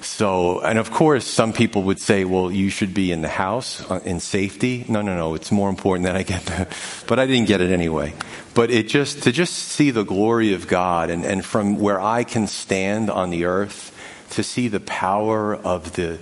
So, 0.00 0.60
and 0.60 0.78
of 0.78 0.90
course, 0.90 1.26
some 1.26 1.52
people 1.52 1.84
would 1.84 2.00
say, 2.00 2.24
well, 2.24 2.50
you 2.50 2.68
should 2.68 2.94
be 2.94 3.10
in 3.10 3.22
the 3.22 3.28
house 3.28 3.88
uh, 3.90 4.00
in 4.04 4.20
safety. 4.20 4.84
No, 4.88 5.00
no, 5.00 5.16
no. 5.16 5.34
It's 5.34 5.50
more 5.50 5.68
important 5.70 6.06
that 6.06 6.16
I 6.16 6.22
get 6.22 6.44
the, 6.46 6.66
but 7.06 7.18
I 7.18 7.26
didn't 7.26 7.48
get 7.48 7.60
it 7.60 7.70
anyway. 7.70 8.14
But 8.54 8.70
it 8.70 8.88
just, 8.88 9.24
to 9.24 9.32
just 9.32 9.52
see 9.54 9.90
the 9.90 10.04
glory 10.04 10.54
of 10.54 10.68
God 10.68 11.10
and, 11.10 11.24
and 11.24 11.44
from 11.44 11.78
where 11.78 12.00
I 12.00 12.22
can 12.22 12.46
stand 12.46 13.10
on 13.10 13.30
the 13.30 13.44
earth, 13.46 13.90
to 14.30 14.42
see 14.42 14.68
the 14.68 14.80
power 14.80 15.54
of 15.54 15.92
the, 15.94 16.18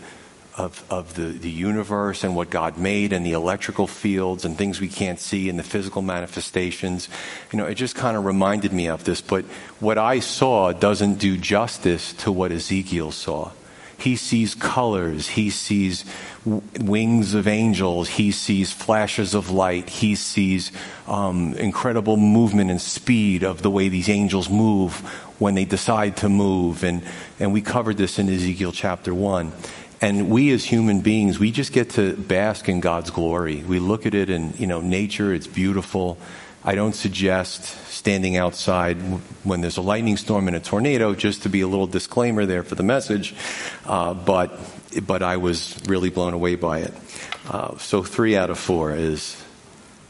of, 0.57 0.85
of 0.91 1.15
the, 1.15 1.25
the 1.25 1.51
universe 1.51 2.25
and 2.25 2.37
what 2.37 2.51
God 2.51 2.77
made 2.79 3.13
and 3.13 3.25
the 3.25 3.33
electrical 3.33 3.87
fields 3.87 4.45
and 4.45 4.57
things 4.57 4.81
we 4.81 4.89
can't 4.89 5.19
see 5.19 5.49
and 5.49 5.59
the 5.59 5.63
physical 5.63 6.03
manifestations. 6.03 7.09
You 7.53 7.59
know, 7.59 7.67
it 7.67 7.75
just 7.75 7.95
kind 7.95 8.17
of 8.17 8.25
reminded 8.25 8.73
me 8.73 8.89
of 8.89 9.05
this. 9.05 9.21
But 9.21 9.45
what 9.81 9.99
I 9.99 10.21
saw 10.21 10.73
doesn't 10.73 11.15
do 11.15 11.37
justice 11.37 12.13
to 12.15 12.33
what 12.33 12.53
Ezekiel 12.53 13.13
saw. 13.13 13.51
He 14.03 14.17
sees 14.17 14.57
colors. 14.57 15.29
He 15.29 15.51
sees 15.51 16.05
wings 16.45 17.35
of 17.35 17.47
angels. 17.47 18.09
He 18.09 18.33
sees 18.33 18.73
flashes 18.73 19.35
of 19.35 19.51
light. 19.51 19.89
He 19.89 20.17
sees 20.17 20.73
um, 21.07 21.55
incredible 21.55 22.17
movement 22.17 22.71
and 22.71 22.81
speed 22.81 23.45
of 23.45 23.63
the 23.63 23.71
way 23.71 23.89
these 23.89 24.09
angels 24.09 24.51
move 24.51 24.95
when 25.39 25.55
they 25.55 25.65
decide 25.65 26.17
to 26.19 26.29
move. 26.29 26.83
And, 26.83 27.03
and 27.39 27.53
we 27.53 27.63
covered 27.63 27.97
this 27.97 28.19
in 28.19 28.29
Ezekiel 28.29 28.73
chapter 28.73 29.15
1. 29.15 29.53
And 30.01 30.31
we 30.31 30.51
as 30.51 30.65
human 30.65 31.01
beings, 31.01 31.39
we 31.39 31.53
just 31.53 31.73
get 31.73 31.91
to 31.91 32.17
bask 32.17 32.69
in 32.69 32.81
God's 32.81 33.11
glory. 33.11 33.63
We 33.63 33.79
look 33.79 34.05
at 34.05 34.15
it 34.15 34.31
and, 34.31 34.59
you 34.59 34.67
know, 34.67 34.81
nature, 34.81 35.33
it's 35.33 35.47
beautiful. 35.47 36.19
I 36.65 36.75
don't 36.75 36.95
suggest 36.95 37.92
standing 38.03 38.37
outside 38.37 38.97
when 39.45 39.61
there's 39.61 39.77
a 39.77 39.81
lightning 39.81 40.17
storm 40.17 40.49
and 40.49 40.57
a 40.57 40.61
tornado, 40.61 41.15
just 41.15 41.45
to 41.45 41.49
be 41.49 41.61
a 41.61 41.69
little 41.69 41.87
disclaimer 41.87 42.45
there 42.45 42.65
for 42.65 42.75
the 42.75 42.83
message. 42.83 43.33
Uh, 43.87 44.13
but, 44.13 44.59
but 45.07 45.23
I 45.23 45.37
was 45.37 45.79
really 45.87 46.11
blown 46.11 46.35
away 46.35 46.57
by 46.57 46.81
it. 46.81 46.93
Uh, 47.49 47.79
so 47.79 48.03
three 48.03 48.37
out 48.37 48.51
of 48.51 48.59
four 48.59 48.91
is 48.91 49.41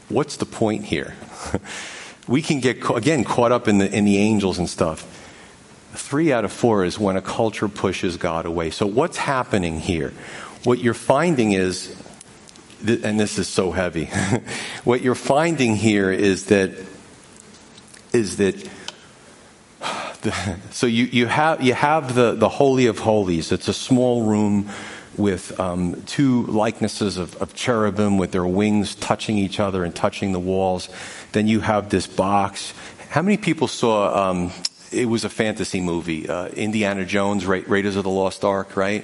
what's 0.09 0.37
the 0.37 0.45
point 0.47 0.85
here? 0.85 1.13
we 2.27 2.41
can 2.41 2.61
get, 2.61 2.77
again, 2.89 3.23
caught 3.23 3.51
up 3.51 3.67
in 3.67 3.77
the, 3.77 3.95
in 3.95 4.05
the 4.05 4.17
angels 4.17 4.57
and 4.57 4.67
stuff. 4.67 5.05
Three 5.93 6.33
out 6.33 6.45
of 6.45 6.51
four 6.51 6.85
is 6.85 6.97
when 6.97 7.15
a 7.15 7.21
culture 7.21 7.69
pushes 7.69 8.17
God 8.17 8.47
away. 8.47 8.71
So 8.71 8.87
what's 8.87 9.17
happening 9.17 9.79
here? 9.79 10.13
What 10.63 10.79
you're 10.79 10.95
finding 10.95 11.51
is, 11.51 11.95
and 12.83 13.19
this 13.19 13.37
is 13.37 13.47
so 13.47 13.71
heavy, 13.71 14.05
what 14.83 15.01
you're 15.01 15.13
finding 15.13 15.75
here 15.75 16.11
is 16.11 16.45
that, 16.45 16.71
is 18.13 18.37
that, 18.37 18.69
so 20.71 20.87
you, 20.87 21.05
you 21.05 21.25
have, 21.25 21.61
you 21.61 21.73
have 21.73 22.15
the, 22.15 22.33
the 22.33 22.49
Holy 22.49 22.85
of 22.85 22.99
Holies. 22.99 23.51
It's 23.51 23.67
a 23.67 23.73
small 23.73 24.23
room 24.23 24.69
with 25.17 25.59
um, 25.59 26.01
two 26.03 26.43
likenesses 26.45 27.17
of, 27.17 27.35
of, 27.41 27.53
cherubim 27.53 28.17
with 28.17 28.31
their 28.31 28.45
wings 28.45 28.95
touching 28.95 29.37
each 29.37 29.59
other 29.59 29.83
and 29.83 29.95
touching 29.95 30.31
the 30.31 30.39
walls. 30.39 30.89
Then 31.33 31.47
you 31.47 31.59
have 31.59 31.89
this 31.89 32.07
box. 32.07 32.73
How 33.09 33.21
many 33.21 33.37
people 33.37 33.67
saw 33.67 34.29
um, 34.31 34.51
it 34.93 35.05
was 35.05 35.25
a 35.25 35.29
fantasy 35.29 35.81
movie. 35.81 36.29
Uh, 36.29 36.47
Indiana 36.49 37.05
Jones, 37.05 37.45
Ra- 37.45 37.61
Raiders 37.67 37.95
of 37.95 38.03
the 38.03 38.09
Lost 38.09 38.43
Ark, 38.43 38.75
right? 38.75 39.03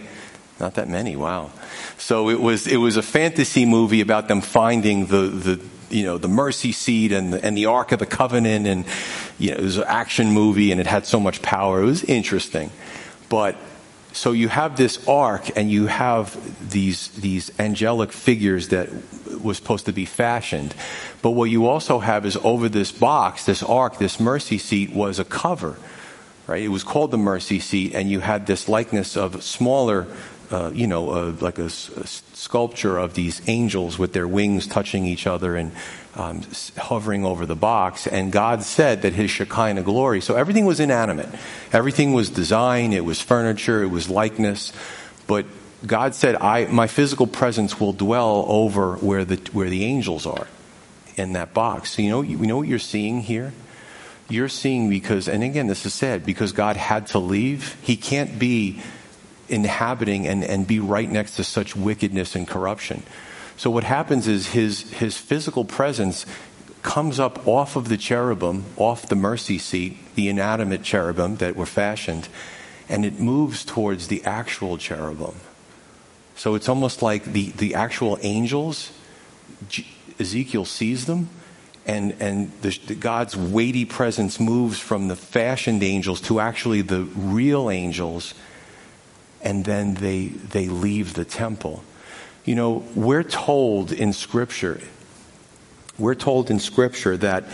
Not 0.60 0.76
that 0.76 0.88
many. 0.88 1.16
Wow. 1.16 1.52
So 1.98 2.30
it 2.30 2.40
was 2.40 2.68
it 2.68 2.78
was 2.78 2.98
a 2.98 3.02
fantasy 3.02 3.66
movie 3.66 4.02
about 4.02 4.28
them 4.28 4.42
finding 4.42 5.08
the 5.08 5.28
the 5.28 5.62
you 5.90 6.04
know 6.04 6.18
the 6.18 6.28
mercy 6.28 6.72
seat 6.72 7.12
and 7.12 7.34
the, 7.34 7.44
and 7.44 7.58
the 7.58 7.66
Ark 7.66 7.92
of 7.92 8.00
the 8.00 8.06
Covenant 8.06 8.68
and 8.68 8.86
you 9.38 9.52
know 9.52 9.58
it 9.58 9.64
was 9.64 9.78
an 9.78 9.86
action 9.88 10.32
movie 10.32 10.72
and 10.72 10.80
it 10.80 10.88
had 10.88 11.06
so 11.06 11.20
much 11.20 11.42
power. 11.42 11.82
It 11.82 11.86
was 11.86 12.04
interesting, 12.04 12.72
but 13.30 13.56
so 14.12 14.32
you 14.32 14.48
have 14.48 14.76
this 14.76 15.08
ark 15.08 15.56
and 15.56 15.70
you 15.70 15.86
have 15.86 16.36
these 16.72 17.10
these 17.10 17.52
angelic 17.60 18.12
figures 18.12 18.70
that 18.70 18.90
was 19.42 19.58
supposed 19.58 19.86
to 19.86 19.94
be 19.94 20.06
fashioned. 20.06 20.74
But 21.22 21.32
what 21.32 21.50
you 21.50 21.68
also 21.68 22.00
have 22.00 22.26
is 22.26 22.38
over 22.38 22.70
this 22.70 22.92
box 22.92 23.46
this 23.46 23.64
ark 23.64 23.98
this 23.98 24.20
mercy 24.20 24.58
seat 24.58 24.94
was 24.94 25.20
a 25.20 25.26
cover 25.26 25.78
right? 26.50 26.64
It 26.64 26.70
was 26.70 26.84
called 26.84 27.12
the 27.12 27.18
mercy 27.18 27.60
seat 27.60 27.94
and 27.94 28.10
you 28.10 28.20
had 28.20 28.48
this 28.48 28.68
likeness 28.68 29.16
of 29.16 29.44
smaller 29.44 30.08
uh, 30.52 30.72
you 30.74 30.88
know 30.88 31.10
uh, 31.12 31.34
like 31.40 31.60
a, 31.60 31.66
a, 31.66 31.70
sculpture 31.70 32.98
of 32.98 33.14
these 33.14 33.42
angels 33.48 34.00
with 34.00 34.14
their 34.14 34.28
wings 34.28 34.66
touching 34.66 35.06
each 35.06 35.28
other 35.28 35.56
and 35.56 35.72
um, 36.16 36.42
hovering 36.78 37.26
over 37.26 37.46
the 37.46 37.56
box. 37.56 38.08
And 38.08 38.32
God 38.32 38.64
said 38.64 39.04
that 39.04 39.14
His 39.14 39.30
Shekinah 39.30 39.84
glory, 39.84 40.22
so 40.22 40.36
everything 40.36 40.66
was 40.66 40.80
inanimate. 40.80 41.30
Everything 41.72 42.14
was 42.14 42.30
design, 42.30 42.94
it 42.94 43.06
was 43.06 43.22
furniture, 43.22 43.84
it 43.84 43.90
was 43.90 44.10
likeness. 44.10 44.74
But 45.28 45.46
God 45.86 46.16
said, 46.16 46.36
I, 46.36 46.66
my 46.66 46.88
physical 46.88 47.28
presence 47.28 47.80
will 47.80 47.94
dwell 47.94 48.46
over 48.48 48.96
where 48.96 49.24
the, 49.24 49.38
where 49.54 49.70
the 49.70 49.86
angels 49.86 50.26
are 50.26 50.48
in 51.16 51.34
that 51.34 51.54
box. 51.54 51.92
So 51.92 52.02
you 52.02 52.10
know, 52.10 52.22
you 52.22 52.38
know 52.38 52.58
what 52.58 52.68
you're 52.68 52.80
seeing 52.80 53.22
here? 53.22 53.54
You're 54.30 54.50
seeing 54.50 54.90
because, 54.90 55.28
and 55.28 55.44
again, 55.44 55.68
this 55.68 55.86
is 55.86 55.94
sad, 55.94 56.26
because 56.26 56.52
God 56.52 56.78
had 56.78 57.08
to 57.08 57.20
leave. 57.20 57.78
He 57.82 57.96
can't 57.96 58.38
be 58.38 58.82
inhabiting 59.50 60.28
and, 60.28 60.44
and 60.44 60.68
be 60.68 60.80
right 60.80 61.10
next 61.10 61.36
to 61.36 61.44
such 61.44 61.76
wickedness 61.76 62.36
and 62.36 62.48
corruption. 62.48 63.04
So 63.58 63.70
what 63.70 63.84
happens 63.84 64.28
is 64.28 64.48
his, 64.48 64.90
his 64.92 65.18
physical 65.18 65.66
presence 65.66 66.26
comes 66.82 67.20
up 67.20 67.46
off 67.46 67.76
of 67.76 67.90
the 67.90 67.98
cherubim, 67.98 68.64
off 68.78 69.08
the 69.08 69.16
mercy 69.16 69.58
seat, 69.58 69.98
the 70.16 70.30
inanimate 70.30 70.84
cherubim 70.84 71.36
that 71.38 71.56
were 71.56 71.66
fashioned, 71.66 72.30
and 72.88 73.06
it 73.06 73.20
moves 73.20 73.66
towards 73.66 74.08
the 74.08 74.24
actual 74.24 74.78
cherubim. 74.78 75.36
So 76.36 76.56
it's 76.56 76.70
almost 76.70 77.02
like 77.02 77.26
the, 77.26 77.50
the 77.50 77.76
actual 77.76 78.18
angels, 78.22 78.94
Ezekiel 80.20 80.64
sees 80.64 81.06
them, 81.06 81.28
and, 81.86 82.16
and 82.22 82.52
the, 82.62 82.78
the 82.88 82.96
God's 82.96 83.36
weighty 83.36 83.84
presence 83.84 84.40
moves 84.40 84.80
from 84.80 85.10
the 85.10 85.16
fashioned 85.16 85.84
angels 85.84 86.22
to 86.22 86.40
actually 86.40 86.82
the 86.82 87.02
real 87.02 87.70
angels, 87.70 88.34
and 89.42 89.66
then 89.66 89.96
they, 89.96 90.28
they 90.28 90.68
leave 90.68 91.14
the 91.14 91.26
temple. 91.26 91.84
You 92.46 92.56
know, 92.56 92.84
we're 92.96 93.24
told 93.24 93.92
in 93.92 94.14
Scripture, 94.14 94.82
we're 95.98 96.16
told 96.16 96.50
in 96.50 96.60
Scripture 96.60 97.18
that 97.18 97.46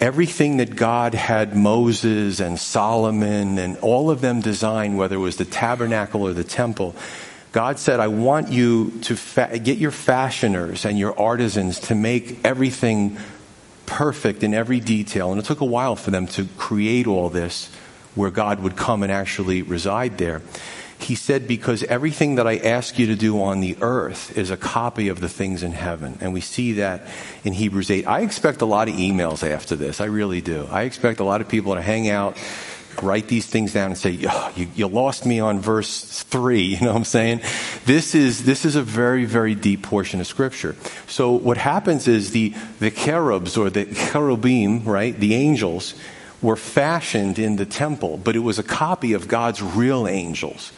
everything 0.00 0.56
that 0.56 0.74
God 0.74 1.14
had 1.14 1.56
Moses 1.56 2.40
and 2.40 2.58
Solomon 2.58 3.58
and 3.58 3.76
all 3.78 4.10
of 4.10 4.20
them 4.20 4.40
design, 4.40 4.96
whether 4.96 5.16
it 5.16 5.20
was 5.20 5.36
the 5.36 5.44
tabernacle 5.44 6.22
or 6.22 6.32
the 6.32 6.44
temple, 6.44 6.94
God 7.52 7.78
said, 7.78 8.00
I 8.00 8.08
want 8.08 8.48
you 8.48 8.90
to 9.02 9.14
fa- 9.14 9.58
get 9.58 9.78
your 9.78 9.90
fashioners 9.90 10.84
and 10.84 10.98
your 10.98 11.18
artisans 11.20 11.78
to 11.80 11.94
make 11.94 12.44
everything 12.44 13.18
perfect 13.84 14.42
in 14.42 14.54
every 14.54 14.80
detail. 14.80 15.30
And 15.30 15.38
it 15.38 15.44
took 15.44 15.60
a 15.60 15.66
while 15.66 15.94
for 15.94 16.10
them 16.10 16.26
to 16.28 16.46
create 16.56 17.06
all 17.06 17.28
this 17.28 17.70
where 18.14 18.30
God 18.30 18.60
would 18.60 18.76
come 18.76 19.02
and 19.02 19.12
actually 19.12 19.62
reside 19.62 20.18
there. 20.18 20.40
He 21.02 21.14
said, 21.14 21.48
Because 21.48 21.82
everything 21.84 22.36
that 22.36 22.46
I 22.46 22.58
ask 22.58 22.98
you 22.98 23.06
to 23.06 23.16
do 23.16 23.42
on 23.42 23.60
the 23.60 23.76
earth 23.80 24.36
is 24.36 24.50
a 24.50 24.56
copy 24.56 25.08
of 25.08 25.20
the 25.20 25.28
things 25.28 25.62
in 25.62 25.72
heaven. 25.72 26.18
And 26.20 26.32
we 26.32 26.40
see 26.40 26.74
that 26.74 27.06
in 27.44 27.52
Hebrews 27.52 27.90
8. 27.90 28.06
I 28.06 28.20
expect 28.20 28.62
a 28.62 28.66
lot 28.66 28.88
of 28.88 28.94
emails 28.94 29.48
after 29.48 29.76
this. 29.76 30.00
I 30.00 30.06
really 30.06 30.40
do. 30.40 30.66
I 30.70 30.82
expect 30.82 31.20
a 31.20 31.24
lot 31.24 31.40
of 31.40 31.48
people 31.48 31.74
to 31.74 31.82
hang 31.82 32.08
out, 32.08 32.36
write 33.02 33.28
these 33.28 33.46
things 33.46 33.72
down, 33.72 33.90
and 33.90 33.98
say, 33.98 34.18
oh, 34.28 34.52
you, 34.54 34.68
you 34.74 34.86
lost 34.86 35.26
me 35.26 35.40
on 35.40 35.60
verse 35.60 36.22
3. 36.22 36.62
You 36.62 36.80
know 36.80 36.92
what 36.92 36.96
I'm 36.96 37.04
saying? 37.04 37.40
This 37.84 38.14
is, 38.14 38.44
this 38.44 38.64
is 38.64 38.76
a 38.76 38.82
very, 38.82 39.24
very 39.24 39.54
deep 39.54 39.82
portion 39.82 40.20
of 40.20 40.26
Scripture. 40.26 40.76
So 41.08 41.32
what 41.32 41.56
happens 41.56 42.06
is 42.06 42.30
the, 42.30 42.54
the 42.78 42.90
cherubs 42.90 43.56
or 43.56 43.70
the 43.70 43.86
cherubim, 43.86 44.84
right, 44.84 45.18
the 45.18 45.34
angels, 45.34 45.94
were 46.40 46.56
fashioned 46.56 47.38
in 47.38 47.56
the 47.56 47.64
temple, 47.66 48.18
but 48.18 48.34
it 48.34 48.40
was 48.40 48.58
a 48.58 48.64
copy 48.64 49.12
of 49.12 49.28
God's 49.28 49.62
real 49.62 50.08
angels 50.08 50.72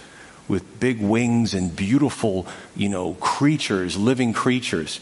with 0.49 0.81
big 0.81 1.01
wings 1.01 1.55
and 1.55 1.75
beautiful, 1.75 2.47
you 2.77 2.89
know, 2.89 3.15
creatures, 3.15 3.97
living 3.97 4.33
creatures. 4.33 5.01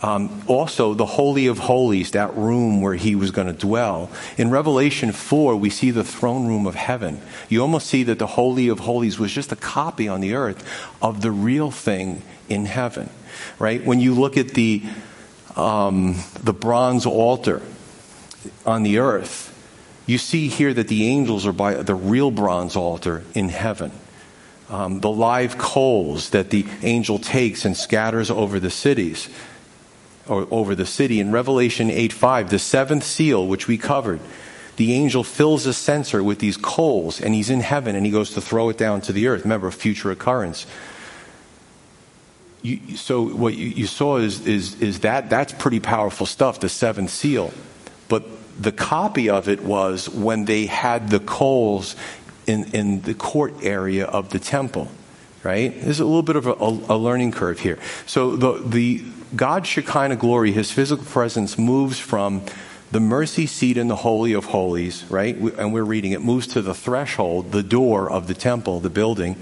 Um, 0.00 0.42
also, 0.46 0.94
the 0.94 1.06
Holy 1.06 1.48
of 1.48 1.58
Holies, 1.58 2.12
that 2.12 2.36
room 2.36 2.80
where 2.80 2.94
he 2.94 3.16
was 3.16 3.30
going 3.32 3.48
to 3.48 3.52
dwell. 3.52 4.10
In 4.36 4.50
Revelation 4.50 5.10
4, 5.10 5.56
we 5.56 5.70
see 5.70 5.90
the 5.90 6.04
throne 6.04 6.46
room 6.46 6.66
of 6.66 6.76
heaven. 6.76 7.20
You 7.48 7.62
almost 7.62 7.88
see 7.88 8.04
that 8.04 8.18
the 8.18 8.26
Holy 8.26 8.68
of 8.68 8.80
Holies 8.80 9.18
was 9.18 9.32
just 9.32 9.50
a 9.50 9.56
copy 9.56 10.08
on 10.08 10.20
the 10.20 10.34
earth 10.34 10.64
of 11.02 11.20
the 11.20 11.32
real 11.32 11.70
thing 11.70 12.22
in 12.48 12.64
heaven, 12.66 13.10
right? 13.58 13.84
When 13.84 14.00
you 14.00 14.14
look 14.14 14.36
at 14.36 14.50
the, 14.50 14.84
um, 15.56 16.16
the 16.42 16.52
bronze 16.52 17.04
altar 17.04 17.60
on 18.64 18.84
the 18.84 18.98
earth, 18.98 19.46
you 20.06 20.16
see 20.16 20.48
here 20.48 20.72
that 20.72 20.88
the 20.88 21.08
angels 21.08 21.44
are 21.44 21.52
by 21.52 21.74
the 21.74 21.94
real 21.94 22.30
bronze 22.30 22.76
altar 22.76 23.24
in 23.34 23.48
heaven 23.48 23.90
um, 24.70 25.00
the 25.00 25.10
live 25.10 25.58
coals 25.58 26.30
that 26.30 26.50
the 26.50 26.66
angel 26.82 27.18
takes 27.18 27.64
and 27.64 27.76
scatters 27.76 28.30
over 28.30 28.60
the 28.60 28.70
cities 28.70 29.28
or 30.26 30.46
over 30.50 30.74
the 30.74 30.86
city. 30.86 31.20
In 31.20 31.32
revelation 31.32 31.90
8 31.90 32.12
5 32.12 32.50
the 32.50 32.58
seventh 32.58 33.04
seal 33.04 33.46
which 33.46 33.66
we 33.66 33.78
covered 33.78 34.20
the 34.78 34.92
angel 34.92 35.24
fills 35.24 35.66
a 35.66 35.72
censer 35.72 36.22
with 36.22 36.38
these 36.38 36.56
coals 36.56 37.20
and 37.20 37.34
he's 37.34 37.50
in 37.50 37.60
heaven 37.60 37.96
and 37.96 38.06
he 38.06 38.12
goes 38.12 38.30
to 38.34 38.40
throw 38.40 38.68
it 38.68 38.78
down 38.78 39.00
to 39.02 39.12
the 39.12 39.26
earth. 39.26 39.42
Remember 39.42 39.68
future 39.72 40.12
occurrence. 40.12 40.66
You, 42.62 42.96
so 42.96 43.22
what 43.22 43.54
you, 43.56 43.68
you 43.68 43.86
saw 43.88 44.18
is, 44.18 44.46
is, 44.46 44.80
is 44.80 45.00
that 45.00 45.30
that's 45.30 45.52
pretty 45.52 45.80
powerful 45.80 46.26
stuff 46.26 46.60
the 46.60 46.68
seventh 46.68 47.10
seal. 47.10 47.52
But 48.08 48.24
the 48.56 48.70
copy 48.70 49.28
of 49.28 49.48
it 49.48 49.64
was 49.64 50.08
when 50.08 50.44
they 50.44 50.66
had 50.66 51.10
the 51.10 51.20
coals 51.20 51.96
in, 52.48 52.64
in 52.74 53.02
the 53.02 53.14
court 53.14 53.54
area 53.62 54.06
of 54.06 54.30
the 54.30 54.38
temple. 54.38 54.88
right? 55.42 55.80
There's 55.80 56.00
a 56.00 56.04
little 56.04 56.22
bit 56.22 56.36
of 56.36 56.46
a, 56.46 56.52
a, 56.52 56.96
a 56.96 56.98
learning 56.98 57.32
curve 57.32 57.60
here. 57.60 57.78
So 58.06 58.36
the, 58.36 58.58
the 58.58 59.04
God's 59.36 59.68
Shekinah 59.68 60.16
glory, 60.16 60.52
his 60.52 60.70
physical 60.70 61.04
presence 61.04 61.58
moves 61.58 61.98
from 61.98 62.42
the 62.90 63.00
mercy 63.00 63.46
seat 63.46 63.76
in 63.76 63.88
the 63.88 63.96
Holy 63.96 64.32
of 64.32 64.46
Holies, 64.46 65.04
right? 65.10 65.36
And 65.36 65.72
we're 65.72 65.84
reading 65.84 66.12
it 66.12 66.22
moves 66.22 66.46
to 66.48 66.62
the 66.62 66.74
threshold, 66.74 67.52
the 67.52 67.62
door 67.62 68.10
of 68.10 68.26
the 68.26 68.34
temple, 68.34 68.80
the 68.80 68.90
building. 68.90 69.36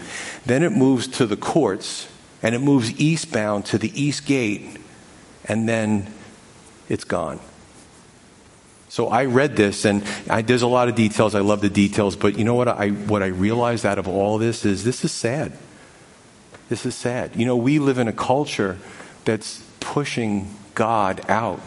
Then 0.45 0.63
it 0.63 0.73
moves 0.73 1.07
to 1.09 1.27
the 1.27 1.37
courts, 1.37 2.09
and 2.43 2.55
it 2.55 2.61
moves 2.61 2.99
eastbound 3.01 3.65
to 3.67 3.79
the 3.79 3.93
east 4.01 4.27
gate, 4.27 4.79
and 5.45 5.69
then 5.69 6.13
it's 6.89 7.05
gone. 7.05 7.39
So 8.97 9.09
I 9.09 9.27
read 9.27 9.57
this, 9.57 9.85
and 9.85 10.03
I, 10.31 10.41
there's 10.41 10.63
a 10.63 10.67
lot 10.67 10.89
of 10.89 10.95
details. 10.95 11.35
I 11.35 11.41
love 11.41 11.61
the 11.61 11.69
details, 11.69 12.17
but 12.17 12.39
you 12.39 12.45
know 12.45 12.55
what 12.55 12.67
I 12.67 12.89
what 12.89 13.23
I 13.23 13.27
realized 13.27 13.85
out 13.85 13.99
of 13.99 14.09
all 14.09 14.39
this 14.39 14.65
is 14.65 14.85
this 14.85 15.05
is 15.05 15.13
sad. 15.13 15.53
This 16.71 16.87
is 16.87 16.95
sad. 16.95 17.37
You 17.37 17.45
know, 17.45 17.59
we 17.59 17.79
live 17.79 17.99
in 17.99 18.09
a 18.09 18.13
culture 18.15 18.79
that's 19.27 19.63
pushing 19.81 20.49
God 20.75 21.21
out 21.29 21.61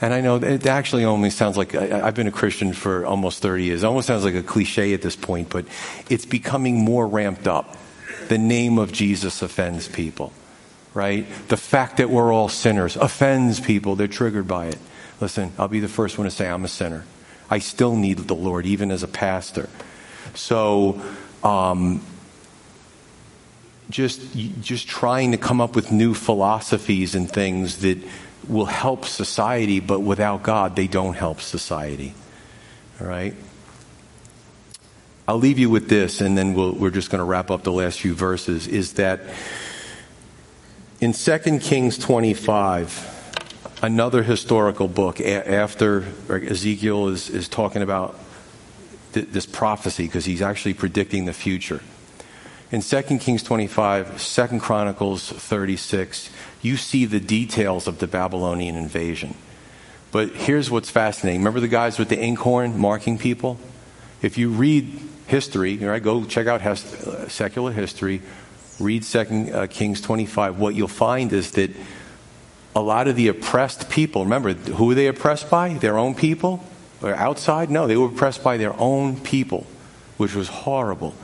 and 0.00 0.12
I 0.12 0.20
know 0.20 0.34
it 0.34 0.66
actually 0.66 1.04
only 1.04 1.30
sounds 1.30 1.56
like 1.56 1.76
I've 1.76 2.16
been 2.16 2.26
a 2.26 2.32
Christian 2.32 2.72
for 2.72 3.06
almost 3.06 3.40
30 3.40 3.62
years. 3.62 3.84
It 3.84 3.86
almost 3.86 4.08
sounds 4.08 4.24
like 4.24 4.34
a 4.34 4.42
cliche 4.42 4.94
at 4.94 5.00
this 5.00 5.14
point, 5.14 5.48
but 5.48 5.64
it's 6.10 6.26
becoming 6.26 6.84
more 6.84 7.06
ramped 7.06 7.46
up. 7.46 7.76
The 8.26 8.36
name 8.36 8.78
of 8.78 8.90
Jesus 8.90 9.42
offends 9.42 9.86
people, 9.86 10.32
right? 10.92 11.24
The 11.46 11.56
fact 11.56 11.98
that 11.98 12.10
we're 12.10 12.32
all 12.32 12.48
sinners 12.48 12.96
offends 12.96 13.60
people. 13.60 13.94
They're 13.94 14.08
triggered 14.08 14.48
by 14.48 14.66
it. 14.66 14.78
Listen, 15.22 15.52
I'll 15.56 15.68
be 15.68 15.78
the 15.78 15.86
first 15.86 16.18
one 16.18 16.24
to 16.24 16.32
say 16.32 16.48
I'm 16.48 16.64
a 16.64 16.68
sinner. 16.68 17.04
I 17.48 17.60
still 17.60 17.94
need 17.94 18.18
the 18.18 18.34
Lord, 18.34 18.66
even 18.66 18.90
as 18.90 19.04
a 19.04 19.08
pastor. 19.08 19.68
So, 20.34 21.00
um, 21.44 22.02
just 23.88 24.20
just 24.60 24.88
trying 24.88 25.30
to 25.30 25.38
come 25.38 25.60
up 25.60 25.76
with 25.76 25.92
new 25.92 26.12
philosophies 26.12 27.14
and 27.14 27.30
things 27.30 27.78
that 27.82 27.98
will 28.48 28.64
help 28.64 29.04
society, 29.04 29.78
but 29.78 30.00
without 30.00 30.42
God, 30.42 30.74
they 30.74 30.88
don't 30.88 31.14
help 31.14 31.40
society. 31.40 32.14
All 33.00 33.06
right? 33.06 33.36
I'll 35.28 35.38
leave 35.38 35.60
you 35.60 35.70
with 35.70 35.88
this, 35.88 36.20
and 36.20 36.36
then 36.36 36.52
we 36.54 36.68
we 36.72 36.88
are 36.88 36.90
just 36.90 37.10
going 37.10 37.20
to 37.20 37.24
wrap 37.24 37.48
up 37.48 37.62
the 37.62 37.70
last 37.70 38.00
few 38.00 38.14
verses. 38.14 38.66
Is 38.66 38.94
that 38.94 39.20
in 41.00 41.12
2 41.12 41.60
Kings 41.60 41.96
25, 41.96 43.21
another 43.82 44.22
historical 44.22 44.86
book, 44.86 45.20
after 45.20 46.04
Ezekiel 46.30 47.08
is, 47.08 47.28
is 47.28 47.48
talking 47.48 47.82
about 47.82 48.18
th- 49.12 49.28
this 49.28 49.44
prophecy, 49.44 50.06
because 50.06 50.24
he's 50.24 50.40
actually 50.40 50.74
predicting 50.74 51.24
the 51.24 51.32
future. 51.32 51.80
In 52.70 52.80
2 52.80 53.02
Kings 53.18 53.42
25, 53.42 54.22
2 54.22 54.60
Chronicles 54.60 55.28
36, 55.28 56.30
you 56.62 56.76
see 56.76 57.04
the 57.04 57.20
details 57.20 57.86
of 57.86 57.98
the 57.98 58.06
Babylonian 58.06 58.76
invasion. 58.76 59.34
But 60.12 60.30
here's 60.30 60.70
what's 60.70 60.88
fascinating. 60.88 61.40
Remember 61.40 61.60
the 61.60 61.68
guys 61.68 61.98
with 61.98 62.08
the 62.08 62.16
inkhorn 62.16 62.78
marking 62.78 63.18
people? 63.18 63.58
If 64.22 64.38
you 64.38 64.50
read 64.50 65.00
history, 65.26 65.76
right, 65.78 66.02
go 66.02 66.24
check 66.24 66.46
out 66.46 66.60
secular 67.28 67.72
history, 67.72 68.22
read 68.78 69.02
2 69.02 69.18
uh, 69.52 69.66
Kings 69.66 70.00
25, 70.00 70.58
what 70.58 70.74
you'll 70.74 70.88
find 70.88 71.32
is 71.32 71.50
that 71.52 71.70
a 72.74 72.80
lot 72.80 73.08
of 73.08 73.16
the 73.16 73.28
oppressed 73.28 73.90
people, 73.90 74.24
remember, 74.24 74.54
who 74.54 74.86
were 74.86 74.94
they 74.94 75.06
oppressed 75.06 75.50
by? 75.50 75.74
Their 75.74 75.98
own 75.98 76.14
people? 76.14 76.64
Or 77.02 77.14
outside? 77.14 77.70
No, 77.70 77.86
they 77.86 77.96
were 77.96 78.06
oppressed 78.06 78.42
by 78.42 78.56
their 78.56 78.78
own 78.78 79.20
people, 79.20 79.66
which 80.16 80.34
was 80.34 80.48
horrible. 80.48 81.14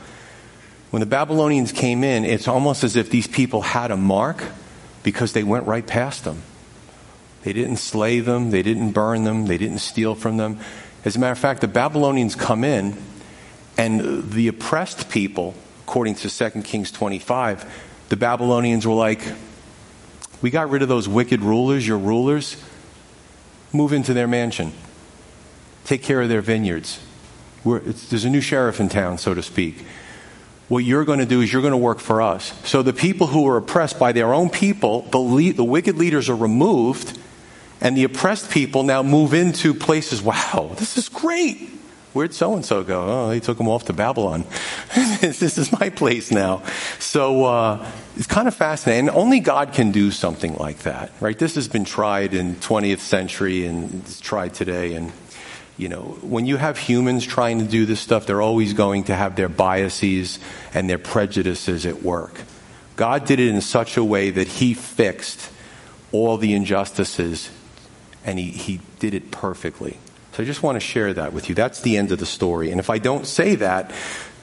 When 0.91 1.01
the 1.01 1.07
Babylonians 1.07 1.73
came 1.73 2.03
in, 2.03 2.25
it's 2.25 2.49
almost 2.49 2.85
as 2.85 2.97
if 2.97 3.11
these 3.11 3.27
people 3.27 3.63
had 3.63 3.91
a 3.91 3.97
mark 3.97 4.43
because 5.03 5.33
they 5.33 5.45
went 5.45 5.67
right 5.67 5.87
past 5.87 6.25
them. 6.25 6.43
They 7.43 7.53
didn't 7.53 7.77
slay 7.77 8.21
them, 8.21 8.51
they 8.51 8.63
didn't 8.63 8.93
burn 8.93 9.25
them, 9.25 9.47
they 9.47 9.59
didn't 9.59 9.79
steal 9.79 10.15
from 10.15 10.37
them. 10.37 10.59
As 11.05 11.17
a 11.17 11.19
matter 11.19 11.33
of 11.33 11.39
fact, 11.39 11.61
the 11.61 11.69
Babylonians 11.69 12.35
come 12.35 12.65
in, 12.65 12.97
and 13.77 14.31
the 14.33 14.49
oppressed 14.49 15.09
people, 15.09 15.55
according 15.85 16.17
to 16.17 16.31
2 16.31 16.63
Kings 16.63 16.91
25, 16.91 17.65
the 18.09 18.17
Babylonians 18.17 18.87
were 18.87 18.95
like, 18.95 19.21
We 20.41 20.51
got 20.51 20.71
rid 20.71 20.83
of 20.83 20.89
those 20.89 21.09
wicked 21.09 21.43
rulers, 21.43 21.87
your 21.87 21.99
rulers. 21.99 22.63
Move 23.73 23.93
into 23.93 24.15
their 24.15 24.27
mansion, 24.27 24.73
take 25.85 26.03
care 26.03 26.23
of 26.23 26.31
their 26.31 26.41
vineyards. 26.41 27.01
there's 27.65 28.25
a 28.25 28.31
new 28.31 28.41
sheriff 28.41 28.81
in 28.81 28.89
town, 28.89 29.19
so 29.19 29.35
to 29.35 29.43
speak 29.43 29.85
what 30.69 30.85
you're 30.85 31.05
going 31.05 31.19
to 31.19 31.27
do 31.27 31.41
is 31.41 31.53
you're 31.53 31.63
going 31.63 31.73
to 31.73 31.79
work 31.79 31.99
for 31.99 32.23
us. 32.23 32.53
So 32.69 32.83
the 32.83 32.93
people 32.93 33.27
who 33.27 33.49
are 33.49 33.57
oppressed 33.57 33.99
by 33.99 34.13
their 34.13 34.33
own 34.33 34.51
people, 34.51 35.03
the, 35.11 35.19
lead, 35.19 35.57
the 35.57 35.65
wicked 35.65 35.97
leaders 35.97 36.29
are 36.29 36.37
removed, 36.37 37.19
and 37.81 37.97
the 37.97 38.05
oppressed 38.05 38.51
people 38.51 38.83
now 38.83 39.03
move 39.03 39.33
into 39.33 39.73
places. 39.73 40.21
Wow, 40.23 40.75
this 40.77 40.99
is 40.99 41.09
great. 41.09 41.71
Where'd 42.19 42.35
so 42.35 42.55
and 42.55 42.65
so 42.65 42.83
go? 42.83 43.05
Oh, 43.07 43.29
they 43.29 43.39
took 43.39 43.59
them 43.59 43.69
off 43.69 43.85
to 43.85 43.93
Babylon. 43.93 44.45
this 45.21 45.57
is 45.57 45.71
my 45.79 45.89
place 45.89 46.33
now. 46.33 46.65
So 46.99 47.45
uh, 47.45 47.89
it's 48.17 48.27
kind 48.27 48.49
of 48.49 48.57
fascinating. 48.57 49.09
only 49.09 49.39
God 49.39 49.73
can 49.73 49.93
do 49.93 50.11
something 50.11 50.57
like 50.57 50.79
that, 50.79 51.13
right? 51.21 51.39
This 51.39 51.55
has 51.55 51.69
been 51.69 51.85
tried 51.85 52.35
in 52.35 52.57
20th 52.57 52.99
century 52.99 53.67
and 53.67 54.03
it's 54.03 54.19
tried 54.19 54.55
today, 54.55 54.95
and 54.95 55.13
you 55.77 55.89
know, 55.89 56.19
when 56.21 56.45
you 56.45 56.57
have 56.57 56.77
humans 56.77 57.25
trying 57.25 57.61
to 57.61 57.65
do 57.65 57.87
this 57.87 58.01
stuff, 58.01 58.27
they're 58.27 58.43
always 58.43 58.73
going 58.73 59.05
to 59.05 59.15
have 59.15 59.37
their 59.37 59.49
biases 59.49 60.41
and 60.75 60.91
their 60.91 60.99
prejudices 60.99 61.87
at 61.87 62.03
work. 62.03 62.41
God 62.97 63.27
did 63.27 63.39
it 63.39 63.47
in 63.47 63.61
such 63.61 63.97
a 63.97 64.03
way 64.03 64.31
that 64.31 64.49
He 64.49 64.75
fixed 64.75 65.53
all 66.11 66.37
the 66.37 66.53
injustices 66.53 67.49
and 68.25 68.41
He, 68.41 68.51
he 68.51 68.81
did 68.99 69.15
it 69.15 69.31
perfectly. 69.31 69.99
So 70.39 70.45
I 70.45 70.47
just 70.47 70.63
want 70.63 70.77
to 70.77 70.81
share 70.81 71.13
that 71.15 71.33
with 71.33 71.49
you. 71.49 71.57
That's 71.57 71.81
the 71.81 71.97
end 71.97 72.13
of 72.13 72.21
the 72.21 72.25
story. 72.25 72.71
And 72.71 72.79
if 72.79 72.91
I 72.91 72.99
don't 72.99 73.27
say 73.27 73.57
that, 73.57 73.91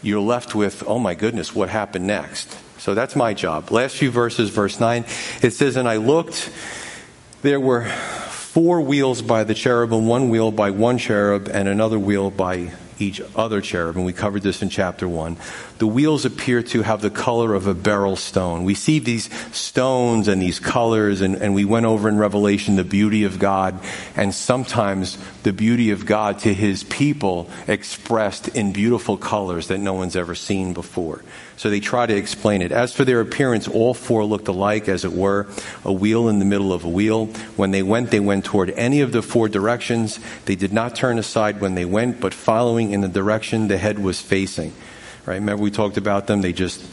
you're 0.01 0.19
left 0.19 0.53
with, 0.53 0.83
oh 0.85 0.99
my 0.99 1.13
goodness, 1.13 1.55
what 1.55 1.69
happened 1.69 2.05
next? 2.05 2.53
So 2.79 2.93
that's 2.93 3.15
my 3.15 3.33
job. 3.33 3.71
Last 3.71 3.95
few 3.95 4.11
verses, 4.11 4.49
verse 4.49 4.81
9, 4.81 5.05
it 5.41 5.51
says, 5.51 5.77
And 5.77 5.87
I 5.87 5.95
looked, 5.95 6.51
there 7.43 7.61
were 7.61 7.85
four 7.85 8.81
wheels 8.81 9.21
by 9.21 9.45
the 9.45 9.53
cherubim, 9.53 10.05
one 10.05 10.27
wheel 10.27 10.51
by 10.51 10.71
one 10.71 10.97
cherub, 10.97 11.47
and 11.47 11.69
another 11.69 11.97
wheel 11.97 12.29
by 12.29 12.73
each 12.99 13.21
other 13.35 13.61
cherub. 13.61 13.95
And 13.95 14.05
we 14.05 14.13
covered 14.13 14.41
this 14.41 14.61
in 14.61 14.69
chapter 14.69 15.07
one. 15.07 15.37
The 15.77 15.87
wheels 15.87 16.23
appear 16.23 16.63
to 16.63 16.81
have 16.83 17.01
the 17.01 17.09
color 17.09 17.53
of 17.53 17.67
a 17.67 17.73
beryl 17.73 18.15
stone. 18.15 18.63
We 18.63 18.75
see 18.75 18.99
these 18.99 19.29
stones 19.55 20.27
and 20.27 20.41
these 20.41 20.59
colors, 20.59 21.21
and, 21.21 21.35
and 21.35 21.53
we 21.53 21.65
went 21.65 21.85
over 21.85 22.07
in 22.07 22.17
Revelation 22.17 22.77
the 22.77 22.83
beauty 22.83 23.25
of 23.25 23.39
God, 23.39 23.79
and 24.15 24.33
sometimes 24.33 25.17
the 25.43 25.51
beauty 25.51 25.91
of 25.91 26.05
God 26.05 26.39
to 26.39 26.53
his 26.53 26.83
people 26.83 27.49
expressed 27.67 28.47
in 28.49 28.71
beautiful 28.71 29.17
colors 29.17 29.67
that 29.67 29.79
no 29.79 29.93
one's 29.93 30.15
ever 30.15 30.35
seen 30.35 30.73
before. 30.73 31.23
So 31.57 31.69
they 31.69 31.79
try 31.79 32.05
to 32.05 32.15
explain 32.15 32.61
it. 32.61 32.73
As 32.73 32.93
for 32.93 33.05
their 33.05 33.21
appearance, 33.21 33.67
all 33.67 33.93
four 33.93 34.25
looked 34.25 34.49
alike, 34.49 34.89
as 34.89 35.05
it 35.05 35.13
were, 35.13 35.47
a 35.85 35.93
wheel 35.93 36.27
in 36.27 36.39
the 36.39 36.45
middle 36.45 36.73
of 36.73 36.83
a 36.83 36.89
wheel. 36.89 37.27
When 37.55 37.71
they 37.71 37.81
went, 37.81 38.11
they 38.11 38.19
went 38.19 38.43
toward 38.43 38.71
any 38.71 38.99
of 38.99 39.13
the 39.13 39.21
four 39.21 39.47
directions. 39.47 40.19
They 40.45 40.55
did 40.55 40.73
not 40.73 40.95
turn 40.95 41.17
aside 41.17 41.61
when 41.61 41.75
they 41.75 41.85
went, 41.85 42.19
but 42.19 42.33
following 42.33 42.84
in 42.91 43.01
the 43.01 43.07
direction 43.07 43.67
the 43.67 43.77
head 43.77 43.99
was 43.99 44.21
facing. 44.21 44.73
Right? 45.25 45.35
Remember 45.35 45.61
we 45.61 45.71
talked 45.71 45.97
about 45.97 46.27
them? 46.27 46.41
They 46.41 46.53
just 46.53 46.83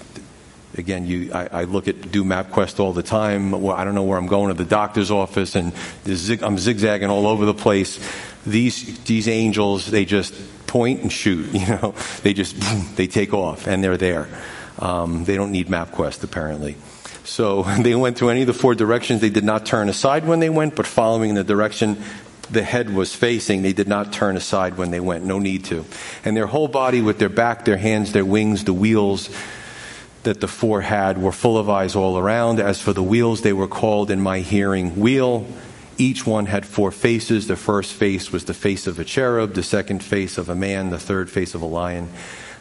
again, 0.77 1.07
you, 1.07 1.33
I, 1.33 1.49
I, 1.53 1.65
look 1.65 1.89
at 1.89 2.11
do 2.11 2.25
MapQuest 2.25 2.81
all 2.81 2.93
the 2.93 3.03
time. 3.03 3.51
Well, 3.51 3.77
I 3.77 3.85
don't 3.85 3.95
know 3.95 4.05
where 4.05 4.19
I'm 4.19 4.27
going 4.27 4.49
to 4.49 4.55
the 4.55 4.69
doctor's 4.69 5.11
office, 5.11 5.55
and 5.55 5.73
zig, 6.07 6.43
I'm 6.43 6.59
zigzagging 6.59 7.11
all 7.11 7.27
over 7.27 7.45
the 7.45 7.55
place. 7.55 8.01
These 8.47 9.05
these 9.05 9.29
angels, 9.29 9.87
they 9.87 10.05
just 10.05 10.35
point 10.67 11.03
and 11.03 11.13
shoot. 11.13 11.47
You 11.53 11.67
know, 11.67 11.95
they 12.23 12.33
just 12.33 12.57
they 12.97 13.07
take 13.07 13.35
off 13.35 13.67
and 13.67 13.85
they're 13.85 13.99
there. 13.99 14.29
Um, 14.79 15.25
they 15.25 15.37
don't 15.37 15.53
need 15.53 15.69
MapQuest 15.69 16.25
apparently. 16.25 16.77
So 17.25 17.63
they 17.81 17.95
went 17.95 18.17
to 18.19 18.31
any 18.31 18.41
of 18.41 18.47
the 18.47 18.55
four 18.55 18.75
directions. 18.75 19.21
They 19.21 19.31
did 19.31 19.45
not 19.45 19.67
turn 19.67 19.89
aside 19.89 20.27
when 20.27 20.41
they 20.41 20.51
went, 20.51 20.75
but 20.75 20.87
following 20.87 21.35
the 21.35 21.45
direction 21.45 22.03
the 22.53 22.63
head 22.63 22.95
was 22.95 23.15
facing, 23.15 23.63
they 23.63 23.73
did 23.73 23.89
not 23.89 24.13
turn 24.13 24.37
aside 24.37 24.77
when 24.77 24.91
they 24.91 25.01
went. 25.01 25.25
No 25.25 25.39
need 25.39 25.65
to. 25.67 25.85
And 26.25 26.37
their 26.37 26.47
whole 26.47 26.69
body, 26.69 27.01
with 27.01 27.19
their 27.19 27.29
back, 27.29 27.65
their 27.65 27.77
hands, 27.77 28.13
their 28.13 28.25
wings, 28.25 28.65
the 28.65 28.73
wheels 28.73 29.31
that 30.23 30.41
the 30.41 30.49
four 30.49 30.81
had, 30.81 31.19
were 31.19 31.33
full 31.33 31.59
of 31.59 31.69
eyes 31.69 31.97
all 31.97 32.19
around. 32.19 32.61
As 32.61 32.81
for 32.81 32.93
the 32.93 33.03
wheels, 33.03 33.43
they 33.43 33.53
were 33.53 33.69
called 33.69 34.11
in 34.11 34.21
my 34.21 34.41
hearing 34.41 35.01
wheel 35.01 35.47
each 35.99 36.27
one 36.27 36.47
had 36.47 36.67
four 36.67 36.91
faces. 36.91 37.47
The 37.47 37.57
first 37.57 37.93
face 37.93 38.33
was 38.33 38.45
the 38.45 38.55
face 38.55 38.87
of 38.87 38.99
a 38.99 39.05
cherub, 39.05 39.55
the 39.55 39.63
second 39.63 40.03
face 40.03 40.39
of 40.39 40.49
a 40.49 40.55
man, 40.55 40.91
the 40.91 40.99
third 40.99 41.31
face 41.31 41.55
of 41.55 41.63
a 41.63 41.67
lion. 41.67 42.09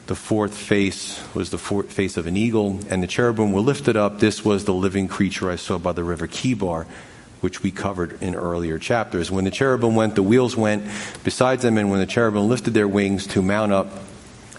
The 0.07 0.15
fourth 0.15 0.55
face 0.55 1.21
was 1.33 1.51
the 1.51 1.57
face 1.57 2.17
of 2.17 2.27
an 2.27 2.35
eagle, 2.35 2.79
and 2.89 3.01
the 3.01 3.07
cherubim 3.07 3.51
were 3.51 3.61
lifted 3.61 3.95
up. 3.95 4.19
This 4.19 4.43
was 4.43 4.65
the 4.65 4.73
living 4.73 5.07
creature 5.07 5.49
I 5.49 5.55
saw 5.55 5.77
by 5.77 5.93
the 5.93 6.03
river 6.03 6.27
Chebar, 6.27 6.85
which 7.41 7.61
we 7.61 7.71
covered 7.71 8.21
in 8.21 8.35
earlier 8.35 8.79
chapters. 8.79 9.29
When 9.29 9.45
the 9.45 9.51
cherubim 9.51 9.95
went, 9.95 10.15
the 10.15 10.23
wheels 10.23 10.55
went 10.55 10.85
besides 11.23 11.63
them, 11.63 11.77
and 11.77 11.91
when 11.91 11.99
the 11.99 12.05
cherubim 12.05 12.47
lifted 12.47 12.73
their 12.73 12.87
wings 12.87 13.27
to 13.27 13.41
mount 13.41 13.73
up, 13.73 13.87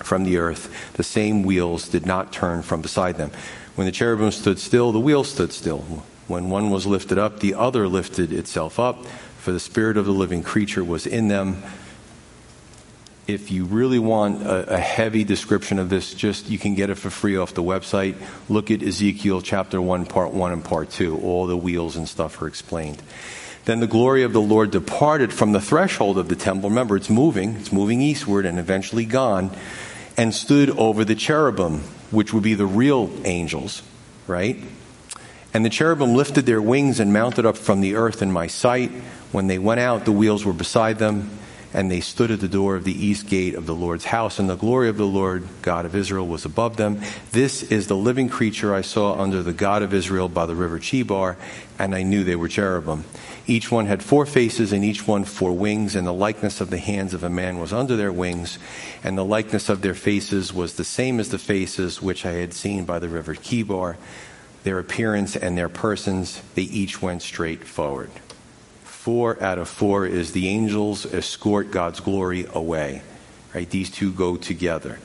from 0.04 0.24
the 0.24 0.36
earth, 0.36 0.92
the 0.94 1.02
same 1.02 1.42
wheels 1.42 1.88
did 1.88 2.06
not 2.06 2.32
turn 2.32 2.62
from 2.62 2.82
beside 2.82 3.16
them. 3.16 3.30
When 3.74 3.86
the 3.86 3.92
cherubim 3.92 4.30
stood 4.30 4.58
still, 4.58 4.92
the 4.92 5.00
wheels 5.00 5.30
stood 5.30 5.52
still. 5.52 6.04
When 6.28 6.50
one 6.50 6.70
was 6.70 6.86
lifted 6.86 7.18
up, 7.18 7.40
the 7.40 7.54
other 7.54 7.88
lifted 7.88 8.32
itself 8.32 8.78
up, 8.78 9.06
for 9.38 9.52
the 9.52 9.60
spirit 9.60 9.96
of 9.96 10.04
the 10.04 10.12
living 10.12 10.42
creature 10.42 10.84
was 10.84 11.06
in 11.06 11.28
them. 11.28 11.62
If 13.26 13.52
you 13.52 13.66
really 13.66 14.00
want 14.00 14.42
a, 14.42 14.74
a, 14.74 14.78
heavy 14.78 15.22
description 15.22 15.78
of 15.78 15.88
this, 15.88 16.12
just 16.12 16.50
you 16.50 16.58
can 16.58 16.74
get 16.74 16.90
it 16.90 16.96
for 16.96 17.08
free 17.08 17.36
off 17.36 17.54
the 17.54 17.62
website. 17.62 18.16
Look 18.48 18.72
at 18.72 18.82
Ezekiel 18.82 19.42
chapter 19.42 19.80
1, 19.80 20.06
part 20.06 20.32
1 20.32 20.52
and 20.52 20.64
part 20.64 20.90
2. 20.90 21.20
All 21.20 21.46
the 21.46 21.56
wheels 21.56 21.94
and 21.94 22.08
stuff 22.08 22.42
are 22.42 22.48
explained. 22.48 23.00
Then 23.64 23.78
the 23.78 23.86
glory 23.86 24.24
of 24.24 24.32
the 24.32 24.40
Lord 24.40 24.72
departed 24.72 25.32
from 25.32 25.52
the 25.52 25.60
threshold 25.60 26.18
of 26.18 26.28
the 26.28 26.34
temple. 26.34 26.68
Remember, 26.68 26.96
it's 26.96 27.08
moving, 27.08 27.54
it's 27.56 27.70
moving 27.70 28.00
eastward 28.00 28.44
and 28.44 28.58
eventually 28.58 29.04
gone, 29.04 29.52
and 30.16 30.34
stood 30.34 30.70
over 30.70 31.04
the 31.04 31.14
cherubim, 31.14 31.78
which 32.10 32.32
would 32.32 32.42
be 32.42 32.54
the 32.54 32.66
real 32.66 33.08
angels, 33.24 33.82
right? 34.26 34.56
And 35.54 35.64
the 35.64 35.70
cherubim 35.70 36.14
lifted 36.14 36.44
their 36.44 36.60
wings 36.60 36.98
and 36.98 37.12
mounted 37.12 37.46
up 37.46 37.56
from 37.56 37.82
the 37.82 37.94
earth 37.94 38.20
in 38.20 38.32
my 38.32 38.48
sight. 38.48 38.90
When 39.30 39.46
they 39.46 39.58
went 39.58 39.80
out, 39.80 40.06
the 40.06 40.12
wheels 40.12 40.44
were 40.44 40.52
beside 40.52 40.98
them, 40.98 41.30
and 41.74 41.90
they 41.90 42.00
stood 42.00 42.30
at 42.30 42.40
the 42.40 42.48
door 42.48 42.76
of 42.76 42.84
the 42.84 43.06
east 43.06 43.26
gate 43.26 43.54
of 43.54 43.66
the 43.66 43.74
Lord's 43.74 44.04
house, 44.04 44.38
and 44.38 44.48
the 44.48 44.56
glory 44.56 44.88
of 44.88 44.96
the 44.96 45.06
Lord 45.06 45.46
God 45.62 45.86
of 45.86 45.94
Israel 45.94 46.26
was 46.26 46.44
above 46.44 46.76
them. 46.76 47.00
This 47.32 47.62
is 47.62 47.86
the 47.86 47.96
living 47.96 48.28
creature 48.28 48.74
I 48.74 48.82
saw 48.82 49.20
under 49.20 49.42
the 49.42 49.52
God 49.52 49.82
of 49.82 49.94
Israel 49.94 50.28
by 50.28 50.46
the 50.46 50.54
river 50.54 50.78
Chebar, 50.78 51.36
and 51.78 51.94
I 51.94 52.02
knew 52.02 52.24
they 52.24 52.36
were 52.36 52.48
cherubim. 52.48 53.04
Each 53.46 53.70
one 53.70 53.86
had 53.86 54.02
four 54.02 54.26
faces, 54.26 54.72
and 54.72 54.84
each 54.84 55.06
one 55.06 55.24
four 55.24 55.52
wings, 55.52 55.96
and 55.96 56.06
the 56.06 56.12
likeness 56.12 56.60
of 56.60 56.70
the 56.70 56.78
hands 56.78 57.14
of 57.14 57.24
a 57.24 57.30
man 57.30 57.58
was 57.58 57.72
under 57.72 57.96
their 57.96 58.12
wings, 58.12 58.58
and 59.02 59.16
the 59.16 59.24
likeness 59.24 59.68
of 59.68 59.82
their 59.82 59.94
faces 59.94 60.52
was 60.52 60.74
the 60.74 60.84
same 60.84 61.18
as 61.18 61.30
the 61.30 61.38
faces 61.38 62.00
which 62.00 62.24
I 62.24 62.32
had 62.32 62.54
seen 62.54 62.84
by 62.84 62.98
the 62.98 63.08
river 63.08 63.34
Chebar. 63.34 63.96
Their 64.62 64.78
appearance 64.78 65.34
and 65.34 65.58
their 65.58 65.68
persons, 65.68 66.40
they 66.54 66.62
each 66.62 67.02
went 67.02 67.22
straight 67.22 67.64
forward. 67.64 68.10
Four 69.02 69.42
out 69.42 69.58
of 69.58 69.68
four 69.68 70.06
is 70.06 70.30
the 70.30 70.46
angels 70.46 71.12
escort 71.12 71.72
God's 71.72 71.98
glory 71.98 72.46
away. 72.54 73.02
Right? 73.52 73.68
These 73.68 73.90
two 73.90 74.12
go 74.12 74.36
together. 74.36 75.00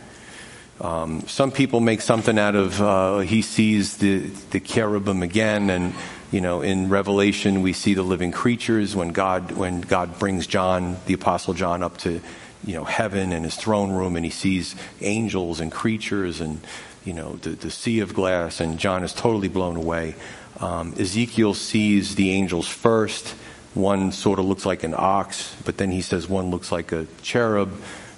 Um, 0.80 1.22
some 1.26 1.50
people 1.50 1.80
make 1.80 2.02
something 2.02 2.38
out 2.38 2.54
of 2.54 2.80
uh, 2.80 3.20
he 3.20 3.42
sees 3.42 3.98
the, 3.98 4.20
the 4.52 4.60
cherubim 4.60 5.24
again 5.24 5.72
and 5.72 5.96
you 6.32 6.42
know, 6.42 6.62
in 6.62 6.90
Revelation, 6.90 7.64
we 7.64 7.74
see 7.74 7.96
the 7.96 8.04
living 8.04 8.32
creatures 8.32 8.96
when 8.96 9.10
God, 9.10 9.54
when 9.54 9.82
God 9.82 10.20
brings 10.20 10.46
John, 10.46 10.98
the 11.08 11.14
Apostle 11.14 11.56
John, 11.56 11.82
up 11.82 11.98
to, 12.00 12.22
you 12.64 12.76
know, 12.76 12.84
heaven 12.84 13.32
and 13.32 13.46
his 13.46 13.56
throne 13.56 13.92
room, 13.92 14.16
and 14.16 14.24
he 14.24 14.30
sees 14.30 14.76
angels 15.02 15.60
and 15.60 15.72
creatures 15.72 16.40
and, 16.40 16.60
you 17.04 17.14
know, 17.14 17.38
the, 17.38 17.50
the 17.50 17.72
sea 17.72 18.02
of 18.02 18.14
glass, 18.14 18.60
and 18.60 18.78
John 18.78 19.04
is 19.04 19.12
totally 19.14 19.48
blown 19.48 19.76
away. 19.76 20.14
Um, 20.60 20.94
Ezekiel 21.00 21.56
sees 21.56 22.14
the 22.14 22.30
angels 22.30 22.68
first. 22.68 23.34
One 23.78 24.12
sort 24.12 24.40
of 24.40 24.46
looks 24.46 24.66
like 24.66 24.84
an 24.84 24.96
ox, 24.98 25.56
but 25.64 25.78
then 25.78 25.92
he 25.92 26.02
says 26.02 26.28
one 26.28 26.50
looks 26.50 26.72
like 26.72 26.92
a 26.92 27.06
cherub, 27.22 27.72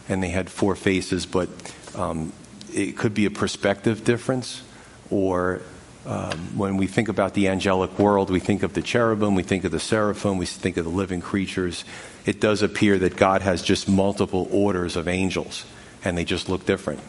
and 0.08 0.24
they 0.24 0.30
had 0.30 0.50
four 0.50 0.74
faces, 0.74 1.26
but 1.26 1.50
um, 1.96 2.32
it 2.74 2.96
could 2.96 3.14
be 3.14 3.26
a 3.26 3.30
perspective 3.30 4.06
difference, 4.06 4.64
or 5.10 5.62
um, 6.06 6.58
when 6.58 6.78
we 6.78 6.88
think 6.88 7.10
about 7.10 7.34
the 7.34 7.50
angelic 7.50 8.00
world, 8.00 8.30
we 8.30 8.40
think 8.40 8.64
of 8.64 8.74
the 8.74 8.82
cherubim, 8.82 9.36
we 9.36 9.44
think 9.44 9.66
of 9.66 9.72
the 9.72 9.82
seraphim, 9.82 10.38
we 10.38 10.46
think 10.46 10.78
of 10.78 10.86
the 10.86 10.92
living 10.92 11.20
creatures. 11.20 11.84
It 12.26 12.40
does 12.40 12.62
appear 12.62 12.98
that 13.00 13.18
God 13.18 13.42
has 13.42 13.62
just 13.62 13.90
multiple 13.90 14.48
orders 14.52 14.96
of 14.96 15.10
angels, 15.10 15.66
and 16.06 16.18
they 16.18 16.24
just 16.24 16.48
look 16.48 16.66
different. 16.66 17.02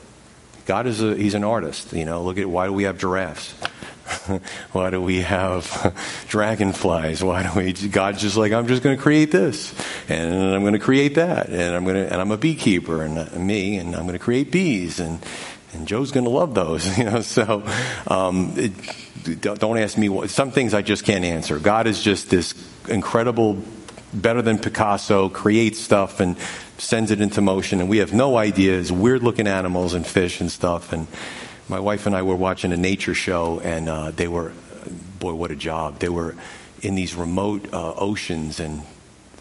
God 0.67 0.89
is 0.89 1.01
a, 1.01 1.15
he's 1.15 1.35
an 1.35 1.45
artist, 1.45 1.93
you 1.93 2.05
know. 2.05 2.23
Look 2.25 2.37
at 2.39 2.51
why 2.51 2.67
do 2.67 2.73
we 2.73 2.83
have 2.83 2.99
giraffes? 2.99 3.55
why 4.73 4.91
do 4.91 5.01
we 5.01 5.21
have 5.21 5.95
dragonflies? 6.29 7.23
Why 7.23 7.43
do 7.43 7.59
we? 7.59 7.73
God's 7.73 8.21
just 8.21 8.37
like 8.37 8.53
I'm 8.53 8.67
just 8.67 8.83
going 8.83 8.97
to 8.97 9.03
create 9.03 9.31
this, 9.31 9.75
and 10.09 10.33
I'm 10.55 10.63
going 10.63 10.75
to 10.75 10.79
create 10.79 11.15
that, 11.15 11.49
and 11.49 11.75
I'm 11.75 11.85
going 11.85 11.97
to, 11.97 12.13
and 12.13 12.21
I'm 12.21 12.31
a 12.31 12.37
beekeeper, 12.37 13.03
and 13.03 13.47
me, 13.47 13.77
and 13.77 13.95
I'm 13.95 14.03
going 14.03 14.19
to 14.19 14.19
create 14.19 14.51
bees, 14.51 15.01
and 15.01 15.25
and 15.73 15.87
Joe's 15.87 16.11
going 16.11 16.25
to 16.25 16.31
love 16.31 16.55
those, 16.55 16.99
you 16.99 17.05
know. 17.05 17.21
So 17.23 17.65
um, 18.07 18.55
it, 18.57 18.73
don't 19.43 19.79
ask 19.79 19.97
me 19.97 20.09
what. 20.09 20.31
Some 20.31 20.51
things 20.51 20.75
I 20.75 20.83
just 20.83 21.05
can't 21.05 21.25
answer. 21.25 21.59
God 21.59 21.87
is 21.87 22.03
just 22.03 22.31
this 22.31 22.55
incredible, 22.89 23.59
better 24.13 24.43
than 24.43 24.59
Picasso, 24.59 25.29
creates 25.29 25.79
stuff 25.81 26.21
and 26.21 26.37
sends 26.79 27.11
it 27.11 27.21
into 27.21 27.41
motion, 27.41 27.81
and 27.81 27.89
we 27.89 27.99
have 27.99 28.13
no 28.13 28.37
ideas. 28.37 28.91
Weird 28.91 29.23
looking 29.23 29.47
animals 29.47 29.95
and 29.95 30.07
fish 30.07 30.41
and 30.41 30.51
stuff. 30.51 30.93
And 30.93 31.07
my 31.71 31.81
wife 31.81 32.07
and 32.07 32.17
I 32.17 32.23
were 32.23 32.37
watching 32.37 32.73
a 32.73 32.77
nature 32.77 33.15
show, 33.15 33.61
and 33.61 33.89
uh, 33.89 34.11
they 34.11 34.29
were, 34.29 34.53
boy, 35.21 35.35
what 35.35 35.51
a 35.51 35.57
job! 35.57 36.01
They 36.01 36.09
were 36.09 36.35
in 36.83 36.97
these 36.97 37.15
remote 37.15 37.73
uh, 37.73 37.95
oceans 37.95 38.59
and 38.59 38.83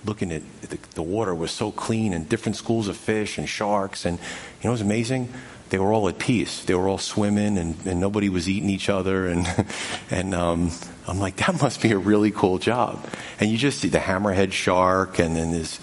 looking 0.06 0.32
at 0.32 0.44
the, 0.62 0.78
the, 0.96 1.04
water 1.04 1.34
was 1.36 1.52
so 1.52 1.72
clean 1.72 2.14
and 2.14 2.30
different 2.30 2.56
schools 2.56 2.88
of 2.88 2.96
fish 2.96 3.38
and 3.38 3.50
sharks 3.50 4.06
and 4.06 4.18
you 4.18 4.64
know 4.64 4.70
it 4.70 4.72
was 4.72 4.82
amazing 4.82 5.28
they 5.70 5.78
were 5.78 5.94
all 5.94 6.10
at 6.10 6.18
peace. 6.18 6.64
They 6.64 6.74
were 6.74 6.88
all 6.88 6.98
swimming, 6.98 7.58
and, 7.58 7.76
and 7.86 8.00
nobody 8.00 8.30
was 8.30 8.50
eating 8.50 8.70
each 8.70 8.90
other. 8.90 9.28
And 9.28 9.48
and 10.10 10.34
um, 10.34 10.72
I'm 11.08 11.20
like, 11.20 11.38
that 11.38 11.62
must 11.62 11.82
be 11.82 11.92
a 11.92 11.98
really 11.98 12.32
cool 12.32 12.58
job. 12.58 13.08
And 13.40 13.50
you 13.50 13.58
just 13.58 13.80
see 13.80 13.90
the 13.90 14.00
hammerhead 14.00 14.52
shark, 14.52 15.20
and 15.20 15.36
then 15.36 15.52
this, 15.52 15.80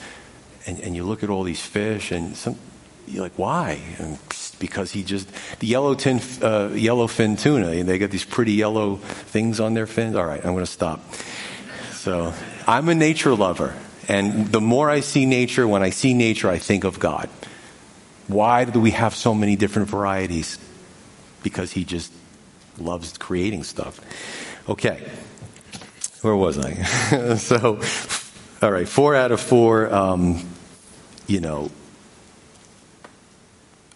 and, 0.67 0.81
and 0.81 0.97
you 0.97 1.05
look 1.05 1.23
at 1.23 1.31
all 1.31 1.45
these 1.45 1.65
fish, 1.65 2.11
and 2.11 2.37
some, 2.37 2.59
you're 3.07 3.23
like, 3.23 3.39
why? 3.39 3.81
And 3.99 4.19
because 4.59 4.93
he 4.93 5.03
just 5.03 5.29
the 5.61 5.67
yellow 5.67 5.95
tin, 5.95 6.17
uh, 6.17 6.71
yellowfin 6.73 7.39
tuna. 7.39 7.69
And 7.69 7.89
they 7.89 7.99
got 7.99 8.11
these 8.11 8.25
pretty 8.25 8.53
yellow 8.53 8.97
things 8.97 9.61
on 9.61 9.75
their 9.75 9.87
fins. 9.87 10.17
All 10.17 10.27
right, 10.27 10.45
I'm 10.45 10.53
going 10.53 10.65
to 10.65 10.71
stop. 10.71 11.01
So 11.93 12.33
I'm 12.67 12.89
a 12.89 12.95
nature 12.95 13.35
lover, 13.35 13.75
and 14.09 14.47
the 14.47 14.61
more 14.61 14.89
I 14.91 15.01
see 15.01 15.27
nature, 15.27 15.67
when 15.67 15.83
I 15.83 15.91
see 15.91 16.15
nature, 16.15 16.49
I 16.49 16.59
think 16.59 16.85
of 16.85 16.99
God. 16.99 17.29
Why 18.29 18.65
do 18.65 18.81
we 18.81 18.91
have 18.93 19.15
so 19.15 19.35
many 19.35 19.57
different 19.57 19.89
varieties? 19.89 20.59
Because 21.43 21.73
he 21.73 21.85
just 21.85 22.13
loves 22.79 23.17
creating 23.19 23.65
stuff. 23.65 24.01
Okay. 24.69 25.09
Where 26.23 26.35
was 26.35 26.59
I? 26.59 26.83
so, 27.37 27.81
all 28.63 28.73
right, 28.73 28.89
four 28.89 29.15
out 29.15 29.33
of 29.33 29.41
four, 29.41 29.93
um, 29.93 30.49
you 31.27 31.41
know. 31.41 31.71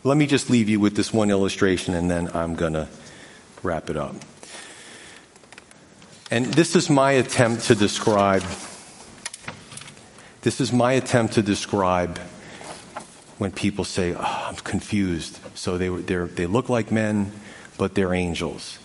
Let 0.03 0.17
me 0.17 0.27
just 0.27 0.49
leave 0.49 0.69
you 0.69 0.81
with 0.81 0.97
this 0.97 1.13
one 1.13 1.31
illustration 1.31 1.95
and 1.95 2.11
then 2.11 2.31
I'm 2.33 2.55
going 2.55 2.73
to 2.73 2.89
wrap 3.63 3.91
it 3.91 3.97
up. 3.97 4.15
And 6.31 6.47
this 6.47 6.75
is 6.75 6.89
my 6.89 7.13
attempt 7.13 7.65
to 7.65 7.75
describe. 7.75 8.43
This 10.43 10.61
is 10.61 10.73
my 10.73 10.93
attempt 10.93 11.35
to 11.35 11.43
describe 11.43 12.19
when 13.37 13.53
people 13.53 13.85
say, 13.85 14.15
oh, 14.15 14.47
I'm 14.49 14.57
confused. 14.57 15.39
So 15.55 15.77
they, 15.77 15.89
they 15.89 16.47
look 16.47 16.69
like 16.71 16.91
men, 16.91 17.33
but 17.77 17.95
they're 17.95 18.15
angels. 18.15 18.79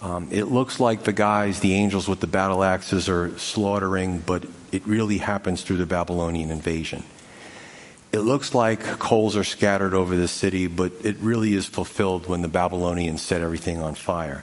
Um, 0.00 0.28
it 0.30 0.44
looks 0.44 0.80
like 0.80 1.02
the 1.02 1.12
guys, 1.12 1.60
the 1.60 1.74
angels 1.74 2.08
with 2.08 2.20
the 2.20 2.26
battle 2.26 2.62
axes, 2.62 3.08
are 3.08 3.36
slaughtering, 3.38 4.20
but 4.20 4.46
it 4.72 4.86
really 4.86 5.18
happens 5.18 5.62
through 5.62 5.78
the 5.78 5.86
Babylonian 5.86 6.50
invasion. 6.50 7.04
It 8.16 8.22
looks 8.22 8.54
like 8.54 8.80
coals 8.98 9.36
are 9.36 9.44
scattered 9.44 9.92
over 9.92 10.16
the 10.16 10.26
city, 10.26 10.68
but 10.68 10.90
it 11.04 11.18
really 11.20 11.52
is 11.52 11.66
fulfilled 11.66 12.26
when 12.26 12.40
the 12.40 12.48
Babylonians 12.48 13.20
set 13.20 13.42
everything 13.42 13.82
on 13.82 13.94
fire. 13.94 14.42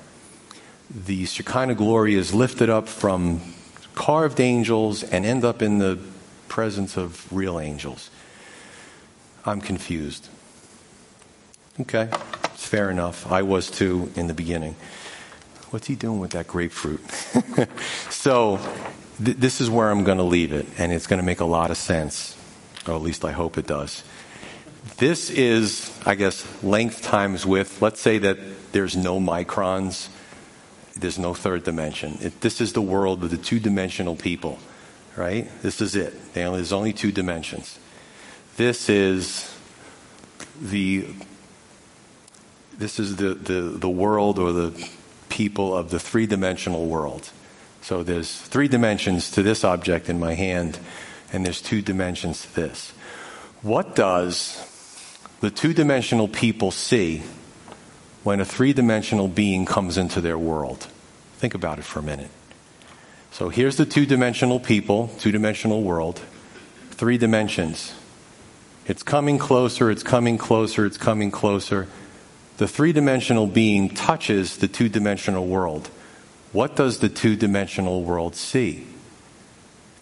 The 0.94 1.26
Shekinah 1.26 1.74
glory 1.74 2.14
is 2.14 2.36
lifted 2.36 2.70
up 2.70 2.88
from 2.88 3.42
carved 3.96 4.40
angels 4.40 5.02
and 5.02 5.26
end 5.26 5.44
up 5.44 5.64
in 5.64 5.80
the 5.80 5.98
presence 6.50 6.98
of 6.98 7.34
real 7.34 7.60
angels. 7.60 8.12
I'm 9.44 9.60
confused. 9.60 10.30
Okay, 11.80 12.10
it's 12.54 12.68
fair 12.68 12.92
enough. 12.92 13.32
I 13.32 13.42
was 13.42 13.72
too 13.72 14.12
in 14.16 14.28
the 14.28 14.36
beginning. 14.36 14.76
What's 15.72 15.88
he 15.88 15.96
doing 15.96 16.20
with 16.20 16.32
that 16.32 16.46
grapefruit? 16.46 17.02
so, 18.12 18.60
th- 19.26 19.38
this 19.38 19.62
is 19.62 19.68
where 19.68 19.90
I'm 19.90 20.04
going 20.04 20.20
to 20.20 20.24
leave 20.24 20.54
it, 20.54 20.68
and 20.78 20.92
it's 20.92 21.08
going 21.08 21.20
to 21.20 21.26
make 21.26 21.40
a 21.40 21.46
lot 21.46 21.72
of 21.72 21.78
sense, 21.78 22.33
or 22.88 22.96
at 22.96 23.02
least 23.02 23.26
I 23.26 23.32
hope 23.32 23.58
it 23.58 23.68
does. 23.68 24.04
This 24.98 25.30
is, 25.30 25.98
I 26.06 26.16
guess, 26.16 26.46
length 26.64 27.02
times 27.02 27.46
width. 27.46 27.82
Let's 27.82 28.02
say 28.02 28.18
that 28.20 28.38
there's 28.74 28.96
no 28.96 29.20
microns, 29.20 30.10
there's 30.96 31.18
no 31.18 31.34
third 31.34 31.64
dimension. 31.64 32.18
It, 32.22 32.42
this 32.42 32.60
is 32.60 32.74
the 32.74 32.82
world 32.82 33.24
of 33.24 33.32
the 33.32 33.38
two 33.38 33.60
dimensional 33.60 34.16
people, 34.16 34.60
right? 35.16 35.50
This 35.62 35.82
is 35.82 35.96
it. 35.96 36.34
There's 36.34 36.74
only 36.74 36.94
two 36.94 37.12
dimensions. 37.12 37.80
This 38.58 38.90
is 38.90 39.56
the 40.62 41.08
this 42.78 43.00
is 43.00 43.18
the, 43.18 43.36
the, 43.36 43.62
the 43.62 43.90
world 43.90 44.40
or 44.40 44.52
the 44.52 44.90
people 45.30 45.76
of 45.76 45.90
the 45.90 46.00
three 46.00 46.26
dimensional 46.26 46.88
world. 46.88 47.30
So 47.82 48.04
there's 48.04 48.36
three 48.36 48.68
dimensions 48.68 49.30
to 49.32 49.44
this 49.44 49.64
object 49.64 50.10
in 50.10 50.20
my 50.20 50.34
hand, 50.34 50.80
and 51.34 51.46
there's 51.46 51.62
two 51.62 51.82
dimensions 51.82 52.44
to 52.44 52.56
this. 52.56 52.92
What 53.62 53.96
does 53.96 54.70
the 55.42 55.52
two 55.52 55.74
dimensional 55.74 56.30
people 56.30 56.72
see 56.72 57.22
when 58.24 58.40
a 58.40 58.46
three 58.46 58.74
dimensional 58.74 59.28
being 59.28 59.66
comes 59.66 59.98
into 59.98 60.22
their 60.22 60.38
world. 60.38 60.88
Think 61.36 61.54
about 61.54 61.80
it 61.80 61.84
for 61.84 62.00
a 62.00 62.04
minute. 62.04 62.30
So 63.32 63.50
here's 63.50 63.76
the 63.76 63.86
two 63.86 64.06
dimensional 64.06 64.60
people, 64.60 65.10
two 65.20 65.32
dimensional 65.32 65.84
world, 65.84 66.22
three 66.92 67.18
dimensions. 67.18 67.94
It's 68.86 69.04
coming 69.04 69.38
closer, 69.38 69.92
it's 69.92 70.04
coming 70.04 70.38
closer, 70.38 70.86
it's 70.86 70.98
coming 70.98 71.32
closer. 71.32 71.88
The 72.58 72.68
three 72.68 72.94
dimensional 72.94 73.48
being 73.48 73.90
touches 73.90 74.58
the 74.58 74.68
two 74.68 74.88
dimensional 74.88 75.46
world. 75.46 75.90
What 76.54 76.76
does 76.76 77.00
the 77.00 77.10
two 77.10 77.36
dimensional 77.36 78.04
world 78.04 78.36
see? 78.36 78.88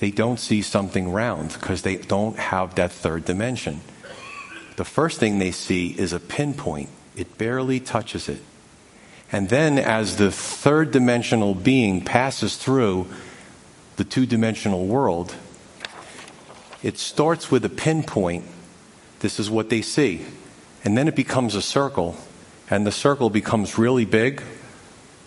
They 0.02 0.10
don't 0.10 0.40
see 0.40 0.64
something 0.64 1.12
round 1.12 1.54
because 1.54 1.84
they 1.84 1.98
don't 1.98 2.36
have 2.36 2.74
that 2.74 2.92
third 2.92 3.24
dimension. 3.24 3.82
The 4.76 4.84
first 4.84 5.20
thing 5.20 5.38
they 5.38 5.52
see 5.52 5.90
is 5.90 6.12
a 6.12 6.20
pinpoint, 6.20 6.90
it 7.16 7.38
barely 7.38 7.80
touches 7.80 8.28
it. 8.28 8.42
And 9.32 9.50
then, 9.50 9.78
as 9.78 10.16
the 10.16 10.32
third 10.32 10.90
dimensional 10.90 11.54
being 11.54 12.04
passes 12.04 12.58
through 12.58 13.10
the 13.98 14.04
two 14.04 14.26
dimensional 14.26 14.88
world, 14.88 15.36
it 16.82 16.98
starts 16.98 17.52
with 17.52 17.64
a 17.64 17.70
pinpoint. 17.70 18.46
This 19.20 19.40
is 19.40 19.52
what 19.52 19.70
they 19.70 19.84
see. 19.84 20.26
And 20.84 20.98
then 20.98 21.08
it 21.08 21.16
becomes 21.16 21.54
a 21.54 21.62
circle, 21.62 22.18
and 22.72 22.88
the 22.88 22.92
circle 22.92 23.30
becomes 23.30 23.78
really 23.78 24.06
big, 24.06 24.42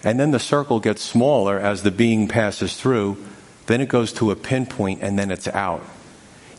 and 0.03 0.19
then 0.19 0.33
the 0.33 0.41
circle 0.41 0.81
gets 0.81 1.01
smaller 1.01 1.61
as 1.61 1.85
the 1.85 1.93
being 1.93 2.27
passes 2.27 2.77
through. 2.77 3.25
Then 3.67 3.81
it 3.81 3.89
goes 3.89 4.13
to 4.15 4.31
a 4.31 4.37
pinpoint, 4.37 5.03
and 5.03 5.19
then 5.19 5.31
it's 5.31 5.49
out. 5.49 5.83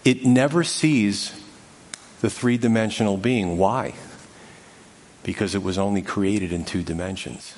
It 0.03 0.25
never 0.25 0.63
sees 0.63 1.39
the 2.21 2.29
three 2.29 2.57
dimensional 2.57 3.17
being. 3.17 3.57
Why? 3.57 3.93
because 5.25 5.55
it 5.55 5.63
was 5.63 5.77
only 5.77 6.03
created 6.03 6.53
in 6.53 6.63
two 6.63 6.83
dimensions. 6.83 7.55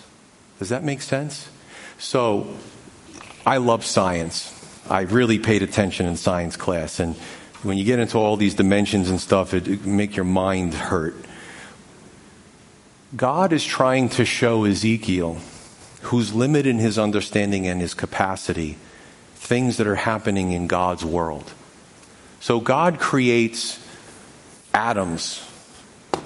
Does 0.57 0.69
that 0.69 0.83
make 0.83 1.01
sense? 1.01 1.49
So, 1.99 2.55
I 3.45 3.57
love 3.57 3.85
science. 3.85 4.53
I 4.89 5.01
really 5.01 5.37
paid 5.37 5.61
attention 5.61 6.05
in 6.05 6.15
science 6.15 6.55
class, 6.55 6.99
and 6.99 7.15
when 7.63 7.77
you 7.77 7.83
get 7.83 7.99
into 7.99 8.17
all 8.17 8.37
these 8.37 8.55
dimensions 8.55 9.09
and 9.09 9.19
stuff, 9.19 9.53
it, 9.53 9.67
it 9.67 9.85
make 9.85 10.15
your 10.15 10.25
mind 10.25 10.73
hurt. 10.73 11.15
God 13.15 13.51
is 13.51 13.65
trying 13.65 14.09
to 14.09 14.23
show 14.23 14.63
Ezekiel, 14.63 15.37
who's 16.03 16.33
limited 16.33 16.69
in 16.69 16.79
his 16.79 16.97
understanding 16.97 17.67
and 17.67 17.81
his 17.81 17.93
capacity, 17.93 18.77
things 19.47 19.77
that 19.77 19.87
are 19.87 19.95
happening 19.95 20.51
in 20.51 20.67
God's 20.67 21.03
world. 21.03 21.53
So 22.39 22.59
God 22.59 22.99
creates 22.99 23.83
atoms 24.73 25.47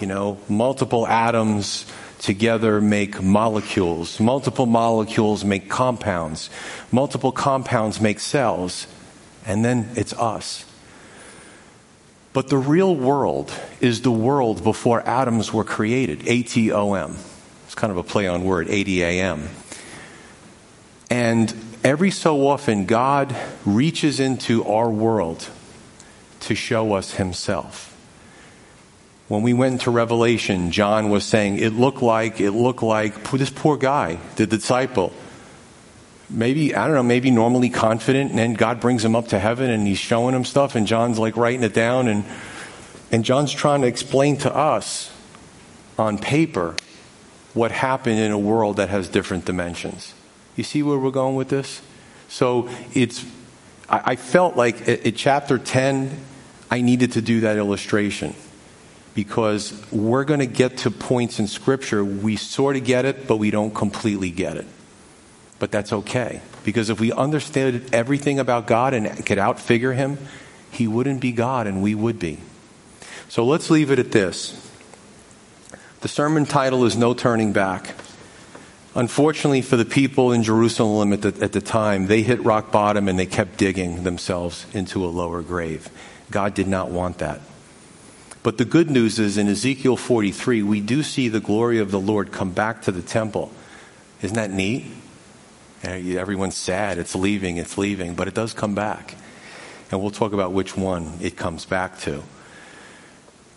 you 0.01 0.07
know, 0.07 0.39
multiple 0.49 1.05
atoms 1.07 1.86
together 2.19 2.82
make 2.82 3.22
molecules. 3.22 4.19
Multiple 4.19 4.65
molecules 4.65 5.45
make 5.45 5.69
compounds. 5.69 6.49
Multiple 6.91 7.32
compounds 7.32 8.01
make 8.01 8.19
cells. 8.19 8.88
And 9.45 9.63
then 9.63 9.89
it's 9.95 10.13
us. 10.13 10.65
But 12.34 12.47
the 12.47 12.57
real 12.57 12.95
world 12.95 13.53
is 13.80 14.01
the 14.01 14.11
world 14.11 14.63
before 14.63 15.07
atoms 15.07 15.53
were 15.53 15.63
created. 15.63 16.28
A 16.28 16.43
T 16.43 16.72
O 16.72 16.93
M. 16.93 17.17
It's 17.65 17.76
kind 17.76 17.91
of 17.91 17.97
a 17.97 18.03
play 18.03 18.28
on 18.28 18.43
word, 18.43 18.69
80 18.69 19.03
AM. 19.03 19.49
And 21.09 21.53
every 21.84 22.11
so 22.11 22.47
often, 22.47 22.86
God 22.86 23.36
reaches 23.65 24.19
into 24.19 24.63
our 24.65 24.89
world 24.89 25.49
to 26.41 26.55
show 26.55 26.93
us 26.93 27.15
Himself. 27.15 27.88
When 29.27 29.43
we 29.43 29.53
went 29.53 29.73
into 29.73 29.91
Revelation, 29.91 30.71
John 30.71 31.09
was 31.09 31.23
saying, 31.23 31.57
it 31.57 31.71
looked 31.71 32.01
like, 32.01 32.41
it 32.41 32.51
looked 32.51 32.84
like 32.84 33.32
this 33.32 33.49
poor 33.49 33.77
guy, 33.77 34.19
the 34.36 34.45
disciple. 34.45 35.13
Maybe, 36.29 36.75
I 36.75 36.86
don't 36.86 36.95
know, 36.95 37.03
maybe 37.03 37.32
normally 37.32 37.69
confident, 37.69 38.32
and 38.32 38.39
then 38.39 38.53
God 38.55 38.79
brings 38.79 39.05
him 39.05 39.15
up 39.15 39.29
to 39.29 39.39
heaven 39.39 39.69
and 39.69 39.88
he's 39.88 39.99
showing 39.99 40.36
him 40.36 40.43
stuff, 40.43 40.75
and 40.75 40.86
John's 40.86 41.17
like 41.17 41.38
writing 41.38 41.63
it 41.63 41.73
down, 41.73 42.07
and, 42.07 42.25
and 43.11 43.23
John's 43.23 43.53
trying 43.53 43.82
to 43.82 43.88
explain 43.88 44.38
to 44.38 44.53
us 44.53 45.11
on 45.97 46.17
paper 46.17 46.75
what 47.53 47.71
happened 47.71 48.19
in 48.19 48.32
a 48.32 48.39
world 48.39 48.77
that 48.77 48.89
has 48.89 49.07
different 49.07 49.45
dimensions. 49.45 50.13
You 50.56 50.64
see 50.64 50.84
where 50.84 50.97
we're 50.97 51.12
going 51.12 51.36
with 51.36 51.49
this? 51.49 51.82
So 52.28 52.70
it's, 52.93 53.26
I, 53.89 54.16
felt 54.16 54.56
like 54.56 54.88
at 54.88 55.16
chapter 55.16 55.58
10, 55.58 56.18
I 56.70 56.82
needed 56.82 57.14
to 57.14 57.22
do 57.22 57.41
that 57.41 57.58
illustration 57.58 58.34
because 59.14 59.74
we're 59.91 60.24
going 60.24 60.39
to 60.39 60.45
get 60.45 60.78
to 60.78 60.91
points 60.91 61.39
in 61.39 61.47
Scripture 61.47 62.04
we 62.04 62.38
sort 62.38 62.78
of 62.78 62.86
get 62.86 63.04
it, 63.06 63.28
but 63.28 63.38
we 63.38 63.52
don't 63.52 63.74
completely 63.74 64.32
get 64.32 64.56
it. 64.56 64.66
But 65.60 65.72
that's 65.72 65.93
okay, 65.93 66.41
because 66.64 66.89
if 66.89 66.99
we 66.99 67.12
understood 67.12 67.93
everything 67.93 68.39
about 68.39 68.68
God 68.68 68.93
and 68.93 69.26
could 69.26 69.38
outfigure 69.38 69.95
Him, 69.95 70.18
He 70.72 70.88
wouldn't 70.88 71.20
be 71.20 71.34
God 71.34 71.68
and 71.68 71.84
we 71.84 71.93
would 71.93 72.18
be. 72.18 72.39
So 73.28 73.45
let's 73.45 73.70
leave 73.70 73.91
it 73.91 73.99
at 73.99 74.12
this. 74.12 74.70
The 76.02 76.08
sermon 76.08 76.45
title 76.45 76.86
is 76.86 76.97
No 76.97 77.14
Turning 77.14 77.54
Back. 77.54 77.93
Unfortunately 78.94 79.62
for 79.62 79.78
the 79.78 79.86
people 79.86 80.34
in 80.34 80.44
Jerusalem 80.44 81.14
at 81.14 81.22
the, 81.22 81.44
at 81.44 81.54
the 81.54 81.62
time, 81.62 82.08
they 82.08 82.24
hit 82.24 82.44
rock 82.44 82.72
bottom 82.72 83.08
and 83.08 83.18
they 83.18 83.26
kept 83.26 83.58
digging 83.58 84.04
themselves 84.04 84.66
into 84.74 85.06
a 85.06 85.08
lower 85.08 85.42
grave. 85.42 85.89
God 86.30 86.54
did 86.54 86.68
not 86.68 86.92
want 86.92 87.20
that. 87.20 87.39
But 88.44 88.58
the 88.58 88.66
good 88.66 88.89
news 88.89 89.20
is 89.20 89.38
in 89.38 89.48
Ezekiel 89.48 89.96
43, 89.96 90.64
we 90.64 90.82
do 90.82 91.04
see 91.04 91.30
the 91.30 91.39
glory 91.39 91.80
of 91.80 91.92
the 91.92 92.00
Lord 92.00 92.32
come 92.32 92.52
back 92.52 92.82
to 92.84 92.92
the 92.92 93.02
temple. 93.02 93.52
Isn't 94.22 94.36
that 94.36 94.52
neat? 94.52 94.86
Everyone's 95.84 96.58
sad. 96.58 96.98
It's 96.98 97.16
leaving, 97.16 97.58
it's 97.58 97.78
leaving, 97.78 98.16
but 98.16 98.28
it 98.28 98.34
does 98.34 98.54
come 98.54 98.76
back. 98.76 99.16
And 99.92 100.02
we'll 100.02 100.12
talk 100.12 100.34
about 100.34 100.52
which 100.52 100.76
one 100.76 101.18
it 101.22 101.38
comes 101.38 101.66
back 101.66 102.00
to. 102.02 102.24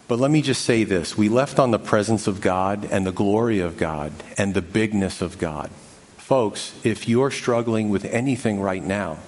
But 0.07 0.18
let 0.18 0.30
me 0.30 0.42
just 0.42 0.64
say 0.64 0.84
this 0.84 1.16
we 1.16 1.28
left 1.28 1.59
on 1.59 1.70
the 1.70 1.78
presence 1.78 2.26
of 2.26 2.40
God 2.40 2.86
and 2.90 3.07
the 3.07 3.12
glory 3.12 3.61
of 3.61 3.76
God 3.76 4.12
and 4.36 4.55
the 4.55 4.62
bigness 4.62 5.22
of 5.22 5.38
God. 5.38 5.70
Folks, 6.16 6.74
if 6.84 7.09
you're 7.09 7.30
struggling 7.30 7.90
with 7.90 8.05
anything 8.07 8.61
right 8.61 8.82
now, 8.82 9.18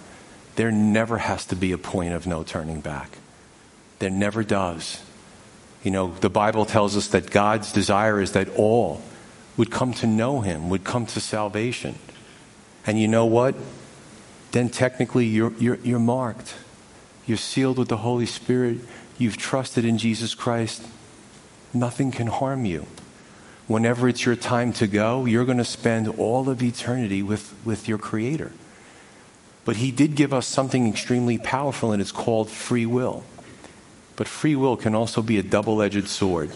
there 0.56 0.70
never 0.70 1.18
has 1.18 1.44
to 1.46 1.56
be 1.56 1.72
a 1.72 1.78
point 1.78 2.14
of 2.14 2.26
no 2.26 2.42
turning 2.42 2.80
back. 2.80 3.18
There 3.98 4.10
never 4.10 4.42
does. 4.42 5.02
You 5.82 5.90
know, 5.90 6.14
the 6.20 6.30
Bible 6.30 6.64
tells 6.64 6.96
us 6.96 7.08
that 7.08 7.30
God's 7.30 7.72
desire 7.72 8.20
is 8.20 8.32
that 8.32 8.48
all 8.56 9.02
would 9.56 9.70
come 9.70 9.92
to 9.94 10.06
know 10.06 10.40
Him, 10.40 10.68
would 10.68 10.84
come 10.84 11.06
to 11.06 11.20
salvation. 11.20 11.96
And 12.86 12.98
you 12.98 13.08
know 13.08 13.26
what? 13.26 13.54
Then 14.52 14.68
technically 14.68 15.26
you're, 15.26 15.52
you're, 15.54 15.78
you're 15.82 15.98
marked. 15.98 16.54
You're 17.26 17.36
sealed 17.36 17.78
with 17.78 17.88
the 17.88 17.98
Holy 17.98 18.26
Spirit. 18.26 18.78
You've 19.18 19.36
trusted 19.36 19.84
in 19.84 19.98
Jesus 19.98 20.34
Christ. 20.34 20.82
Nothing 21.72 22.10
can 22.10 22.26
harm 22.26 22.64
you. 22.64 22.86
Whenever 23.66 24.08
it's 24.08 24.24
your 24.24 24.36
time 24.36 24.72
to 24.74 24.86
go, 24.86 25.24
you're 25.24 25.44
going 25.44 25.58
to 25.58 25.64
spend 25.64 26.08
all 26.08 26.48
of 26.48 26.62
eternity 26.62 27.22
with, 27.22 27.54
with 27.64 27.88
your 27.88 27.98
Creator. 27.98 28.52
But 29.64 29.76
He 29.76 29.90
did 29.90 30.14
give 30.14 30.32
us 30.32 30.46
something 30.46 30.88
extremely 30.88 31.38
powerful, 31.38 31.90
and 31.92 32.00
it's 32.00 32.12
called 32.12 32.48
free 32.48 32.86
will. 32.86 33.24
But 34.14 34.28
free 34.28 34.54
will 34.54 34.76
can 34.76 34.94
also 34.94 35.20
be 35.22 35.38
a 35.38 35.42
double 35.42 35.82
edged 35.82 36.08
sword. 36.08 36.50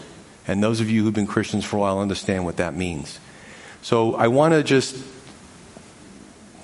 And 0.47 0.63
those 0.63 0.79
of 0.79 0.89
you 0.89 1.03
who've 1.03 1.13
been 1.13 1.27
Christians 1.27 1.65
for 1.65 1.77
a 1.77 1.79
while 1.79 1.99
understand 1.99 2.45
what 2.45 2.57
that 2.57 2.75
means. 2.75 3.19
So 3.81 4.15
I 4.15 4.27
want 4.27 4.53
to 4.53 4.63
just, 4.63 4.95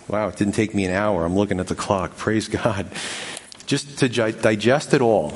wow, 0.07 0.29
it 0.29 0.37
didn't 0.37 0.55
take 0.55 0.73
me 0.73 0.85
an 0.85 0.91
hour. 0.91 1.25
I'm 1.25 1.35
looking 1.35 1.59
at 1.59 1.67
the 1.67 1.75
clock. 1.75 2.17
Praise 2.17 2.47
God. 2.47 2.87
Just 3.65 3.99
to 3.99 4.07
digest 4.07 4.93
it 4.93 5.01
all, 5.01 5.33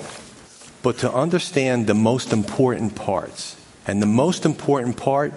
but 0.83 0.97
to 0.99 1.13
understand 1.13 1.87
the 1.87 1.93
most 1.93 2.33
important 2.33 2.95
parts. 2.95 3.55
And 3.87 4.01
the 4.01 4.07
most 4.07 4.45
important 4.45 4.97
part 4.97 5.33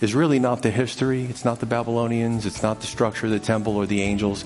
is 0.00 0.14
really 0.14 0.38
not 0.38 0.62
the 0.62 0.70
history, 0.70 1.24
it's 1.24 1.44
not 1.44 1.60
the 1.60 1.66
Babylonians, 1.66 2.46
it's 2.46 2.62
not 2.62 2.80
the 2.80 2.86
structure 2.86 3.26
of 3.26 3.32
the 3.32 3.40
temple 3.40 3.76
or 3.76 3.86
the 3.86 4.02
angels. 4.02 4.44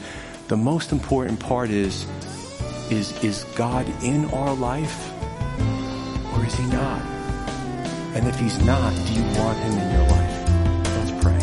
The 0.48 0.56
most 0.56 0.92
important 0.92 1.40
part 1.40 1.70
is 1.70 2.06
is, 2.90 3.24
is 3.24 3.44
God 3.56 3.86
in 4.02 4.26
our 4.26 4.54
life 4.54 5.10
or 6.34 6.44
is 6.44 6.54
he 6.54 6.66
not? 6.66 7.02
And 8.14 8.28
if 8.28 8.38
he's 8.38 8.64
not, 8.64 8.94
do 9.06 9.12
you 9.12 9.22
want 9.38 9.58
him 9.58 9.72
in 9.72 9.92
your 9.92 10.06
life? 10.08 10.48
Let's 10.96 11.10
pray. 11.24 11.40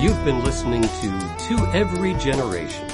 You've 0.00 0.24
been 0.24 0.44
listening 0.44 0.82
to 0.82 1.36
To 1.48 1.70
Every 1.72 2.12
Generation 2.14 2.93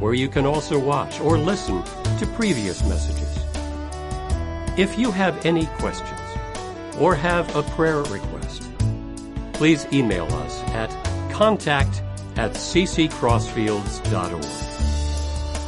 where 0.00 0.14
you 0.14 0.28
can 0.28 0.46
also 0.46 0.78
watch 0.78 1.20
or 1.20 1.38
listen 1.38 1.82
to 2.18 2.26
previous 2.34 2.82
messages. 2.88 3.38
If 4.78 4.98
you 4.98 5.10
have 5.10 5.44
any 5.46 5.66
questions 5.78 6.20
or 6.98 7.14
have 7.14 7.54
a 7.56 7.62
prayer 7.62 8.02
request, 8.02 8.62
please 9.52 9.86
email 9.92 10.26
us 10.26 10.62
at 10.74 10.90
contact 11.32 12.02
at 12.36 12.52
cccrossfields.org. 12.52 14.44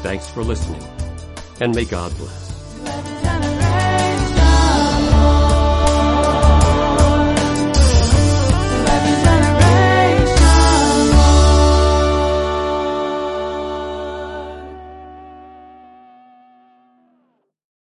Thanks 0.03 0.29
for 0.29 0.45
listening, 0.45 0.83
and 1.61 1.74
may 1.74 1.85
God 1.85 2.16
bless. 2.16 2.47